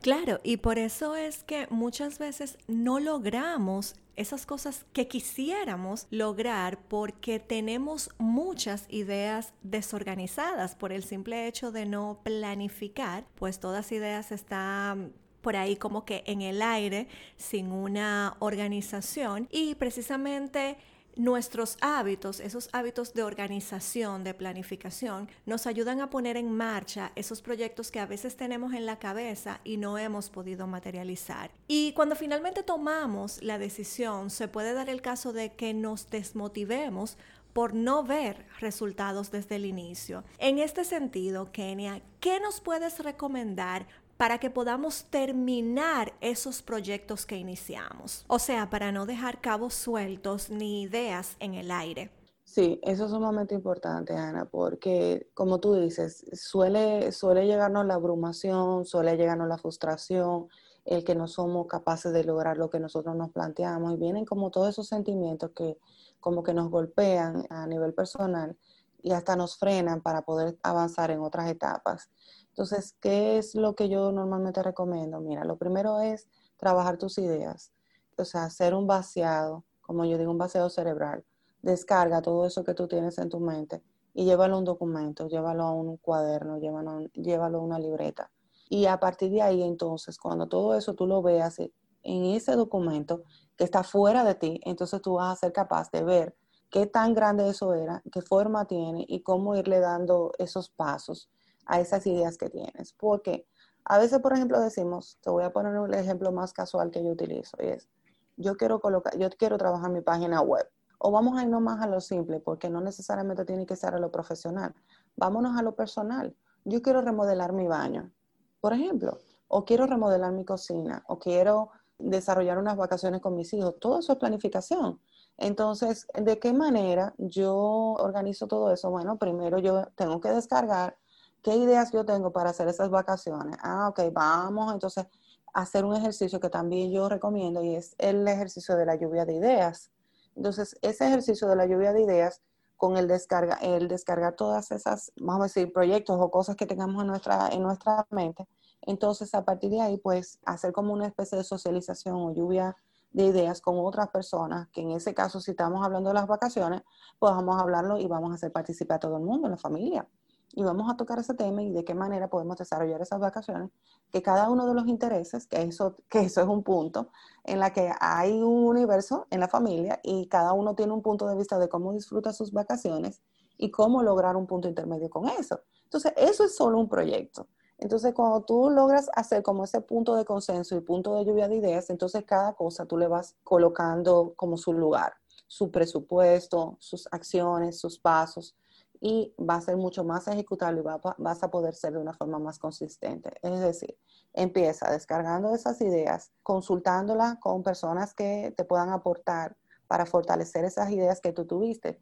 Claro, 0.00 0.40
y 0.42 0.56
por 0.56 0.78
eso 0.78 1.14
es 1.14 1.44
que 1.44 1.68
muchas 1.70 2.18
veces 2.18 2.58
no 2.66 2.98
logramos 2.98 3.94
esas 4.16 4.46
cosas 4.46 4.84
que 4.92 5.06
quisiéramos 5.06 6.06
lograr 6.10 6.78
porque 6.88 7.38
tenemos 7.38 8.10
muchas 8.18 8.86
ideas 8.88 9.52
desorganizadas 9.62 10.74
por 10.74 10.92
el 10.92 11.04
simple 11.04 11.46
hecho 11.46 11.70
de 11.70 11.86
no 11.86 12.20
planificar, 12.24 13.24
pues 13.36 13.60
todas 13.60 13.92
ideas 13.92 14.32
están 14.32 15.12
por 15.40 15.56
ahí 15.56 15.76
como 15.76 16.04
que 16.04 16.24
en 16.26 16.42
el 16.42 16.62
aire 16.62 17.08
sin 17.36 17.72
una 17.72 18.36
organización 18.38 19.48
y 19.50 19.74
precisamente 19.76 20.78
Nuestros 21.14 21.76
hábitos, 21.82 22.40
esos 22.40 22.70
hábitos 22.72 23.12
de 23.12 23.22
organización, 23.22 24.24
de 24.24 24.32
planificación, 24.32 25.28
nos 25.44 25.66
ayudan 25.66 26.00
a 26.00 26.08
poner 26.08 26.38
en 26.38 26.50
marcha 26.50 27.12
esos 27.16 27.42
proyectos 27.42 27.90
que 27.90 28.00
a 28.00 28.06
veces 28.06 28.36
tenemos 28.36 28.72
en 28.72 28.86
la 28.86 28.98
cabeza 28.98 29.60
y 29.62 29.76
no 29.76 29.98
hemos 29.98 30.30
podido 30.30 30.66
materializar. 30.66 31.50
Y 31.68 31.92
cuando 31.92 32.16
finalmente 32.16 32.62
tomamos 32.62 33.42
la 33.42 33.58
decisión, 33.58 34.30
se 34.30 34.48
puede 34.48 34.72
dar 34.72 34.88
el 34.88 35.02
caso 35.02 35.34
de 35.34 35.52
que 35.52 35.74
nos 35.74 36.08
desmotivemos 36.08 37.18
por 37.52 37.74
no 37.74 38.02
ver 38.02 38.46
resultados 38.60 39.30
desde 39.30 39.56
el 39.56 39.66
inicio. 39.66 40.24
En 40.38 40.58
este 40.58 40.84
sentido, 40.84 41.52
Kenia, 41.52 42.00
¿qué 42.20 42.40
nos 42.40 42.60
puedes 42.60 42.98
recomendar 43.00 43.86
para 44.22 44.38
que 44.38 44.50
podamos 44.50 45.06
terminar 45.06 46.12
esos 46.20 46.62
proyectos 46.62 47.26
que 47.26 47.36
iniciamos. 47.36 48.24
O 48.28 48.38
sea, 48.38 48.70
para 48.70 48.92
no 48.92 49.04
dejar 49.04 49.40
cabos 49.40 49.74
sueltos 49.74 50.48
ni 50.48 50.82
ideas 50.82 51.34
en 51.40 51.54
el 51.54 51.72
aire. 51.72 52.12
Sí, 52.44 52.78
eso 52.84 53.06
es 53.06 53.10
sumamente 53.10 53.52
importante, 53.52 54.14
Ana, 54.14 54.44
porque 54.44 55.28
como 55.34 55.58
tú 55.58 55.74
dices, 55.74 56.24
suele, 56.34 57.10
suele 57.10 57.48
llegarnos 57.48 57.84
la 57.84 57.94
abrumación, 57.94 58.84
suele 58.84 59.16
llegarnos 59.16 59.48
la 59.48 59.58
frustración, 59.58 60.46
el 60.84 61.02
que 61.02 61.16
no 61.16 61.26
somos 61.26 61.66
capaces 61.66 62.12
de 62.12 62.22
lograr 62.22 62.58
lo 62.58 62.70
que 62.70 62.78
nosotros 62.78 63.16
nos 63.16 63.32
planteamos 63.32 63.92
y 63.92 63.96
vienen 63.96 64.24
como 64.24 64.52
todos 64.52 64.68
esos 64.68 64.86
sentimientos 64.86 65.50
que 65.50 65.78
como 66.20 66.44
que 66.44 66.54
nos 66.54 66.70
golpean 66.70 67.44
a 67.50 67.66
nivel 67.66 67.92
personal 67.92 68.56
y 69.02 69.10
hasta 69.10 69.34
nos 69.34 69.58
frenan 69.58 70.00
para 70.00 70.22
poder 70.22 70.56
avanzar 70.62 71.10
en 71.10 71.22
otras 71.22 71.50
etapas. 71.50 72.08
Entonces, 72.52 72.94
¿qué 73.00 73.38
es 73.38 73.54
lo 73.54 73.74
que 73.74 73.88
yo 73.88 74.12
normalmente 74.12 74.62
recomiendo? 74.62 75.20
Mira, 75.20 75.44
lo 75.44 75.56
primero 75.56 76.00
es 76.00 76.28
trabajar 76.58 76.98
tus 76.98 77.18
ideas, 77.18 77.72
o 78.18 78.24
sea, 78.24 78.44
hacer 78.44 78.74
un 78.74 78.86
vaciado, 78.86 79.64
como 79.80 80.04
yo 80.04 80.18
digo, 80.18 80.30
un 80.30 80.38
vaciado 80.38 80.68
cerebral 80.68 81.24
descarga 81.62 82.20
todo 82.20 82.44
eso 82.44 82.64
que 82.64 82.74
tú 82.74 82.88
tienes 82.88 83.16
en 83.18 83.28
tu 83.30 83.40
mente 83.40 83.82
y 84.12 84.24
llévalo 84.24 84.56
a 84.56 84.58
un 84.58 84.64
documento, 84.64 85.28
llévalo 85.28 85.62
a 85.62 85.72
un 85.72 85.96
cuaderno, 85.96 86.58
llévalo, 86.58 87.06
llévalo 87.14 87.58
a 87.58 87.62
una 87.62 87.78
libreta. 87.78 88.30
Y 88.68 88.86
a 88.86 88.98
partir 89.00 89.30
de 89.30 89.42
ahí, 89.42 89.62
entonces, 89.62 90.18
cuando 90.18 90.48
todo 90.48 90.76
eso 90.76 90.94
tú 90.94 91.06
lo 91.06 91.22
veas 91.22 91.58
en 91.58 92.24
ese 92.24 92.52
documento 92.52 93.22
que 93.56 93.64
está 93.64 93.82
fuera 93.82 94.24
de 94.24 94.34
ti, 94.34 94.60
entonces 94.64 95.00
tú 95.00 95.14
vas 95.14 95.32
a 95.32 95.40
ser 95.40 95.52
capaz 95.52 95.90
de 95.90 96.02
ver 96.02 96.36
qué 96.68 96.86
tan 96.86 97.14
grande 97.14 97.48
eso 97.48 97.74
era, 97.74 98.02
qué 98.12 98.20
forma 98.20 98.66
tiene 98.66 99.04
y 99.08 99.22
cómo 99.22 99.56
irle 99.56 99.80
dando 99.80 100.32
esos 100.38 100.68
pasos 100.68 101.30
a 101.66 101.80
esas 101.80 102.06
ideas 102.06 102.36
que 102.38 102.50
tienes. 102.50 102.92
Porque 102.94 103.46
a 103.84 103.98
veces, 103.98 104.20
por 104.20 104.32
ejemplo, 104.32 104.60
decimos, 104.60 105.18
te 105.22 105.30
voy 105.30 105.44
a 105.44 105.52
poner 105.52 105.78
un 105.78 105.92
ejemplo 105.94 106.32
más 106.32 106.52
casual 106.52 106.90
que 106.90 107.02
yo 107.02 107.10
utilizo, 107.10 107.56
y 107.60 107.68
es, 107.68 107.88
yo 108.36 108.56
quiero 108.56 108.80
colocar, 108.80 109.16
yo 109.18 109.28
quiero 109.30 109.58
trabajar 109.58 109.90
mi 109.90 110.00
página 110.00 110.40
web 110.40 110.68
o 111.04 111.10
vamos 111.10 111.36
a 111.36 111.42
irnos 111.42 111.60
más 111.60 111.82
a 111.82 111.88
lo 111.88 112.00
simple, 112.00 112.38
porque 112.38 112.70
no 112.70 112.80
necesariamente 112.80 113.44
tiene 113.44 113.66
que 113.66 113.74
ser 113.74 113.92
a 113.92 113.98
lo 113.98 114.12
profesional. 114.12 114.72
Vámonos 115.16 115.58
a 115.58 115.62
lo 115.62 115.74
personal. 115.74 116.36
Yo 116.64 116.80
quiero 116.80 117.00
remodelar 117.00 117.52
mi 117.52 117.66
baño, 117.66 118.12
por 118.60 118.72
ejemplo, 118.72 119.18
o 119.48 119.64
quiero 119.64 119.86
remodelar 119.86 120.30
mi 120.30 120.44
cocina, 120.44 121.02
o 121.08 121.18
quiero 121.18 121.70
desarrollar 121.98 122.56
unas 122.58 122.76
vacaciones 122.76 123.20
con 123.20 123.34
mis 123.34 123.52
hijos. 123.52 123.74
Todo 123.80 123.98
eso 123.98 124.12
es 124.12 124.18
planificación. 124.18 125.00
Entonces, 125.38 126.06
¿de 126.14 126.38
qué 126.38 126.52
manera 126.52 127.14
yo 127.18 127.52
organizo 127.98 128.46
todo 128.46 128.72
eso? 128.72 128.88
Bueno, 128.88 129.18
primero 129.18 129.58
yo 129.58 129.86
tengo 129.96 130.20
que 130.20 130.30
descargar 130.30 130.96
qué 131.42 131.56
ideas 131.56 131.92
yo 131.92 132.04
tengo 132.04 132.32
para 132.32 132.50
hacer 132.50 132.68
esas 132.68 132.90
vacaciones. 132.90 133.56
Ah, 133.62 133.88
ok, 133.88 134.00
vamos 134.12 134.72
entonces 134.72 135.06
a 135.52 135.62
hacer 135.62 135.84
un 135.84 135.94
ejercicio 135.94 136.40
que 136.40 136.48
también 136.48 136.92
yo 136.92 137.08
recomiendo 137.08 137.62
y 137.62 137.74
es 137.74 137.94
el 137.98 138.26
ejercicio 138.26 138.76
de 138.76 138.86
la 138.86 138.94
lluvia 138.94 139.24
de 139.24 139.34
ideas. 139.34 139.90
Entonces, 140.36 140.78
ese 140.82 141.06
ejercicio 141.06 141.48
de 141.48 141.56
la 141.56 141.66
lluvia 141.66 141.92
de 141.92 142.02
ideas 142.02 142.40
con 142.76 142.96
el, 142.96 143.06
descarga, 143.06 143.56
el 143.56 143.88
descargar 143.88 144.34
todas 144.34 144.70
esas, 144.70 145.12
vamos 145.16 145.42
a 145.42 145.44
decir, 145.44 145.72
proyectos 145.72 146.16
o 146.18 146.30
cosas 146.30 146.56
que 146.56 146.66
tengamos 146.66 147.02
en 147.02 147.08
nuestra, 147.08 147.48
en 147.48 147.62
nuestra 147.62 148.06
mente, 148.10 148.48
entonces 148.82 149.34
a 149.34 149.44
partir 149.44 149.70
de 149.70 149.80
ahí, 149.80 149.98
pues 149.98 150.40
hacer 150.44 150.72
como 150.72 150.92
una 150.92 151.06
especie 151.06 151.38
de 151.38 151.44
socialización 151.44 152.16
o 152.16 152.34
lluvia 152.34 152.76
de 153.12 153.26
ideas 153.26 153.60
con 153.60 153.78
otras 153.78 154.08
personas, 154.08 154.68
que 154.70 154.80
en 154.80 154.92
ese 154.92 155.14
caso, 155.14 155.40
si 155.40 155.52
estamos 155.52 155.84
hablando 155.84 156.08
de 156.08 156.14
las 156.14 156.26
vacaciones, 156.26 156.82
pues 157.18 157.32
vamos 157.32 157.56
a 157.56 157.60
hablarlo 157.60 157.98
y 157.98 158.06
vamos 158.06 158.32
a 158.32 158.34
hacer 158.34 158.50
participar 158.50 158.96
a 158.96 159.00
todo 159.00 159.16
el 159.18 159.22
mundo, 159.22 159.46
en 159.46 159.52
la 159.52 159.58
familia 159.58 160.08
y 160.54 160.62
vamos 160.62 160.90
a 160.90 160.96
tocar 160.96 161.18
ese 161.18 161.34
tema 161.34 161.62
y 161.62 161.70
de 161.70 161.84
qué 161.84 161.94
manera 161.94 162.28
podemos 162.28 162.56
desarrollar 162.56 163.00
esas 163.00 163.20
vacaciones, 163.20 163.70
que 164.10 164.22
cada 164.22 164.50
uno 164.50 164.66
de 164.66 164.74
los 164.74 164.86
intereses, 164.86 165.46
que 165.46 165.62
eso, 165.62 165.96
que 166.08 166.20
eso 166.20 166.40
es 166.40 166.46
un 166.48 166.62
punto, 166.62 167.10
en 167.44 167.58
la 167.58 167.72
que 167.72 167.92
hay 168.00 168.32
un 168.42 168.66
universo 168.66 169.26
en 169.30 169.40
la 169.40 169.48
familia 169.48 170.00
y 170.02 170.28
cada 170.28 170.52
uno 170.52 170.74
tiene 170.74 170.92
un 170.92 171.02
punto 171.02 171.26
de 171.26 171.36
vista 171.36 171.58
de 171.58 171.68
cómo 171.68 171.92
disfruta 171.92 172.32
sus 172.32 172.52
vacaciones 172.52 173.22
y 173.56 173.70
cómo 173.70 174.02
lograr 174.02 174.36
un 174.36 174.46
punto 174.46 174.68
intermedio 174.68 175.08
con 175.08 175.28
eso. 175.28 175.60
Entonces, 175.84 176.12
eso 176.16 176.44
es 176.44 176.56
solo 176.56 176.78
un 176.78 176.88
proyecto. 176.88 177.48
Entonces, 177.78 178.14
cuando 178.14 178.44
tú 178.44 178.70
logras 178.70 179.10
hacer 179.14 179.42
como 179.42 179.64
ese 179.64 179.80
punto 179.80 180.14
de 180.14 180.24
consenso 180.24 180.76
y 180.76 180.80
punto 180.80 181.16
de 181.16 181.24
lluvia 181.24 181.48
de 181.48 181.56
ideas, 181.56 181.90
entonces 181.90 182.24
cada 182.24 182.54
cosa 182.54 182.86
tú 182.86 182.96
le 182.96 183.08
vas 183.08 183.36
colocando 183.42 184.34
como 184.36 184.56
su 184.56 184.72
lugar, 184.72 185.14
su 185.48 185.70
presupuesto, 185.70 186.76
sus 186.78 187.08
acciones, 187.10 187.80
sus 187.80 187.98
pasos 187.98 188.56
y 189.04 189.34
va 189.36 189.56
a 189.56 189.60
ser 189.60 189.76
mucho 189.76 190.04
más 190.04 190.28
ejecutable 190.28 190.80
y 190.80 190.84
vas 191.18 191.42
a 191.42 191.50
poder 191.50 191.74
ser 191.74 191.92
de 191.94 191.98
una 191.98 192.12
forma 192.12 192.38
más 192.38 192.60
consistente. 192.60 193.32
Es 193.42 193.58
decir, 193.58 193.98
empieza 194.32 194.88
descargando 194.92 195.52
esas 195.56 195.80
ideas, 195.80 196.30
consultándolas 196.44 197.36
con 197.40 197.64
personas 197.64 198.14
que 198.14 198.54
te 198.56 198.64
puedan 198.64 198.90
aportar 198.90 199.56
para 199.88 200.06
fortalecer 200.06 200.64
esas 200.64 200.88
ideas 200.90 201.20
que 201.20 201.32
tú 201.32 201.46
tuviste 201.46 202.00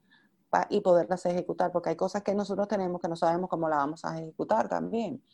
y 0.69 0.83
poderlas 0.83 1.25
ejecutar, 1.25 1.73
porque 1.73 1.89
hay 1.89 1.97
cosas 1.97 2.23
que 2.23 2.35
nosotros 2.35 2.69
tenemos 2.69 3.01
que 3.01 3.09
no 3.09 3.17
sabemos 3.17 3.49
cómo 3.49 3.71
las 3.71 3.79
vamos 3.79 4.05
a 4.05 4.19
ejecutar 4.19 4.69
también, 4.69 5.25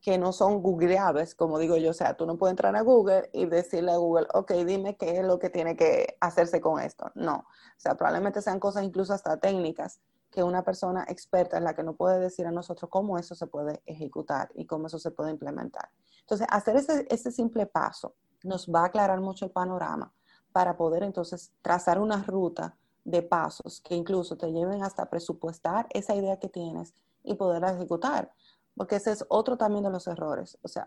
que 0.00 0.18
no 0.18 0.32
son 0.32 0.62
googleables, 0.62 1.34
como 1.34 1.58
digo 1.58 1.76
yo, 1.76 1.90
o 1.90 1.94
sea, 1.94 2.16
tú 2.16 2.24
no 2.24 2.38
puedes 2.38 2.52
entrar 2.52 2.76
a 2.76 2.82
Google 2.82 3.30
y 3.32 3.46
decirle 3.46 3.90
a 3.90 3.96
Google, 3.96 4.28
ok, 4.32 4.52
dime 4.64 4.96
qué 4.96 5.18
es 5.18 5.24
lo 5.24 5.40
que 5.40 5.50
tiene 5.50 5.76
que 5.76 6.16
hacerse 6.20 6.60
con 6.60 6.80
esto. 6.80 7.10
No, 7.16 7.38
o 7.38 7.78
sea, 7.78 7.96
probablemente 7.96 8.42
sean 8.42 8.60
cosas 8.60 8.84
incluso 8.84 9.12
hasta 9.12 9.38
técnicas 9.38 9.98
que 10.36 10.42
una 10.42 10.62
persona 10.62 11.06
experta 11.08 11.56
es 11.56 11.62
la 11.62 11.74
que 11.74 11.82
no 11.82 11.96
puede 11.96 12.20
decir 12.20 12.46
a 12.46 12.50
nosotros 12.50 12.90
cómo 12.90 13.16
eso 13.16 13.34
se 13.34 13.46
puede 13.46 13.80
ejecutar 13.86 14.50
y 14.54 14.66
cómo 14.66 14.86
eso 14.88 14.98
se 14.98 15.10
puede 15.10 15.30
implementar. 15.30 15.88
Entonces, 16.20 16.46
hacer 16.50 16.76
ese, 16.76 17.06
ese 17.08 17.32
simple 17.32 17.64
paso 17.64 18.16
nos 18.44 18.68
va 18.68 18.82
a 18.82 18.86
aclarar 18.88 19.18
mucho 19.22 19.46
el 19.46 19.50
panorama 19.50 20.12
para 20.52 20.76
poder 20.76 21.04
entonces 21.04 21.54
trazar 21.62 21.98
una 21.98 22.22
ruta 22.22 22.76
de 23.02 23.22
pasos 23.22 23.80
que 23.80 23.94
incluso 23.94 24.36
te 24.36 24.52
lleven 24.52 24.84
hasta 24.84 25.08
presupuestar 25.08 25.86
esa 25.88 26.14
idea 26.14 26.38
que 26.38 26.50
tienes 26.50 26.92
y 27.24 27.32
poderla 27.32 27.72
ejecutar. 27.72 28.30
Porque 28.74 28.96
ese 28.96 29.12
es 29.12 29.24
otro 29.30 29.56
también 29.56 29.84
de 29.84 29.90
los 29.90 30.06
errores. 30.06 30.58
O 30.60 30.68
sea, 30.68 30.86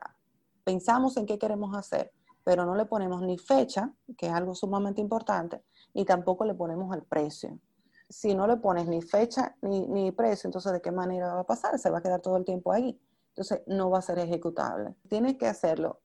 pensamos 0.64 1.18
en 1.18 1.26
qué 1.26 1.40
queremos 1.40 1.76
hacer, 1.76 2.14
pero 2.44 2.68
no 2.68 2.76
le 2.76 2.86
ponemos 2.86 3.24
ni 3.24 3.40
fecha, 3.40 3.92
que 4.16 4.28
es 4.28 4.32
algo 4.32 4.54
sumamente 4.54 5.02
importante, 5.02 5.64
ni 5.96 6.06
tampoco 6.06 6.46
le 6.46 6.54
ponemos 6.54 6.96
el 6.96 7.02
precio 7.02 7.60
si 8.10 8.34
no 8.34 8.48
le 8.48 8.58
pones 8.58 8.88
ni 8.88 9.02
fecha 9.02 9.56
ni, 9.62 10.12
precio, 10.12 10.48
entonces 10.48 10.72
¿de 10.74 10.82
qué 10.82 10.92
manera 10.92 11.34
va 11.34 11.42
a 11.42 11.48
pasar? 11.48 11.78
Se 11.78 11.90
va 11.90 12.00
a 12.00 12.02
quedar 12.02 12.22
todo 12.22 12.38
el 12.38 12.46
tiempo 12.46 12.72
ahí. 12.72 13.00
Entonces 13.30 13.62
no 13.68 13.90
va 13.90 14.00
a 14.00 14.02
ser 14.02 14.20
ejecutable. 14.20 14.96
Tienes 15.08 15.38
que 15.38 15.48
hacerlo 15.48 16.02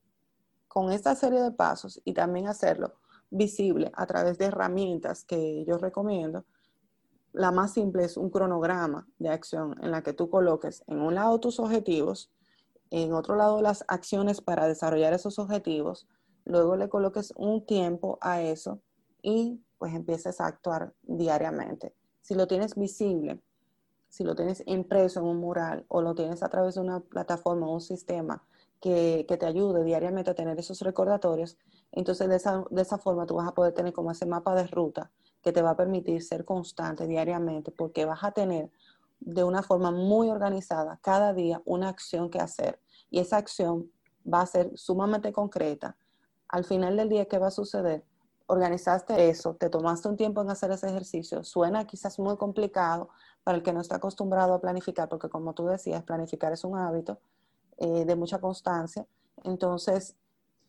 con 0.69 0.93
esta 0.93 1.15
serie 1.15 1.41
de 1.41 1.51
pasos 1.51 2.01
y 2.05 2.13
también 2.13 2.47
hacerlo 2.47 2.95
visible 3.31 3.91
a 3.95 4.07
través 4.07 4.39
de 4.39 4.47
herramientas 4.47 5.25
que 5.25 5.65
yo 5.65 5.79
recomiendo. 5.79 6.45
La 7.33 7.51
más 7.51 7.73
simple 7.73 8.05
es 8.05 8.17
un 8.17 8.31
cronograma 8.31 9.09
de 9.19 9.31
acción 9.31 9.75
en 9.83 9.91
la 9.91 10.03
que 10.03 10.13
tú 10.13 10.31
coloques 10.31 10.85
en 10.87 11.01
un 11.01 11.15
lado 11.15 11.41
tus 11.41 11.59
objetivos, 11.59 12.31
en 12.91 13.13
otro 13.13 13.35
lado 13.35 13.61
las 13.63 13.85
acciones 13.89 14.41
para 14.41 14.69
desarrollar 14.69 15.15
esos 15.15 15.39
objetivos, 15.39 16.07
luego 16.45 16.77
le 16.77 16.89
coloques 16.89 17.33
un 17.37 17.67
tiempo 17.67 18.19
a 18.21 18.43
eso 18.43 18.81
y 19.23 19.64
pues 19.79 19.95
empieces 19.95 20.41
a 20.41 20.47
actuar 20.47 20.95
diariamente. 21.03 21.95
Si 22.21 22.35
lo 22.35 22.47
tienes 22.47 22.75
visible, 22.75 23.43
si 24.09 24.25
lo 24.25 24.35
tienes 24.35 24.63
impreso 24.67 25.21
en 25.21 25.27
un 25.27 25.39
mural 25.39 25.85
o 25.89 26.01
lo 26.01 26.15
tienes 26.15 26.43
a 26.43 26.49
través 26.49 26.77
de 26.77 26.81
una 26.81 27.01
plataforma 27.01 27.67
o 27.67 27.75
un 27.75 27.81
sistema 27.81 28.45
que, 28.81 29.27
te 29.27 29.47
ayude 29.47 29.83
diariamente 29.83 30.31
a 30.31 30.35
tener 30.35 30.59
esos 30.59 30.81
recordatorios, 30.83 31.59
entonces 31.91 32.29
de 32.29 32.37
esa, 32.37 32.65
de 32.71 32.83
esa 32.83 32.99
forma 32.99 33.27
tú 33.27 33.35
vas 33.37 33.49
a 33.49 33.55
poder 33.55 33.73
tener 33.73 33.93
como 33.93 34.11
ese 34.11 34.27
mapa 34.27 34.55
de 34.55 34.67
ruta 34.67 35.11
que 35.43 35.53
te 35.53 35.63
va 35.63 35.71
a 35.71 35.77
permitir 35.77 36.23
ser 36.23 36.45
constante 36.45 37.07
diariamente 37.07 37.73
porque 37.73 38.05
vas 38.05 38.23
a 38.25 38.33
tener 38.33 38.71
de 39.21 39.43
una 39.43 39.63
forma 39.63 39.91
muy 39.91 40.29
organizada 40.29 40.99
cada 41.03 41.33
día 41.33 41.63
una 41.65 41.89
acción 41.89 42.31
que 42.31 42.39
hacer 42.39 42.81
y 43.11 43.21
esa 43.21 43.39
acción 43.39 43.91
va 44.33 44.43
a 44.43 44.47
ser 44.47 44.71
sumamente 44.77 45.33
concreta. 45.33 45.97
Al 46.49 46.65
final 46.65 46.97
del 46.97 47.09
día, 47.09 47.27
¿qué 47.27 47.39
va 47.39 47.49
a 47.49 47.51
suceder? 47.51 48.05
Organizaste 48.47 49.31
eso, 49.31 49.55
te 49.55 49.71
tomaste 49.71 50.09
un 50.09 50.17
tiempo 50.17 50.43
en 50.43 50.51
hacer 50.51 50.71
ese 50.71 50.89
ejercicio, 50.89 51.43
suena 51.45 51.87
quizás 51.87 52.19
muy 52.19 52.37
complicado 52.37 53.09
para 53.43 53.57
el 53.57 53.63
que 53.63 53.73
no 53.73 53.81
está 53.81 53.97
acostumbrado 53.97 54.55
a 54.55 54.61
planificar, 54.61 55.09
porque 55.09 55.29
como 55.29 55.55
tú 55.55 55.67
decías, 55.67 56.03
planificar 56.03 56.53
es 56.53 56.65
un 56.65 56.77
hábito 56.77 57.19
eh, 57.79 58.05
de 58.05 58.17
mucha 58.17 58.41
constancia. 58.41 59.07
Entonces, 59.43 60.17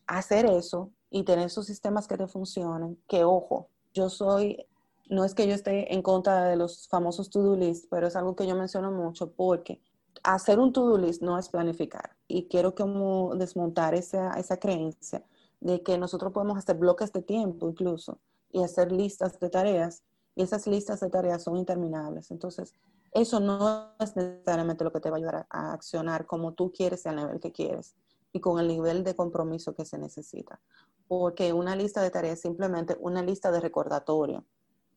hacer 0.06 0.46
eso 0.46 0.90
y 1.10 1.24
tener 1.24 1.46
esos 1.46 1.66
sistemas 1.66 2.06
que 2.08 2.16
te 2.16 2.26
funcionen, 2.26 2.98
que 3.08 3.24
ojo, 3.24 3.68
yo 3.94 4.08
soy, 4.10 4.66
no 5.08 5.24
es 5.24 5.34
que 5.34 5.46
yo 5.46 5.54
esté 5.54 5.94
en 5.94 6.02
contra 6.02 6.44
de 6.44 6.56
los 6.56 6.88
famosos 6.88 7.30
to-do 7.30 7.56
list, 7.56 7.86
pero 7.90 8.06
es 8.06 8.16
algo 8.16 8.36
que 8.36 8.46
yo 8.46 8.54
menciono 8.54 8.90
mucho 8.90 9.30
porque 9.32 9.80
hacer 10.22 10.58
un 10.58 10.72
to-do 10.72 10.98
list 10.98 11.22
no 11.22 11.38
es 11.38 11.48
planificar. 11.48 12.16
Y 12.26 12.48
quiero 12.48 12.74
como 12.74 13.34
desmontar 13.34 13.94
esa, 13.94 14.34
esa 14.34 14.58
creencia 14.58 15.22
de 15.66 15.82
que 15.82 15.98
nosotros 15.98 16.32
podemos 16.32 16.56
hacer 16.56 16.76
bloques 16.76 17.12
de 17.12 17.22
tiempo 17.22 17.68
incluso 17.68 18.20
y 18.52 18.62
hacer 18.62 18.92
listas 18.92 19.40
de 19.40 19.50
tareas 19.50 20.04
y 20.36 20.42
esas 20.42 20.66
listas 20.68 21.00
de 21.00 21.10
tareas 21.10 21.42
son 21.42 21.56
interminables. 21.56 22.30
Entonces, 22.30 22.72
eso 23.12 23.40
no 23.40 23.90
es 23.98 24.14
necesariamente 24.14 24.84
lo 24.84 24.92
que 24.92 25.00
te 25.00 25.10
va 25.10 25.16
a 25.16 25.18
ayudar 25.18 25.46
a, 25.50 25.72
accionar 25.72 26.26
como 26.26 26.52
tú 26.52 26.70
quieres 26.72 27.04
y 27.04 27.08
al 27.08 27.16
nivel 27.16 27.40
que 27.40 27.50
quieres 27.50 27.96
y 28.32 28.38
con 28.38 28.60
el 28.60 28.68
nivel 28.68 29.02
de 29.02 29.16
compromiso 29.16 29.74
que 29.74 29.84
se 29.84 29.98
necesita. 29.98 30.60
Porque 31.08 31.52
una 31.52 31.74
lista 31.74 32.00
de 32.00 32.10
tareas 32.10 32.34
es 32.34 32.42
simplemente 32.42 32.96
una 33.00 33.22
lista 33.22 33.50
de 33.50 33.60
recordatorio. 33.60 34.44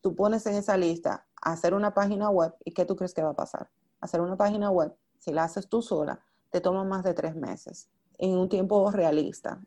tú 0.01 0.15
pones 0.15 0.45
en 0.45 0.55
esa 0.55 0.77
lista 0.77 1.25
hacer 1.41 1.73
una 1.73 1.95
página 1.95 2.29
web 2.29 2.53
y 2.63 2.73
¿qué 2.73 2.85
tú 2.85 2.95
crees 2.95 3.13
que 3.13 3.23
va 3.23 3.31
a 3.31 3.35
pasar? 3.35 3.69
Hacer 4.01 4.21
una 4.21 4.37
página 4.37 4.69
web, 4.69 4.93
si 5.17 5.31
la 5.31 5.45
haces 5.45 5.67
tú 5.67 5.81
sola, 5.81 6.19
te 6.51 6.61
toma 6.61 6.83
más 6.83 7.03
de 7.03 7.13
tres 7.13 7.35
meses 7.35 7.89
en 8.19 8.37
un 8.37 8.49
tiempo 8.49 8.91
realista, 8.91 9.61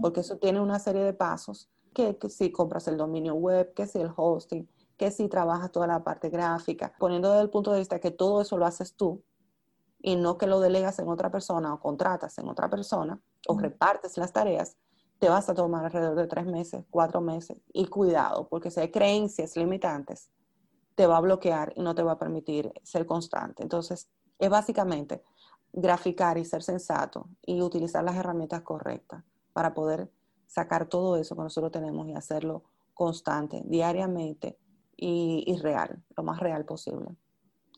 porque 0.00 0.20
eso 0.20 0.38
tiene 0.38 0.60
una 0.60 0.78
serie 0.78 1.02
de 1.02 1.12
pasos, 1.12 1.70
que, 1.94 2.16
si 2.28 2.52
compras 2.52 2.86
el 2.88 2.96
dominio 2.96 3.34
web, 3.34 3.74
que 3.74 3.86
si 3.86 3.98
el 3.98 4.10
hosting, 4.14 4.68
que 4.96 5.10
si 5.10 5.28
trabajas 5.28 5.72
toda 5.72 5.86
la 5.86 6.04
parte 6.04 6.28
gráfica, 6.28 6.92
poniendo 6.98 7.30
desde 7.30 7.42
el 7.42 7.50
punto 7.50 7.72
de 7.72 7.78
vista 7.78 7.98
que 7.98 8.10
todo 8.10 8.40
eso 8.40 8.56
lo 8.56 8.66
haces 8.66 8.94
tú 8.94 9.22
y 10.02 10.16
no 10.16 10.38
que 10.38 10.46
lo 10.46 10.60
delegas 10.60 10.98
en 10.98 11.08
otra 11.08 11.30
persona 11.30 11.74
o 11.74 11.80
contratas 11.80 12.38
en 12.38 12.48
otra 12.48 12.70
persona 12.70 13.20
o 13.48 13.58
repartes 13.58 14.16
las 14.16 14.32
tareas, 14.32 14.76
te 15.18 15.28
vas 15.28 15.48
a 15.48 15.54
tomar 15.54 15.84
alrededor 15.84 16.16
de 16.16 16.26
tres 16.26 16.46
meses, 16.46 16.84
cuatro 16.90 17.20
meses. 17.20 17.58
Y 17.72 17.86
cuidado, 17.86 18.48
porque 18.48 18.70
si 18.70 18.80
hay 18.80 18.90
creencias 18.90 19.56
limitantes, 19.56 20.30
te 20.94 21.06
va 21.06 21.18
a 21.18 21.20
bloquear 21.20 21.72
y 21.76 21.82
no 21.82 21.94
te 21.94 22.02
va 22.02 22.12
a 22.12 22.18
permitir 22.18 22.72
ser 22.82 23.04
constante. 23.04 23.62
Entonces, 23.62 24.08
es 24.38 24.48
básicamente 24.48 25.22
graficar 25.72 26.38
y 26.38 26.44
ser 26.44 26.62
sensato 26.62 27.28
y 27.44 27.60
utilizar 27.60 28.02
las 28.02 28.16
herramientas 28.16 28.62
correctas 28.62 29.22
para 29.60 29.74
poder 29.74 30.10
sacar 30.46 30.86
todo 30.86 31.18
eso 31.18 31.36
que 31.36 31.42
nosotros 31.42 31.70
tenemos 31.70 32.08
y 32.08 32.14
hacerlo 32.14 32.64
constante, 32.94 33.62
diariamente 33.66 34.58
y, 34.96 35.54
real, 35.60 36.02
lo 36.16 36.22
más 36.22 36.40
real 36.40 36.64
posible. 36.64 37.14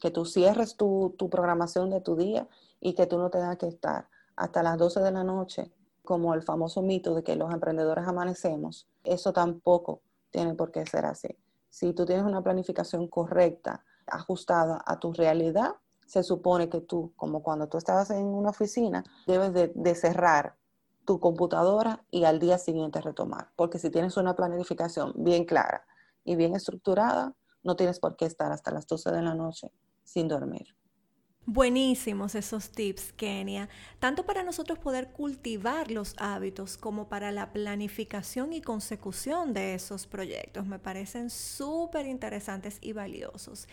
Que 0.01 0.13
tú 0.13 0.25
cierres 0.25 0.77
tu, 0.77 1.17
tu 1.19 1.29
programación 1.29 1.91
de 1.91 2.01
tu 2.01 2.15
día 2.15 2.47
y 2.79 2.95
que 2.95 3.09
tú 3.09 3.19
no 3.19 3.31
tengas 3.31 3.57
que 3.57 3.67
estar 3.67 4.07
hasta 4.37 4.63
las 4.63 4.79
12 4.79 5.01
de 5.01 5.11
la 5.11 5.25
noche, 5.25 5.73
como 6.05 6.35
el 6.35 6.45
famoso 6.45 6.83
mito 6.83 7.17
de 7.17 7.25
que 7.25 7.35
los 7.35 7.53
emprendedores 7.53 8.07
amanecemos. 8.07 8.87
Eso 9.03 9.33
tampoco 9.33 10.03
tiene 10.31 10.55
por 10.55 10.71
qué 10.71 10.87
ser 10.87 11.05
así. 11.05 11.37
Si 11.69 11.93
tú 11.95 12.07
tienes 12.07 12.25
una 12.25 12.45
planificación 12.45 13.09
correcta, 13.09 13.85
ajustada 14.07 14.81
a 14.87 15.01
tu 15.01 15.13
realidad, 15.13 15.75
se 16.07 16.23
supone 16.23 16.69
que 16.69 16.81
tú, 16.81 17.13
como 17.17 17.43
cuando 17.43 17.69
tú 17.69 17.77
estabas 17.77 18.11
en 18.11 18.27
una 18.27 18.51
oficina, 18.51 19.03
debes 19.27 19.75
de, 19.75 19.95
cerrar 19.97 20.55
tu 21.05 21.21
computadora 21.21 22.05
y 22.11 22.25
al 22.25 22.39
día 22.39 22.59
siguiente 22.59 23.01
retomar. 23.01 23.51
Porque 23.57 23.79
si 23.79 23.91
tienes 23.91 24.17
una 24.17 24.35
planificación 24.35 25.13
bien 25.17 25.45
clara 25.45 25.87
y 26.25 26.37
bien 26.37 26.55
estructurada, 26.55 27.35
no 27.63 27.77
tienes 27.77 28.01
por 28.01 28.17
qué 28.17 28.27
estar 28.27 28.53
hasta 28.53 28.71
las 28.71 28.87
12 28.87 29.11
de 29.11 29.23
la 29.23 29.35
noche 29.35 29.71
sin 30.05 30.29
dormir. 30.29 30.75
Buenísimos 31.45 32.37
esos 32.37 32.71
tips, 32.71 33.13
Kenia, 33.15 33.69
tanto 33.99 34.25
para 34.25 34.45
nosotros 34.45 34.79
poder 34.79 35.11
cultivar 35.11 35.91
los 35.91 36.15
hábitos 36.19 36.77
como 36.77 37.09
para 37.09 37.33
la 37.33 37.53
planificación 37.53 38.53
y 38.53 38.61
consecución 38.61 39.53
de 39.53 39.75
esos 39.75 40.07
proyectos. 40.07 40.67
Me 40.67 40.79
parecen 40.79 41.31
súper 41.31 42.07
interesantes 42.07 42.79
y 42.81 42.93
valiosos. 42.93 43.67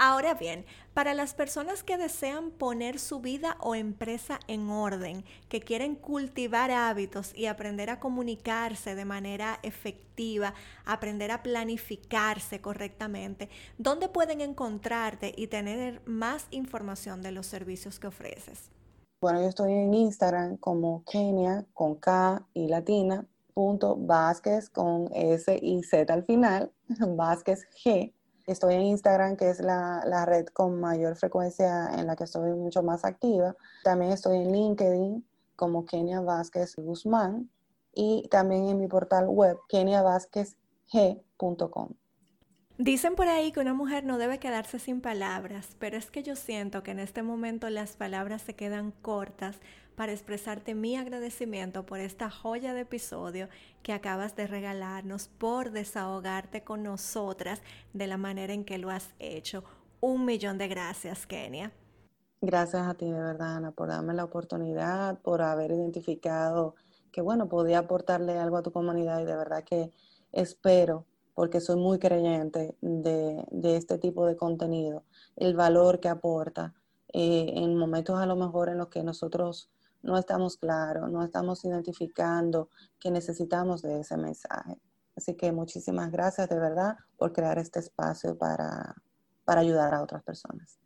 Ahora 0.00 0.34
bien, 0.34 0.64
para 0.94 1.12
las 1.12 1.34
personas 1.34 1.82
que 1.82 1.98
desean 1.98 2.52
poner 2.52 3.00
su 3.00 3.18
vida 3.18 3.56
o 3.58 3.74
empresa 3.74 4.38
en 4.46 4.70
orden, 4.70 5.24
que 5.48 5.58
quieren 5.58 5.96
cultivar 5.96 6.70
hábitos 6.70 7.36
y 7.36 7.46
aprender 7.46 7.90
a 7.90 7.98
comunicarse 7.98 8.94
de 8.94 9.04
manera 9.04 9.58
efectiva, 9.64 10.54
aprender 10.84 11.32
a 11.32 11.42
planificarse 11.42 12.60
correctamente, 12.60 13.48
¿dónde 13.76 14.08
pueden 14.08 14.40
encontrarte 14.40 15.34
y 15.36 15.48
tener 15.48 16.00
más 16.06 16.46
información 16.52 17.20
de 17.20 17.32
los 17.32 17.46
servicios 17.46 17.98
que 17.98 18.06
ofreces? 18.06 18.70
Bueno, 19.20 19.42
yo 19.42 19.48
estoy 19.48 19.72
en 19.72 19.92
Instagram 19.92 20.58
como 20.58 21.02
Kenia 21.10 21.66
con 21.74 21.96
K 21.96 22.46
y 22.54 22.68
latina 22.68 23.26
punto 23.52 23.96
Vázquez 23.96 24.70
con 24.70 25.10
S 25.12 25.58
y 25.60 25.82
Z 25.82 26.14
al 26.14 26.22
final, 26.22 26.70
Vázquez 27.16 27.66
G 27.84 28.12
Estoy 28.48 28.74
en 28.74 28.82
Instagram, 28.82 29.36
que 29.36 29.50
es 29.50 29.60
la, 29.60 30.02
la, 30.06 30.24
red 30.24 30.46
con 30.46 30.80
mayor 30.80 31.14
frecuencia 31.16 31.90
en 31.96 32.06
la 32.06 32.16
que 32.16 32.24
estoy 32.24 32.54
mucho 32.54 32.82
más 32.82 33.04
activa. 33.04 33.54
También 33.84 34.10
estoy 34.10 34.38
en 34.38 34.52
LinkedIn 34.52 35.24
como 35.54 35.84
Kenia 35.84 36.20
Vázquez 36.20 36.74
Guzmán 36.76 37.50
y 37.94 38.26
también 38.30 38.68
en 38.68 38.78
mi 38.78 38.88
portal 38.88 39.28
web 39.28 39.58
keniavázquezg.com. 39.68 41.90
Dicen 42.78 43.16
por 43.16 43.26
ahí 43.26 43.50
que 43.50 43.58
una 43.58 43.74
mujer 43.74 44.04
no 44.04 44.18
debe 44.18 44.38
quedarse 44.38 44.78
sin 44.78 45.00
palabras, 45.00 45.74
pero 45.80 45.96
es 45.96 46.12
que 46.12 46.22
yo 46.22 46.36
siento 46.36 46.84
que 46.84 46.92
en 46.92 47.00
este 47.00 47.22
momento 47.22 47.68
las 47.70 47.96
palabras 47.96 48.42
se 48.42 48.54
quedan 48.54 48.92
cortas 48.92 49.56
para 49.98 50.12
expresarte 50.12 50.76
mi 50.76 50.94
agradecimiento 50.94 51.84
por 51.84 51.98
esta 51.98 52.30
joya 52.30 52.72
de 52.72 52.82
episodio 52.82 53.48
que 53.82 53.92
acabas 53.92 54.36
de 54.36 54.46
regalarnos, 54.46 55.26
por 55.26 55.72
desahogarte 55.72 56.62
con 56.62 56.84
nosotras 56.84 57.62
de 57.94 58.06
la 58.06 58.16
manera 58.16 58.52
en 58.52 58.64
que 58.64 58.78
lo 58.78 58.90
has 58.90 59.12
hecho. 59.18 59.64
Un 60.00 60.24
millón 60.24 60.56
de 60.56 60.68
gracias, 60.68 61.26
Kenia. 61.26 61.72
Gracias 62.40 62.86
a 62.86 62.94
ti, 62.94 63.10
de 63.10 63.20
verdad, 63.20 63.56
Ana, 63.56 63.72
por 63.72 63.88
darme 63.88 64.14
la 64.14 64.22
oportunidad, 64.22 65.18
por 65.18 65.42
haber 65.42 65.72
identificado 65.72 66.76
que, 67.10 67.20
bueno, 67.20 67.48
podía 67.48 67.80
aportarle 67.80 68.38
algo 68.38 68.56
a 68.56 68.62
tu 68.62 68.70
comunidad 68.70 69.20
y 69.20 69.24
de 69.24 69.36
verdad 69.36 69.64
que 69.64 69.90
espero, 70.30 71.06
porque 71.34 71.60
soy 71.60 71.74
muy 71.74 71.98
creyente 71.98 72.76
de, 72.80 73.44
este 73.64 73.98
tipo 73.98 74.26
de 74.26 74.36
contenido, 74.36 75.02
el 75.34 75.56
valor 75.56 75.98
que 75.98 76.08
aporta 76.08 76.72
eh, 77.12 77.52
en 77.56 77.76
momentos 77.76 78.20
a 78.20 78.26
lo 78.26 78.36
mejor 78.36 78.68
en 78.68 78.78
los 78.78 78.86
que 78.86 79.02
nosotros 79.02 79.72
no 80.02 80.16
estamos 80.16 80.56
claros, 80.56 81.10
no 81.10 81.22
estamos 81.22 81.64
identificando 81.64 82.68
que 82.98 83.10
necesitamos 83.10 83.82
de 83.82 84.00
ese 84.00 84.16
mensaje. 84.16 84.80
Así 85.16 85.34
que 85.34 85.50
muchísimas 85.52 86.12
gracias 86.12 86.48
de 86.48 86.58
verdad 86.58 86.96
por 87.16 87.32
crear 87.32 87.58
este 87.58 87.80
espacio 87.80 88.38
para, 88.38 88.94
para 89.44 89.60
ayudar 89.60 89.92
a 89.94 90.02
otras 90.02 90.22
personas. 90.22 90.78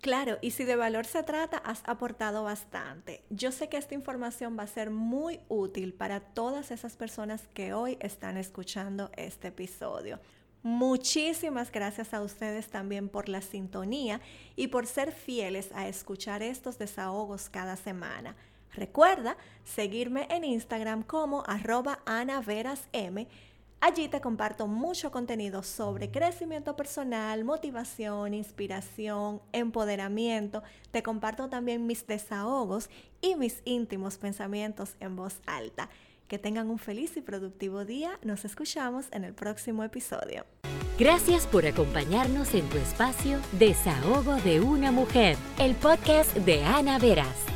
Claro, 0.00 0.38
y 0.40 0.50
si 0.52 0.64
de 0.64 0.76
valor 0.76 1.06
se 1.06 1.22
trata, 1.22 1.56
has 1.58 1.82
aportado 1.84 2.44
bastante. 2.44 3.24
Yo 3.30 3.50
sé 3.50 3.68
que 3.68 3.76
esta 3.76 3.94
información 3.94 4.56
va 4.58 4.64
a 4.64 4.68
ser 4.68 4.90
muy 4.90 5.40
útil 5.48 5.94
para 5.94 6.20
todas 6.20 6.70
esas 6.70 6.96
personas 6.96 7.48
que 7.54 7.72
hoy 7.72 7.96
están 8.00 8.36
escuchando 8.36 9.10
este 9.16 9.48
episodio. 9.48 10.20
Muchísimas 10.62 11.70
gracias 11.70 12.12
a 12.12 12.22
ustedes 12.22 12.68
también 12.68 13.08
por 13.08 13.28
la 13.28 13.40
sintonía 13.40 14.20
y 14.56 14.68
por 14.68 14.86
ser 14.86 15.12
fieles 15.12 15.70
a 15.72 15.88
escuchar 15.88 16.42
estos 16.42 16.78
desahogos 16.78 17.48
cada 17.48 17.76
semana. 17.76 18.36
Recuerda 18.76 19.36
seguirme 19.64 20.28
en 20.30 20.44
Instagram 20.44 21.02
como 21.02 21.42
arroba 21.46 22.00
anaverasm. 22.04 23.26
Allí 23.80 24.08
te 24.08 24.20
comparto 24.20 24.66
mucho 24.66 25.10
contenido 25.10 25.62
sobre 25.62 26.10
crecimiento 26.10 26.76
personal, 26.76 27.44
motivación, 27.44 28.34
inspiración, 28.34 29.40
empoderamiento. 29.52 30.62
Te 30.90 31.02
comparto 31.02 31.48
también 31.48 31.86
mis 31.86 32.06
desahogos 32.06 32.90
y 33.20 33.34
mis 33.36 33.62
íntimos 33.64 34.18
pensamientos 34.18 34.96
en 35.00 35.16
voz 35.16 35.40
alta. 35.46 35.88
Que 36.28 36.38
tengan 36.38 36.70
un 36.70 36.78
feliz 36.78 37.16
y 37.16 37.22
productivo 37.22 37.84
día. 37.84 38.18
Nos 38.22 38.44
escuchamos 38.44 39.06
en 39.12 39.24
el 39.24 39.34
próximo 39.34 39.84
episodio. 39.84 40.44
Gracias 40.98 41.46
por 41.46 41.66
acompañarnos 41.66 42.54
en 42.54 42.68
tu 42.68 42.78
espacio 42.78 43.38
Desahogo 43.52 44.36
de 44.36 44.60
una 44.60 44.90
mujer, 44.90 45.36
el 45.58 45.74
podcast 45.74 46.34
de 46.34 46.64
Ana 46.64 46.98
Veras. 46.98 47.55